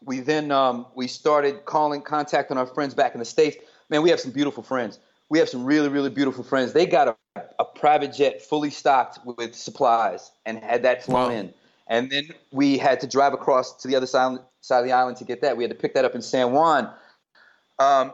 we 0.03 0.19
then 0.19 0.51
um, 0.51 0.87
we 0.95 1.07
started 1.07 1.65
calling, 1.65 2.01
contacting 2.01 2.57
our 2.57 2.67
friends 2.67 2.93
back 2.93 3.13
in 3.13 3.19
the 3.19 3.25
states. 3.25 3.57
Man, 3.89 4.01
we 4.01 4.09
have 4.09 4.19
some 4.19 4.31
beautiful 4.31 4.63
friends. 4.63 4.99
We 5.29 5.39
have 5.39 5.49
some 5.49 5.65
really, 5.65 5.89
really 5.89 6.09
beautiful 6.09 6.43
friends. 6.43 6.73
They 6.73 6.85
got 6.85 7.07
a 7.07 7.17
a 7.59 7.65
private 7.65 8.13
jet 8.13 8.41
fully 8.41 8.69
stocked 8.69 9.19
with 9.25 9.55
supplies 9.55 10.31
and 10.45 10.59
had 10.59 10.83
that 10.83 11.03
flown 11.03 11.29
wow. 11.29 11.37
in. 11.37 11.53
And 11.87 12.11
then 12.11 12.29
we 12.51 12.77
had 12.77 12.99
to 13.01 13.07
drive 13.07 13.33
across 13.33 13.75
to 13.81 13.87
the 13.87 13.95
other 13.95 14.05
side, 14.05 14.39
side 14.61 14.79
of 14.79 14.85
the 14.85 14.91
island 14.91 15.17
to 15.17 15.23
get 15.23 15.41
that. 15.41 15.55
We 15.55 15.63
had 15.63 15.71
to 15.71 15.77
pick 15.77 15.93
that 15.93 16.05
up 16.05 16.15
in 16.15 16.21
San 16.21 16.51
Juan. 16.51 16.91
Um, 17.79 18.13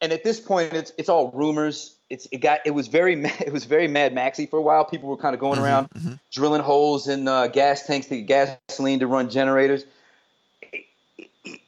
and 0.00 0.12
at 0.12 0.24
this 0.24 0.40
point, 0.40 0.72
it's 0.72 0.92
it's 0.98 1.08
all 1.08 1.30
rumors. 1.32 1.96
It's 2.08 2.26
it 2.32 2.38
got 2.38 2.60
it 2.64 2.72
was 2.72 2.88
very 2.88 3.14
it 3.40 3.52
was 3.52 3.64
very 3.64 3.88
Mad 3.88 4.14
Maxy 4.14 4.46
for 4.46 4.58
a 4.58 4.62
while. 4.62 4.84
People 4.84 5.08
were 5.08 5.16
kind 5.16 5.34
of 5.34 5.40
going 5.40 5.56
mm-hmm, 5.56 5.64
around 5.64 5.90
mm-hmm. 5.90 6.12
drilling 6.30 6.62
holes 6.62 7.08
in 7.08 7.28
uh, 7.28 7.48
gas 7.48 7.86
tanks 7.86 8.06
to 8.08 8.20
get 8.20 8.60
gasoline 8.68 9.00
to 9.00 9.06
run 9.06 9.30
generators. 9.30 9.84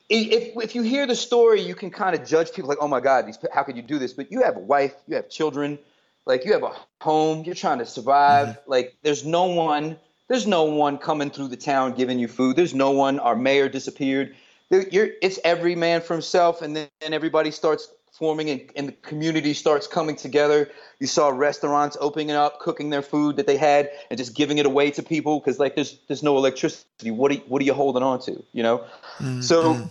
If 0.09 0.57
if 0.57 0.75
you 0.75 0.83
hear 0.83 1.07
the 1.07 1.17
story, 1.17 1.63
you 1.63 1.75
can 1.75 1.91
kind 1.91 2.15
of 2.15 2.27
judge 2.27 2.53
people 2.53 2.69
like, 2.69 2.79
oh 2.81 2.89
my 2.89 3.01
God, 3.01 3.27
these, 3.27 3.39
how 3.53 3.63
could 3.63 3.77
you 3.77 3.83
do 3.83 3.99
this? 3.99 4.13
But 4.13 4.31
you 4.31 4.43
have 4.43 4.57
a 4.57 4.61
wife, 4.61 4.95
you 5.07 5.17
have 5.17 5.31
children 5.31 5.79
like 6.27 6.45
you 6.45 6.53
have 6.53 6.63
a 6.63 6.73
home, 7.01 7.45
you're 7.45 7.55
trying 7.55 7.79
to 7.79 7.87
survive. 7.87 8.49
Mm-hmm. 8.49 8.71
Like 8.71 8.97
there's 9.03 9.25
no 9.25 9.47
one, 9.47 9.99
there's 10.29 10.47
no 10.47 10.65
one 10.65 10.99
coming 10.99 11.31
through 11.31 11.49
the 11.49 11.57
town 11.57 11.95
giving 11.95 12.19
you 12.19 12.29
food. 12.29 12.57
There's 12.57 12.75
no 12.75 12.93
one. 12.93 13.19
Our 13.19 13.37
mayor 13.37 13.69
disappeared. 13.69 14.35
You're, 14.71 15.11
it's 15.21 15.39
every 15.45 15.75
man 15.75 16.01
for 16.01 16.15
himself, 16.15 16.63
and 16.63 16.75
then 16.75 16.89
everybody 17.03 17.51
starts 17.51 17.93
forming, 18.23 18.49
and, 18.51 18.71
and 18.77 18.87
the 18.87 18.93
community 18.93 19.53
starts 19.53 19.89
coming 19.89 20.15
together. 20.15 20.71
You 21.01 21.09
saw 21.09 21.31
restaurants 21.31 21.97
opening 22.01 22.31
up, 22.31 22.61
cooking 22.61 22.91
their 22.91 23.03
food 23.03 23.35
that 23.35 23.49
they 23.49 23.57
had, 23.57 23.91
and 24.11 24.17
just 24.17 24.37
giving 24.37 24.59
it 24.59 24.65
away 24.65 24.93
to 24.93 25.03
people 25.03 25.41
because 25.41 25.59
like 25.59 25.75
there's 25.75 25.99
there's 26.07 26.23
no 26.23 26.37
electricity. 26.37 27.11
What 27.11 27.33
are 27.33 27.35
what 27.49 27.61
are 27.61 27.65
you 27.65 27.75
holding 27.75 28.05
on 28.05 28.21
to? 28.21 28.41
You 28.53 28.63
know, 28.63 28.79
mm-hmm. 29.19 29.41
so 29.41 29.91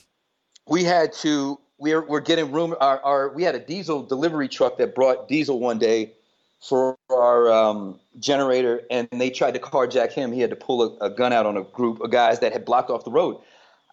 we 0.66 0.86
had 0.86 1.12
to 1.26 1.60
we're 1.78 2.06
we're 2.06 2.22
getting 2.22 2.54
room. 2.54 2.74
Our, 2.80 3.02
our 3.02 3.34
we 3.34 3.44
had 3.44 3.54
a 3.54 3.60
diesel 3.60 4.02
delivery 4.02 4.48
truck 4.48 4.78
that 4.78 4.96
brought 4.96 5.28
diesel 5.28 5.60
one 5.60 5.78
day 5.78 6.14
for 6.62 6.98
our 7.10 7.52
um, 7.52 8.00
generator, 8.18 8.84
and 8.90 9.10
they 9.12 9.30
tried 9.30 9.56
to 9.56 9.60
carjack 9.60 10.14
him. 10.14 10.32
He 10.32 10.40
had 10.40 10.52
to 10.52 10.56
pull 10.56 10.98
a, 11.02 11.08
a, 11.08 11.10
gun 11.10 11.34
out 11.34 11.46
on 11.46 11.58
a 11.58 11.64
group 11.64 12.00
of 12.00 12.12
guys 12.12 12.40
that 12.40 12.54
had 12.54 12.64
blocked 12.64 12.90
off 12.90 13.04
the 13.04 13.12
road. 13.12 13.42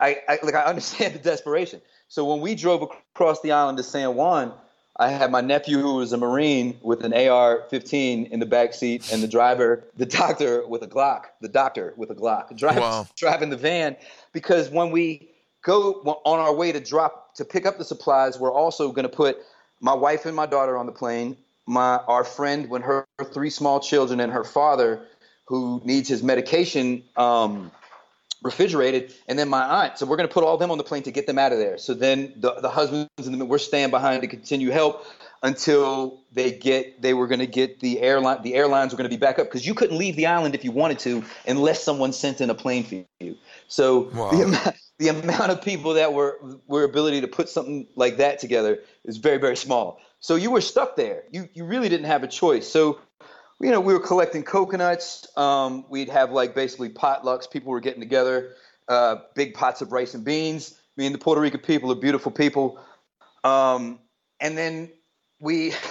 I, 0.00 0.18
I 0.28 0.38
like 0.44 0.54
I 0.54 0.62
understand 0.74 1.14
the 1.14 1.18
desperation. 1.18 1.80
So 2.08 2.24
when 2.24 2.40
we 2.40 2.54
drove 2.54 2.82
across 2.82 3.40
the 3.40 3.52
island 3.52 3.78
to 3.78 3.84
San 3.84 4.14
Juan, 4.14 4.52
I 4.96 5.10
had 5.10 5.30
my 5.30 5.40
nephew 5.40 5.78
who 5.78 5.96
was 5.96 6.12
a 6.12 6.16
Marine 6.16 6.78
with 6.82 7.04
an 7.04 7.12
AR-15 7.12 8.30
in 8.30 8.40
the 8.40 8.46
back 8.46 8.74
seat, 8.74 9.12
and 9.12 9.22
the 9.22 9.28
driver, 9.28 9.84
the 9.96 10.06
doctor 10.06 10.66
with 10.66 10.82
a 10.82 10.88
Glock, 10.88 11.26
the 11.40 11.48
doctor 11.48 11.94
with 11.96 12.10
a 12.10 12.14
Glock, 12.14 12.56
driving 12.56 12.82
wow. 12.82 13.06
driving 13.16 13.50
the 13.50 13.56
van. 13.56 13.96
Because 14.32 14.70
when 14.70 14.90
we 14.90 15.28
go 15.62 16.20
on 16.24 16.40
our 16.40 16.54
way 16.54 16.72
to 16.72 16.80
drop 16.80 17.34
to 17.36 17.44
pick 17.44 17.66
up 17.66 17.78
the 17.78 17.84
supplies, 17.84 18.38
we're 18.38 18.52
also 18.52 18.90
going 18.90 19.08
to 19.08 19.14
put 19.14 19.38
my 19.80 19.94
wife 19.94 20.26
and 20.26 20.34
my 20.34 20.46
daughter 20.46 20.76
on 20.76 20.86
the 20.86 20.92
plane 20.92 21.36
my 21.68 21.98
our 22.08 22.24
friend 22.24 22.68
when 22.70 22.82
her, 22.82 23.06
her 23.18 23.24
three 23.26 23.50
small 23.50 23.78
children 23.78 24.18
and 24.20 24.32
her 24.32 24.42
father 24.42 25.06
who 25.44 25.80
needs 25.84 26.08
his 26.08 26.22
medication 26.22 27.04
um, 27.16 27.70
refrigerated, 28.42 29.14
and 29.26 29.38
then 29.38 29.48
my 29.48 29.84
aunt. 29.84 29.98
So 29.98 30.06
we're 30.06 30.16
going 30.16 30.28
to 30.28 30.32
put 30.32 30.44
all 30.44 30.56
them 30.56 30.70
on 30.70 30.78
the 30.78 30.84
plane 30.84 31.02
to 31.04 31.10
get 31.10 31.26
them 31.26 31.38
out 31.38 31.52
of 31.52 31.58
there. 31.58 31.78
So 31.78 31.94
then 31.94 32.32
the 32.36 32.54
the 32.60 32.70
husbands 32.70 33.08
and 33.18 33.40
the, 33.40 33.44
we're 33.44 33.58
staying 33.58 33.90
behind 33.90 34.22
to 34.22 34.28
continue 34.28 34.70
help 34.70 35.06
until 35.42 36.20
they 36.32 36.52
get 36.52 37.00
they 37.00 37.14
were 37.14 37.26
going 37.26 37.38
to 37.38 37.46
get 37.46 37.80
the 37.80 38.00
airline 38.00 38.42
the 38.42 38.54
airlines 38.54 38.92
were 38.92 38.96
going 38.96 39.08
to 39.08 39.16
be 39.16 39.20
back 39.20 39.38
up 39.38 39.46
because 39.46 39.66
you 39.66 39.74
couldn't 39.74 39.96
leave 39.96 40.16
the 40.16 40.26
island 40.26 40.54
if 40.54 40.64
you 40.64 40.72
wanted 40.72 40.98
to 40.98 41.24
unless 41.46 41.82
someone 41.82 42.12
sent 42.12 42.40
in 42.40 42.50
a 42.50 42.54
plane 42.54 42.84
for 42.84 43.04
you. 43.20 43.36
So 43.68 44.10
wow. 44.14 44.30
the 44.30 44.42
amount 44.42 44.76
the 44.98 45.08
amount 45.08 45.50
of 45.50 45.62
people 45.62 45.94
that 45.94 46.12
were 46.12 46.38
were 46.66 46.84
ability 46.84 47.20
to 47.20 47.28
put 47.28 47.48
something 47.48 47.86
like 47.94 48.16
that 48.16 48.38
together 48.38 48.80
is 49.04 49.16
very 49.16 49.38
very 49.38 49.56
small. 49.56 50.00
So 50.20 50.34
you 50.34 50.50
were 50.50 50.60
stuck 50.60 50.96
there. 50.96 51.24
You 51.30 51.48
you 51.54 51.64
really 51.64 51.88
didn't 51.88 52.06
have 52.06 52.22
a 52.24 52.28
choice. 52.28 52.68
So 52.68 53.00
you 53.60 53.70
know 53.70 53.80
we 53.80 53.92
were 53.92 54.00
collecting 54.00 54.42
coconuts. 54.42 55.26
Um, 55.36 55.84
we'd 55.88 56.08
have 56.08 56.32
like 56.32 56.54
basically 56.54 56.90
potlucks. 56.90 57.50
People 57.50 57.72
were 57.72 57.80
getting 57.80 58.00
together, 58.00 58.54
uh, 58.88 59.16
big 59.34 59.54
pots 59.54 59.80
of 59.80 59.92
rice 59.92 60.14
and 60.14 60.24
beans. 60.24 60.74
I 60.96 61.02
mean 61.02 61.12
the 61.12 61.18
Puerto 61.18 61.40
Rican 61.40 61.60
people 61.60 61.90
are 61.92 61.96
beautiful 61.96 62.32
people. 62.32 62.80
Um, 63.44 64.00
and 64.40 64.56
then 64.56 64.90
we. 65.40 65.72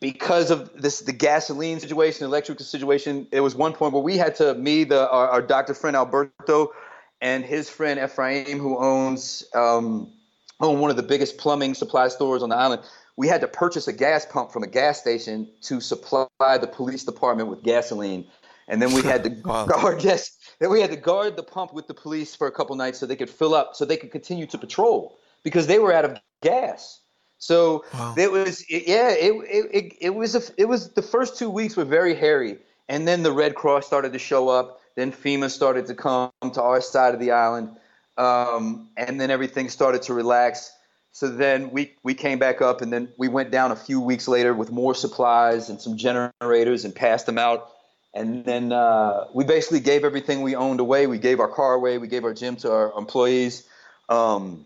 because 0.00 0.50
of 0.50 0.70
this 0.80 1.00
the 1.00 1.12
gasoline 1.12 1.80
situation, 1.80 2.24
electrical 2.24 2.64
situation, 2.64 3.26
it 3.32 3.40
was 3.40 3.54
one 3.54 3.72
point 3.72 3.92
where 3.92 4.02
we 4.02 4.16
had 4.16 4.34
to 4.36 4.54
me 4.54 4.84
the 4.84 5.10
our, 5.10 5.28
our 5.28 5.42
doctor 5.42 5.74
friend 5.74 5.96
Alberto 5.96 6.72
and 7.20 7.44
his 7.44 7.68
friend 7.68 7.98
Ephraim, 7.98 8.58
who 8.58 8.78
owns 8.78 9.44
um, 9.54 10.12
own 10.60 10.80
one 10.80 10.90
of 10.90 10.96
the 10.96 11.02
biggest 11.02 11.38
plumbing 11.38 11.74
supply 11.74 12.08
stores 12.08 12.42
on 12.42 12.48
the 12.48 12.56
island 12.56 12.82
we 13.18 13.26
had 13.26 13.40
to 13.40 13.48
purchase 13.48 13.88
a 13.88 13.92
gas 13.92 14.24
pump 14.24 14.52
from 14.52 14.62
a 14.62 14.66
gas 14.68 15.00
station 15.00 15.48
to 15.62 15.80
supply 15.80 16.28
the 16.40 16.68
police 16.68 17.02
department 17.02 17.48
with 17.48 17.64
gasoline. 17.64 18.24
and 18.68 18.80
then 18.80 18.92
we 18.92 19.02
had 19.02 19.24
to 19.24 19.30
Wow. 19.44 19.66
guard 19.66 20.04
yes, 20.10 20.30
then 20.60 20.70
we 20.70 20.80
had 20.80 20.90
to 20.90 20.96
guard 20.96 21.36
the 21.36 21.42
pump 21.42 21.74
with 21.74 21.88
the 21.88 21.94
police 21.94 22.36
for 22.36 22.46
a 22.46 22.52
couple 22.52 22.76
nights 22.76 22.98
so 23.00 23.06
they 23.06 23.16
could 23.16 23.28
fill 23.28 23.54
up, 23.54 23.74
so 23.74 23.84
they 23.84 23.96
could 23.96 24.12
continue 24.12 24.46
to 24.46 24.56
patrol 24.56 25.18
because 25.42 25.66
they 25.66 25.80
were 25.80 25.92
out 25.92 26.04
of 26.04 26.16
gas. 26.42 27.00
So 27.38 27.84
Wow. 27.92 28.14
it 28.16 28.30
was 28.30 28.64
yeah, 28.70 29.10
it, 29.10 29.32
it 29.56 29.64
it 29.78 29.92
it 30.00 30.10
was 30.14 30.36
a, 30.36 30.42
it 30.56 30.66
was 30.66 30.90
the 30.90 31.02
first 31.02 31.36
two 31.36 31.50
weeks 31.50 31.76
were 31.76 31.84
very 31.84 32.14
hairy, 32.14 32.58
and 32.88 33.06
then 33.08 33.24
the 33.24 33.32
Red 33.32 33.56
Cross 33.56 33.84
started 33.86 34.12
to 34.12 34.18
show 34.20 34.48
up. 34.48 34.80
Then 34.94 35.10
FEMA 35.12 35.50
started 35.50 35.86
to 35.86 35.94
come 35.94 36.30
to 36.52 36.62
our 36.62 36.80
side 36.80 37.14
of 37.14 37.20
the 37.20 37.32
island, 37.32 37.76
um, 38.16 38.88
and 38.96 39.20
then 39.20 39.30
everything 39.32 39.68
started 39.68 40.02
to 40.02 40.14
relax. 40.14 40.70
So 41.18 41.28
then 41.28 41.72
we 41.72 41.94
we 42.04 42.14
came 42.14 42.38
back 42.38 42.62
up, 42.62 42.80
and 42.80 42.92
then 42.92 43.08
we 43.16 43.26
went 43.26 43.50
down 43.50 43.72
a 43.72 43.76
few 43.76 44.00
weeks 44.00 44.28
later 44.28 44.54
with 44.54 44.70
more 44.70 44.94
supplies 44.94 45.68
and 45.68 45.80
some 45.80 45.96
generators, 45.96 46.84
and 46.84 46.94
passed 46.94 47.26
them 47.26 47.38
out. 47.38 47.72
And 48.14 48.44
then 48.44 48.70
uh, 48.70 49.24
we 49.34 49.42
basically 49.42 49.80
gave 49.80 50.04
everything 50.04 50.42
we 50.42 50.54
owned 50.54 50.78
away. 50.78 51.08
We 51.08 51.18
gave 51.18 51.40
our 51.40 51.48
car 51.48 51.74
away. 51.74 51.98
We 51.98 52.06
gave 52.06 52.24
our 52.24 52.32
gym 52.32 52.54
to 52.58 52.70
our 52.70 52.96
employees. 52.96 53.66
Um, 54.08 54.64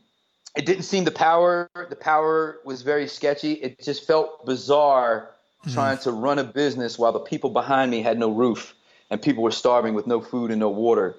it 0.55 0.67
didn't 0.67 0.83
seem 0.83 1.05
the 1.05 1.11
power. 1.11 1.71
The 1.89 1.97
power 1.97 2.59
was 2.67 2.83
very 2.83 3.09
sketchy. 3.09 3.53
It 3.55 3.83
just 3.83 4.07
felt 4.07 4.45
bizarre 4.45 5.31
trying 5.73 5.97
to 6.01 6.11
run 6.11 6.39
a 6.39 6.45
business 6.45 6.99
while 6.99 7.13
the 7.13 7.21
people 7.21 7.49
behind 7.49 7.91
me 7.91 8.03
had 8.03 8.19
no 8.19 8.31
roof 8.31 8.75
and 9.09 9.23
people 9.23 9.43
were 9.43 9.53
starving 9.53 9.95
with 9.95 10.07
no 10.07 10.21
food 10.21 10.51
and 10.51 10.61
no 10.61 10.69
water. 10.69 11.15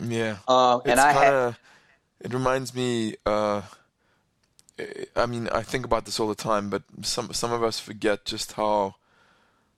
Yeah. 0.00 0.38
Um, 0.48 0.80
and 0.86 0.98
I 0.98 1.12
kind 1.12 1.26
had. 1.26 1.56
It 2.22 2.32
reminds 2.32 2.74
me. 2.74 3.16
Uh, 3.26 3.60
I 5.16 5.26
mean, 5.26 5.48
I 5.48 5.62
think 5.62 5.84
about 5.84 6.04
this 6.04 6.18
all 6.20 6.28
the 6.28 6.34
time, 6.34 6.70
but 6.70 6.82
some 7.02 7.32
some 7.32 7.52
of 7.52 7.62
us 7.62 7.78
forget 7.78 8.24
just 8.24 8.52
how 8.52 8.96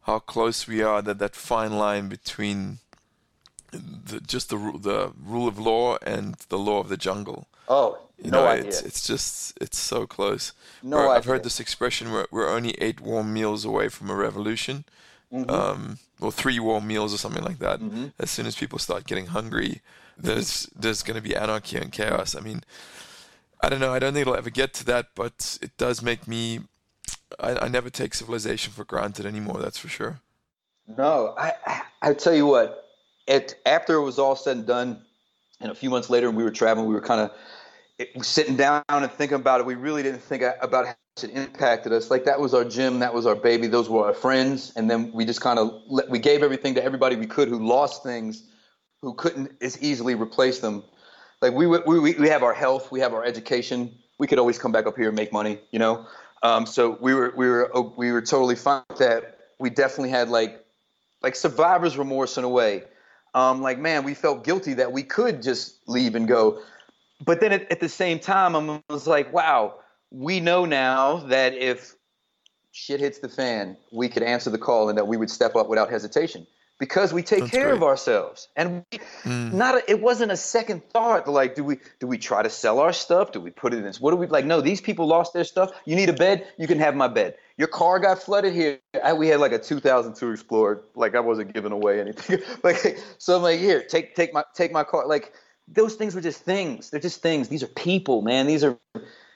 how 0.02 0.18
close 0.18 0.66
we 0.66 0.82
are. 0.82 1.02
That 1.02 1.18
that 1.18 1.34
fine 1.36 1.72
line 1.78 2.08
between 2.08 2.78
the, 3.72 4.20
just 4.20 4.50
the 4.50 4.56
the 4.80 5.12
rule 5.24 5.48
of 5.48 5.58
law 5.58 5.96
and 6.02 6.34
the 6.48 6.58
law 6.58 6.80
of 6.80 6.88
the 6.88 6.96
jungle. 6.96 7.46
oh 7.68 7.98
You 8.22 8.30
no 8.30 8.42
know, 8.44 8.46
idea. 8.48 8.68
it's 8.68 8.82
it's 8.82 9.06
just 9.06 9.56
it's 9.60 9.78
so 9.78 10.06
close. 10.06 10.52
No 10.82 11.10
I've 11.10 11.24
heard 11.24 11.42
this 11.44 11.60
expression: 11.60 12.12
we're 12.12 12.26
we're 12.30 12.48
only 12.56 12.72
eight 12.80 13.00
warm 13.00 13.32
meals 13.32 13.64
away 13.64 13.88
from 13.88 14.10
a 14.10 14.14
revolution, 14.14 14.84
Mm-hmm. 15.32 15.48
um, 15.50 15.98
or 16.20 16.30
three 16.30 16.60
warm 16.60 16.86
meals 16.86 17.14
or 17.14 17.18
something 17.18 17.42
like 17.42 17.58
that. 17.58 17.80
As 18.18 18.30
soon 18.30 18.44
as 18.46 18.54
people 18.54 18.78
start 18.78 19.06
getting 19.06 19.28
hungry, 19.28 19.80
there's 20.18 20.68
there's 20.78 21.02
going 21.02 21.16
to 21.16 21.22
be 21.28 21.34
anarchy 21.34 21.78
and 21.78 21.90
chaos. 21.90 22.36
I 22.36 22.40
mean, 22.40 22.60
I 23.62 23.68
don't 23.68 23.80
know. 23.80 23.92
I 23.94 23.98
don't 23.98 24.12
think 24.12 24.22
it'll 24.22 24.36
ever 24.36 24.50
get 24.50 24.74
to 24.74 24.84
that, 24.86 25.08
but 25.14 25.58
it 25.62 25.76
does 25.76 26.02
make 26.02 26.26
me. 26.26 26.60
I, 27.38 27.56
I 27.66 27.68
never 27.68 27.90
take 27.90 28.14
civilization 28.14 28.72
for 28.72 28.84
granted 28.84 29.24
anymore. 29.24 29.58
That's 29.60 29.78
for 29.78 29.88
sure. 29.88 30.20
No, 30.86 31.34
I 31.38 31.52
I- 32.02 32.14
tell 32.14 32.34
you 32.34 32.46
what. 32.46 32.78
It 33.28 33.54
after 33.64 33.94
it 33.94 34.02
was 34.02 34.18
all 34.18 34.34
said 34.34 34.56
and 34.56 34.66
done, 34.66 35.02
and 35.60 35.70
a 35.70 35.74
few 35.74 35.90
months 35.90 36.10
later, 36.10 36.26
when 36.28 36.36
we 36.36 36.42
were 36.42 36.50
traveling, 36.50 36.88
we 36.88 36.94
were 36.94 37.00
kind 37.00 37.20
of 37.20 38.24
sitting 38.24 38.56
down 38.56 38.82
and 38.88 39.10
thinking 39.12 39.36
about 39.36 39.60
it. 39.60 39.66
We 39.66 39.76
really 39.76 40.02
didn't 40.02 40.22
think 40.22 40.42
about 40.60 40.86
how 40.86 40.94
much 41.16 41.24
it 41.24 41.30
impacted 41.30 41.92
us. 41.92 42.10
Like 42.10 42.24
that 42.24 42.40
was 42.40 42.52
our 42.52 42.64
gym, 42.64 42.98
that 42.98 43.14
was 43.14 43.26
our 43.26 43.36
baby, 43.36 43.68
those 43.68 43.88
were 43.88 44.04
our 44.04 44.14
friends, 44.14 44.72
and 44.74 44.90
then 44.90 45.12
we 45.12 45.24
just 45.24 45.40
kind 45.40 45.60
of 45.60 45.80
we 46.08 46.18
gave 46.18 46.42
everything 46.42 46.74
to 46.74 46.84
everybody 46.84 47.14
we 47.14 47.26
could 47.26 47.46
who 47.48 47.64
lost 47.64 48.02
things, 48.02 48.42
who 49.02 49.14
couldn't 49.14 49.52
as 49.60 49.80
easily 49.80 50.16
replace 50.16 50.58
them. 50.58 50.82
Like 51.42 51.54
we 51.54 51.66
we 51.66 52.14
we 52.14 52.28
have 52.28 52.44
our 52.44 52.54
health, 52.54 52.92
we 52.92 53.00
have 53.00 53.12
our 53.12 53.24
education. 53.24 53.92
We 54.18 54.28
could 54.28 54.38
always 54.38 54.58
come 54.58 54.70
back 54.70 54.86
up 54.86 54.96
here 54.96 55.08
and 55.08 55.16
make 55.16 55.32
money, 55.32 55.58
you 55.72 55.80
know. 55.80 56.06
Um, 56.44 56.66
so 56.66 56.96
we 57.00 57.14
were 57.14 57.34
we 57.36 57.48
were 57.48 57.68
oh, 57.74 57.92
we 57.96 58.12
were 58.12 58.22
totally 58.22 58.54
fine 58.54 58.84
with 58.88 58.98
that. 58.98 59.38
We 59.58 59.68
definitely 59.68 60.10
had 60.10 60.28
like 60.28 60.64
like 61.20 61.34
survivor's 61.34 61.98
remorse 61.98 62.38
in 62.38 62.44
a 62.44 62.48
way. 62.48 62.84
Um, 63.34 63.60
like 63.60 63.80
man, 63.80 64.04
we 64.04 64.14
felt 64.14 64.44
guilty 64.44 64.74
that 64.74 64.92
we 64.92 65.02
could 65.02 65.42
just 65.42 65.80
leave 65.88 66.14
and 66.14 66.28
go, 66.28 66.62
but 67.24 67.40
then 67.40 67.52
at, 67.52 67.70
at 67.72 67.80
the 67.80 67.88
same 67.88 68.20
time, 68.20 68.54
I 68.54 68.80
was 68.88 69.08
like, 69.08 69.32
wow, 69.32 69.74
we 70.12 70.38
know 70.38 70.64
now 70.64 71.16
that 71.26 71.54
if 71.54 71.96
shit 72.70 73.00
hits 73.00 73.18
the 73.18 73.28
fan, 73.28 73.76
we 73.90 74.08
could 74.08 74.22
answer 74.22 74.50
the 74.50 74.58
call 74.58 74.88
and 74.88 74.96
that 74.96 75.08
we 75.08 75.16
would 75.16 75.30
step 75.30 75.56
up 75.56 75.68
without 75.68 75.90
hesitation 75.90 76.46
because 76.82 77.12
we 77.12 77.22
take 77.22 77.38
That's 77.42 77.52
care 77.52 77.72
of 77.72 77.84
ourselves. 77.84 78.48
And 78.56 78.84
we, 78.90 78.98
Mm. 79.22 79.52
not 79.52 79.76
a, 79.76 79.88
it 79.88 80.00
wasn't 80.00 80.32
a 80.32 80.36
second 80.36 80.82
thought. 80.90 81.28
Like, 81.28 81.54
do 81.54 81.62
we 81.62 81.78
do 82.00 82.08
we 82.08 82.18
try 82.18 82.42
to 82.42 82.50
sell 82.50 82.80
our 82.80 82.92
stuff? 82.92 83.30
Do 83.30 83.38
we 83.38 83.50
put 83.50 83.72
it 83.72 83.76
in? 83.76 83.84
This? 83.84 84.00
What 84.00 84.10
do 84.10 84.16
we 84.16 84.26
like? 84.26 84.44
No, 84.44 84.60
these 84.60 84.80
people 84.80 85.06
lost 85.06 85.32
their 85.32 85.44
stuff. 85.44 85.70
You 85.84 85.94
need 85.94 86.08
a 86.08 86.12
bed, 86.12 86.44
you 86.58 86.66
can 86.66 86.80
have 86.80 86.96
my 86.96 87.06
bed. 87.06 87.36
Your 87.56 87.68
car 87.68 88.00
got 88.00 88.20
flooded 88.20 88.52
here. 88.52 88.80
I, 89.04 89.12
we 89.12 89.28
had 89.28 89.38
like 89.38 89.52
a 89.52 89.60
2002 89.60 90.32
Explorer. 90.32 90.82
Like 90.96 91.14
I 91.14 91.20
wasn't 91.20 91.54
giving 91.54 91.70
away 91.70 92.00
anything. 92.00 92.40
like 92.64 92.98
so, 93.18 93.36
I'm 93.36 93.42
like, 93.42 93.60
here, 93.60 93.84
take 93.84 94.16
take 94.16 94.34
my 94.34 94.42
take 94.52 94.72
my 94.72 94.82
car. 94.82 95.06
Like 95.06 95.34
those 95.68 95.94
things 95.94 96.16
were 96.16 96.20
just 96.20 96.40
things. 96.40 96.90
They're 96.90 96.98
just 96.98 97.22
things. 97.22 97.48
These 97.48 97.62
are 97.62 97.68
people, 97.68 98.22
man. 98.22 98.48
These 98.48 98.64
are 98.64 98.76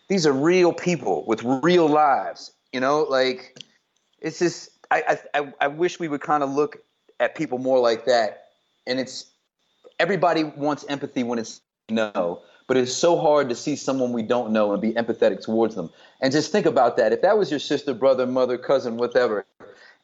these 0.09 0.27
are 0.27 0.33
real 0.33 0.73
people 0.73 1.25
with 1.29 1.45
real 1.45 1.87
lives. 1.87 2.51
You 2.73 2.81
know, 2.81 3.05
like 3.05 3.57
it's 4.21 4.41
just 4.41 4.71
I 4.91 5.21
I, 5.33 5.53
I 5.61 5.69
wish 5.69 6.01
we 6.01 6.09
would 6.09 6.23
kind 6.23 6.43
of 6.43 6.51
look 6.51 6.79
at 7.21 7.35
people 7.35 7.59
more 7.59 7.79
like 7.79 8.05
that. 8.07 8.45
And 8.87 9.01
it's 9.01 9.27
everybody 9.99 10.45
wants 10.45 10.85
empathy 10.89 11.23
when 11.23 11.39
it's 11.39 11.61
no, 11.89 12.43
but 12.67 12.77
it's 12.77 12.93
so 12.93 13.19
hard 13.19 13.49
to 13.49 13.55
see 13.55 13.77
someone 13.77 14.13
we 14.13 14.23
don't 14.23 14.53
know 14.53 14.73
and 14.73 14.83
be 14.83 14.93
empathetic 14.93 15.41
towards 15.41 15.75
them. 15.75 15.91
And 16.21 16.33
just 16.33 16.53
think 16.53 16.67
about 16.67 16.97
that. 16.97 17.13
If 17.13 17.23
that 17.23 17.39
was 17.39 17.51
your 17.51 17.61
sister, 17.61 17.95
brother, 17.95 18.27
mother, 18.27 18.59
cousin, 18.59 18.97
whatever, 18.97 19.47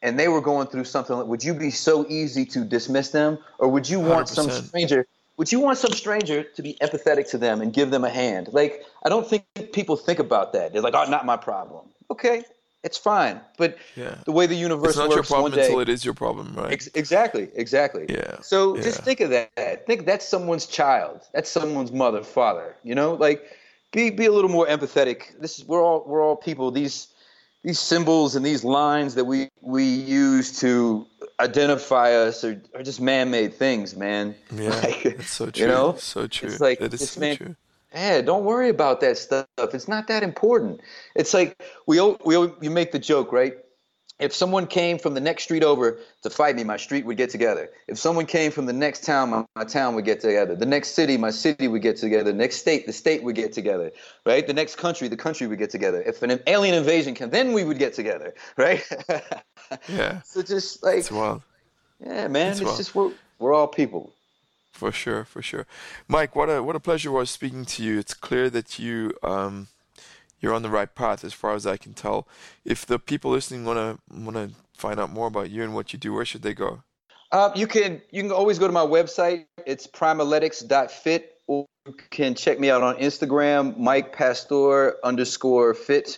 and 0.01 0.19
they 0.19 0.27
were 0.27 0.41
going 0.41 0.67
through 0.67 0.85
something, 0.85 1.27
would 1.27 1.43
you 1.43 1.53
be 1.53 1.71
so 1.71 2.05
easy 2.09 2.45
to 2.45 2.63
dismiss 2.63 3.09
them, 3.09 3.37
or 3.59 3.67
would 3.69 3.89
you 3.89 3.99
want 3.99 4.27
some 4.27 4.47
100%. 4.47 4.67
stranger? 4.67 5.07
Would 5.37 5.51
you 5.51 5.59
want 5.59 5.79
some 5.79 5.91
stranger 5.93 6.43
to 6.43 6.61
be 6.61 6.77
empathetic 6.81 7.29
to 7.31 7.37
them 7.37 7.61
and 7.61 7.73
give 7.73 7.89
them 7.89 8.03
a 8.03 8.09
hand? 8.09 8.49
Like, 8.51 8.83
I 9.03 9.09
don't 9.09 9.27
think 9.27 9.45
people 9.73 9.95
think 9.95 10.19
about 10.19 10.53
that. 10.53 10.73
They're 10.73 10.81
like, 10.81 10.93
"Oh, 10.93 11.05
not 11.05 11.25
my 11.25 11.37
problem." 11.37 11.85
Okay, 12.11 12.43
it's 12.83 12.97
fine. 12.97 13.39
But 13.57 13.77
Yeah. 13.95 14.15
the 14.25 14.31
way 14.31 14.45
the 14.45 14.55
universe 14.55 14.89
It's 14.91 14.97
not 14.97 15.09
works, 15.09 15.15
your 15.15 15.23
problem 15.23 15.51
one 15.51 15.59
day, 15.59 15.65
until 15.65 15.79
it 15.79 15.89
is 15.89 16.03
your 16.05 16.13
problem, 16.13 16.53
right? 16.55 16.71
Ex- 16.71 16.89
exactly, 16.93 17.49
exactly. 17.55 18.05
Yeah, 18.09 18.37
So 18.41 18.75
just 18.77 19.01
think 19.03 19.19
of 19.21 19.29
that. 19.31 19.85
Think 19.87 20.05
that's 20.05 20.27
someone's 20.27 20.65
child. 20.65 21.21
That's 21.33 21.49
someone's 21.49 21.91
mother, 21.91 22.23
father. 22.23 22.75
You 22.83 22.95
know, 22.95 23.13
like 23.13 23.43
be 23.91 24.09
be 24.09 24.25
a 24.25 24.31
little 24.31 24.49
more 24.49 24.67
empathetic. 24.67 25.39
This 25.39 25.59
is 25.59 25.65
we're 25.65 25.83
all 25.83 26.03
we're 26.07 26.21
all 26.23 26.35
people. 26.35 26.71
These 26.71 27.07
these 27.63 27.79
symbols 27.79 28.35
and 28.35 28.45
these 28.45 28.63
lines 28.65 29.15
that 29.15 29.23
we 29.25 29.49
we 29.61 29.85
use 29.85 30.59
to 30.59 31.07
identify 31.39 32.11
us 32.13 32.43
are, 32.43 32.61
are 32.75 32.83
just 32.83 32.99
man-made 33.01 33.53
things, 33.53 33.95
man. 33.95 34.35
Yeah, 34.53 34.69
Like, 34.83 35.05
it's 35.05 35.31
so 35.31 35.49
true. 35.49 35.61
You 35.65 35.67
know, 35.71 35.95
so 35.97 36.27
true. 36.27 36.49
It's 36.49 36.59
like 36.59 36.79
that 36.79 36.93
is 36.93 36.99
this 36.99 37.11
so 37.11 37.19
man. 37.21 37.37
true. 37.37 37.55
Yeah, 37.93 38.21
don't 38.21 38.43
worry 38.43 38.69
about 38.69 39.01
that 39.01 39.17
stuff. 39.17 39.45
It's 39.57 39.87
not 39.87 40.07
that 40.07 40.23
important. 40.23 40.81
It's 41.15 41.33
like 41.33 41.61
we 41.85 41.99
we 42.25 42.35
you 42.61 42.69
make 42.71 42.91
the 42.91 42.99
joke, 42.99 43.31
right? 43.31 43.53
If 44.19 44.33
someone 44.33 44.67
came 44.67 44.99
from 44.99 45.15
the 45.15 45.19
next 45.19 45.43
street 45.43 45.63
over 45.63 45.99
to 46.21 46.29
fight 46.29 46.55
me, 46.55 46.63
my 46.63 46.77
street 46.77 47.05
would 47.05 47.17
get 47.17 47.31
together. 47.31 47.71
If 47.87 47.97
someone 47.97 48.25
came 48.25 48.51
from 48.51 48.67
the 48.67 48.73
next 48.73 49.03
town, 49.03 49.31
my, 49.31 49.45
my 49.55 49.63
town 49.63 49.95
would 49.95 50.05
get 50.05 50.21
together. 50.21 50.55
The 50.55 50.67
next 50.67 50.89
city, 50.89 51.17
my 51.17 51.31
city 51.31 51.67
would 51.67 51.81
get 51.81 51.97
together. 51.97 52.31
The 52.31 52.37
next 52.37 52.57
state, 52.57 52.85
the 52.85 52.93
state 52.93 53.23
would 53.23 53.35
get 53.35 53.53
together, 53.53 53.91
right? 54.25 54.45
The 54.45 54.53
next 54.53 54.75
country, 54.75 55.07
the 55.07 55.17
country 55.17 55.47
would 55.47 55.57
get 55.57 55.71
together. 55.71 56.01
If 56.01 56.21
an 56.21 56.39
alien 56.45 56.75
invasion 56.75 57.15
came, 57.15 57.31
then 57.31 57.53
we 57.53 57.63
would 57.63 57.79
get 57.79 57.93
together, 57.95 58.33
right? 58.57 58.83
Yeah, 59.89 60.21
so 60.21 60.43
just 60.43 60.83
like, 60.83 60.99
it's 60.99 61.11
wild. 61.11 61.41
yeah, 61.99 62.27
man, 62.27 62.51
it's 62.51 62.61
it's, 62.61 62.77
just 62.77 62.95
we're 62.95 63.11
we're 63.39 63.53
all 63.53 63.67
people. 63.67 64.13
For 64.73 64.91
sure, 64.91 65.23
for 65.23 65.41
sure. 65.41 65.67
Mike, 66.07 66.35
what 66.35 66.49
a 66.49 66.61
what 66.63 66.75
a 66.75 66.79
pleasure 66.79 67.11
was 67.11 67.29
speaking 67.29 67.63
to 67.63 67.83
you. 67.83 67.99
It's 67.99 68.15
clear 68.15 68.49
that 68.49 68.79
you 68.79 69.13
um 69.21 69.67
you're 70.41 70.53
on 70.53 70.63
the 70.63 70.69
right 70.69 70.93
path 70.93 71.23
as 71.23 71.31
far 71.31 71.53
as 71.53 71.65
I 71.65 71.77
can 71.77 71.93
tell. 71.93 72.27
If 72.65 72.85
the 72.85 72.97
people 72.97 73.31
listening 73.31 73.65
wanna 73.65 73.99
wanna 74.11 74.49
find 74.75 74.99
out 74.99 75.11
more 75.11 75.27
about 75.27 75.51
you 75.51 75.63
and 75.63 75.75
what 75.75 75.93
you 75.93 75.99
do, 75.99 76.11
where 76.11 76.25
should 76.25 76.41
they 76.41 76.55
go? 76.55 76.81
Uh, 77.31 77.51
you 77.55 77.67
can 77.67 78.01
you 78.11 78.23
can 78.23 78.31
always 78.31 78.57
go 78.57 78.65
to 78.65 78.73
my 78.73 78.85
website. 78.85 79.45
It's 79.65 79.85
primaletics.fit, 79.85 81.37
or 81.45 81.67
you 81.85 81.95
can 82.09 82.33
check 82.33 82.59
me 82.59 82.71
out 82.71 82.81
on 82.81 82.95
Instagram, 82.97 83.77
Mike 83.77 84.11
Pastor 84.11 84.97
underscore 85.05 85.75
fit. 85.75 86.17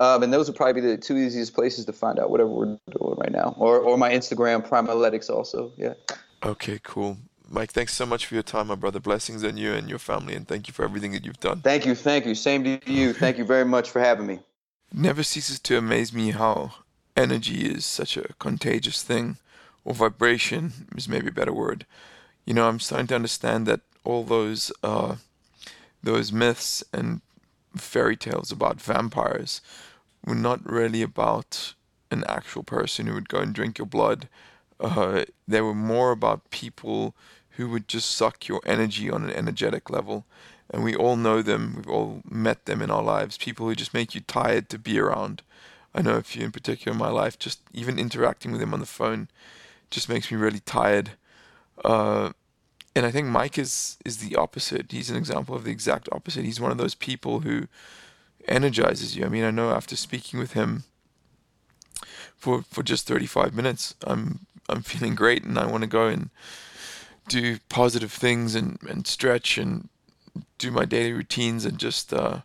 Um, 0.00 0.24
and 0.24 0.32
those 0.32 0.48
would 0.48 0.56
probably 0.56 0.80
be 0.80 0.88
the 0.88 0.96
two 0.96 1.16
easiest 1.16 1.54
places 1.54 1.84
to 1.84 1.92
find 1.92 2.18
out 2.18 2.30
whatever 2.30 2.50
we're 2.50 2.78
doing 2.98 3.14
right 3.16 3.30
now. 3.30 3.54
Or 3.56 3.78
or 3.78 3.96
my 3.96 4.10
Instagram, 4.10 4.68
Primaletics 4.68 5.30
also. 5.30 5.72
Yeah. 5.76 5.94
Okay, 6.44 6.80
cool. 6.82 7.18
Mike, 7.54 7.70
thanks 7.70 7.92
so 7.92 8.06
much 8.06 8.24
for 8.24 8.32
your 8.32 8.42
time, 8.42 8.68
my 8.68 8.74
brother. 8.74 8.98
Blessings 8.98 9.44
on 9.44 9.58
you 9.58 9.74
and 9.74 9.86
your 9.86 9.98
family, 9.98 10.34
and 10.34 10.48
thank 10.48 10.68
you 10.68 10.72
for 10.72 10.84
everything 10.86 11.12
that 11.12 11.26
you've 11.26 11.38
done. 11.38 11.60
Thank 11.60 11.84
you, 11.84 11.94
thank 11.94 12.24
you. 12.24 12.34
Same 12.34 12.64
to 12.64 12.80
you. 12.90 13.12
Thank 13.12 13.36
you 13.36 13.44
very 13.44 13.66
much 13.66 13.90
for 13.90 14.00
having 14.00 14.26
me. 14.26 14.40
Never 14.90 15.22
ceases 15.22 15.60
to 15.60 15.76
amaze 15.76 16.14
me 16.14 16.30
how 16.30 16.72
energy 17.14 17.66
is 17.66 17.84
such 17.84 18.16
a 18.16 18.32
contagious 18.38 19.02
thing, 19.02 19.36
or 19.84 19.92
vibration 19.92 20.88
is 20.96 21.06
maybe 21.06 21.28
a 21.28 21.32
better 21.32 21.52
word. 21.52 21.84
You 22.46 22.54
know, 22.54 22.66
I'm 22.68 22.80
starting 22.80 23.08
to 23.08 23.14
understand 23.16 23.66
that 23.66 23.80
all 24.02 24.24
those 24.24 24.72
uh, 24.82 25.16
those 26.02 26.32
myths 26.32 26.82
and 26.90 27.20
fairy 27.76 28.16
tales 28.16 28.50
about 28.50 28.80
vampires 28.80 29.60
were 30.24 30.34
not 30.34 30.64
really 30.64 31.02
about 31.02 31.74
an 32.10 32.24
actual 32.26 32.62
person 32.62 33.06
who 33.06 33.14
would 33.14 33.28
go 33.28 33.40
and 33.40 33.54
drink 33.54 33.76
your 33.76 33.86
blood 33.86 34.28
Uh, 34.80 35.24
they 35.46 35.60
were 35.60 35.74
more 35.74 36.10
about 36.10 36.50
people 36.50 37.14
who 37.56 37.68
would 37.70 37.88
just 37.88 38.10
suck 38.10 38.48
your 38.48 38.60
energy 38.64 39.10
on 39.10 39.24
an 39.24 39.30
energetic 39.30 39.90
level. 39.90 40.24
And 40.70 40.82
we 40.82 40.94
all 40.94 41.16
know 41.16 41.42
them. 41.42 41.74
We've 41.76 41.88
all 41.88 42.22
met 42.28 42.64
them 42.64 42.80
in 42.80 42.90
our 42.90 43.02
lives. 43.02 43.36
People 43.36 43.68
who 43.68 43.74
just 43.74 43.92
make 43.92 44.14
you 44.14 44.20
tired 44.22 44.68
to 44.70 44.78
be 44.78 44.98
around. 44.98 45.42
I 45.94 46.00
know 46.00 46.16
a 46.16 46.22
few 46.22 46.44
in 46.44 46.52
particular 46.52 46.92
in 46.92 46.98
my 46.98 47.10
life. 47.10 47.38
Just 47.38 47.60
even 47.72 47.98
interacting 47.98 48.52
with 48.52 48.60
them 48.60 48.72
on 48.72 48.80
the 48.80 48.86
phone 48.86 49.28
just 49.90 50.08
makes 50.08 50.30
me 50.30 50.38
really 50.38 50.60
tired. 50.60 51.10
Uh, 51.84 52.32
and 52.94 53.06
I 53.06 53.10
think 53.10 53.28
Mike 53.28 53.58
is 53.58 53.98
is 54.04 54.18
the 54.18 54.36
opposite. 54.36 54.92
He's 54.92 55.10
an 55.10 55.16
example 55.16 55.54
of 55.54 55.64
the 55.64 55.70
exact 55.70 56.08
opposite. 56.12 56.44
He's 56.44 56.60
one 56.60 56.70
of 56.70 56.78
those 56.78 56.94
people 56.94 57.40
who 57.40 57.68
energizes 58.46 59.16
you. 59.16 59.24
I 59.24 59.28
mean, 59.28 59.44
I 59.44 59.50
know 59.50 59.70
after 59.70 59.96
speaking 59.96 60.38
with 60.38 60.52
him 60.52 60.84
for 62.36 62.62
for 62.62 62.82
just 62.82 63.06
35 63.06 63.54
minutes, 63.54 63.94
I'm 64.04 64.46
I'm 64.68 64.82
feeling 64.92 65.14
great 65.14 65.44
and 65.44 65.58
I 65.58 65.66
want 65.66 65.82
to 65.82 65.88
go 65.88 66.08
and 66.08 66.30
do 67.28 67.58
positive 67.68 68.12
things 68.12 68.54
and 68.54 68.78
and 68.88 69.06
stretch 69.06 69.58
and 69.58 69.88
do 70.58 70.70
my 70.70 70.84
daily 70.84 71.12
routines 71.12 71.64
and 71.64 71.78
just 71.78 72.12
uh, 72.12 72.40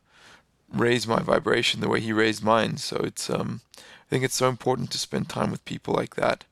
raise 0.72 1.08
my 1.08 1.20
vibration 1.20 1.80
the 1.80 1.90
way 1.90 2.00
he 2.00 2.12
raised 2.14 2.44
mine. 2.44 2.78
So 2.78 2.98
it's 2.98 3.30
um 3.30 3.62
I 3.78 4.10
think 4.10 4.24
it's 4.24 4.36
so 4.36 4.48
important 4.50 4.92
to 4.92 4.98
spend 4.98 5.30
time 5.30 5.52
with 5.52 5.66
people 5.66 5.94
like 5.94 6.16
that, 6.16 6.46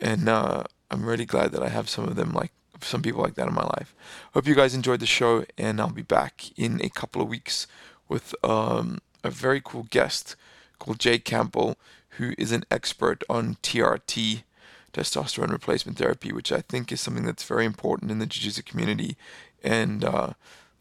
and 0.00 0.28
uh, 0.28 0.64
I'm 0.90 1.04
really 1.04 1.26
glad 1.26 1.52
that 1.52 1.62
I 1.62 1.68
have 1.68 1.88
some 1.88 2.04
of 2.08 2.16
them 2.16 2.32
like 2.32 2.52
some 2.80 3.02
people 3.02 3.22
like 3.22 3.34
that 3.34 3.48
in 3.48 3.54
my 3.54 3.64
life. 3.64 3.94
Hope 4.34 4.46
you 4.46 4.54
guys 4.54 4.74
enjoyed 4.74 5.00
the 5.00 5.06
show, 5.06 5.44
and 5.56 5.80
I'll 5.80 5.90
be 5.90 6.02
back 6.02 6.46
in 6.56 6.80
a 6.82 6.88
couple 6.88 7.20
of 7.20 7.28
weeks 7.28 7.66
with 8.08 8.34
um, 8.42 9.00
a 9.22 9.30
very 9.30 9.60
cool 9.62 9.86
guest 9.90 10.36
called 10.78 10.98
Jay 10.98 11.18
Campbell, 11.18 11.76
who 12.10 12.34
is 12.38 12.52
an 12.52 12.64
expert 12.70 13.22
on 13.28 13.56
TRT, 13.62 14.44
testosterone 14.92 15.50
replacement 15.50 15.98
therapy, 15.98 16.32
which 16.32 16.52
I 16.52 16.62
think 16.62 16.90
is 16.90 17.00
something 17.00 17.24
that's 17.24 17.44
very 17.44 17.64
important 17.64 18.10
in 18.10 18.18
the 18.18 18.26
jiu-jitsu 18.26 18.62
community, 18.62 19.16
and 19.62 20.04
uh, 20.04 20.32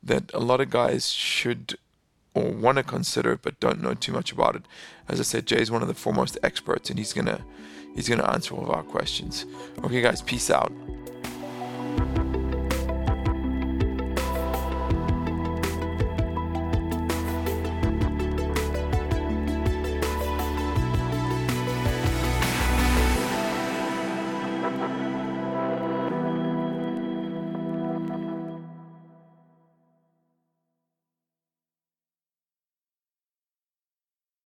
that 0.04 0.34
a 0.34 0.40
lot 0.40 0.62
of 0.62 0.70
guys 0.70 1.12
should 1.12 1.78
or 2.34 2.52
want 2.52 2.78
to 2.78 2.84
consider 2.84 3.36
but 3.36 3.60
don't 3.60 3.82
know 3.82 3.94
too 3.94 4.12
much 4.12 4.32
about 4.32 4.56
it. 4.56 4.64
As 5.08 5.20
I 5.20 5.24
said, 5.24 5.48
Jay 5.48 5.60
is 5.60 5.72
one 5.72 5.82
of 5.82 5.88
the 5.88 5.94
foremost 5.94 6.38
experts, 6.44 6.90
and 6.90 7.00
he's 7.00 7.14
gonna 7.14 7.44
he's 7.96 8.08
gonna 8.08 8.30
answer 8.32 8.54
all 8.54 8.64
of 8.64 8.70
our 8.70 8.84
questions. 8.84 9.46
Okay, 9.84 10.02
guys, 10.02 10.22
peace 10.22 10.50
out. 10.50 10.72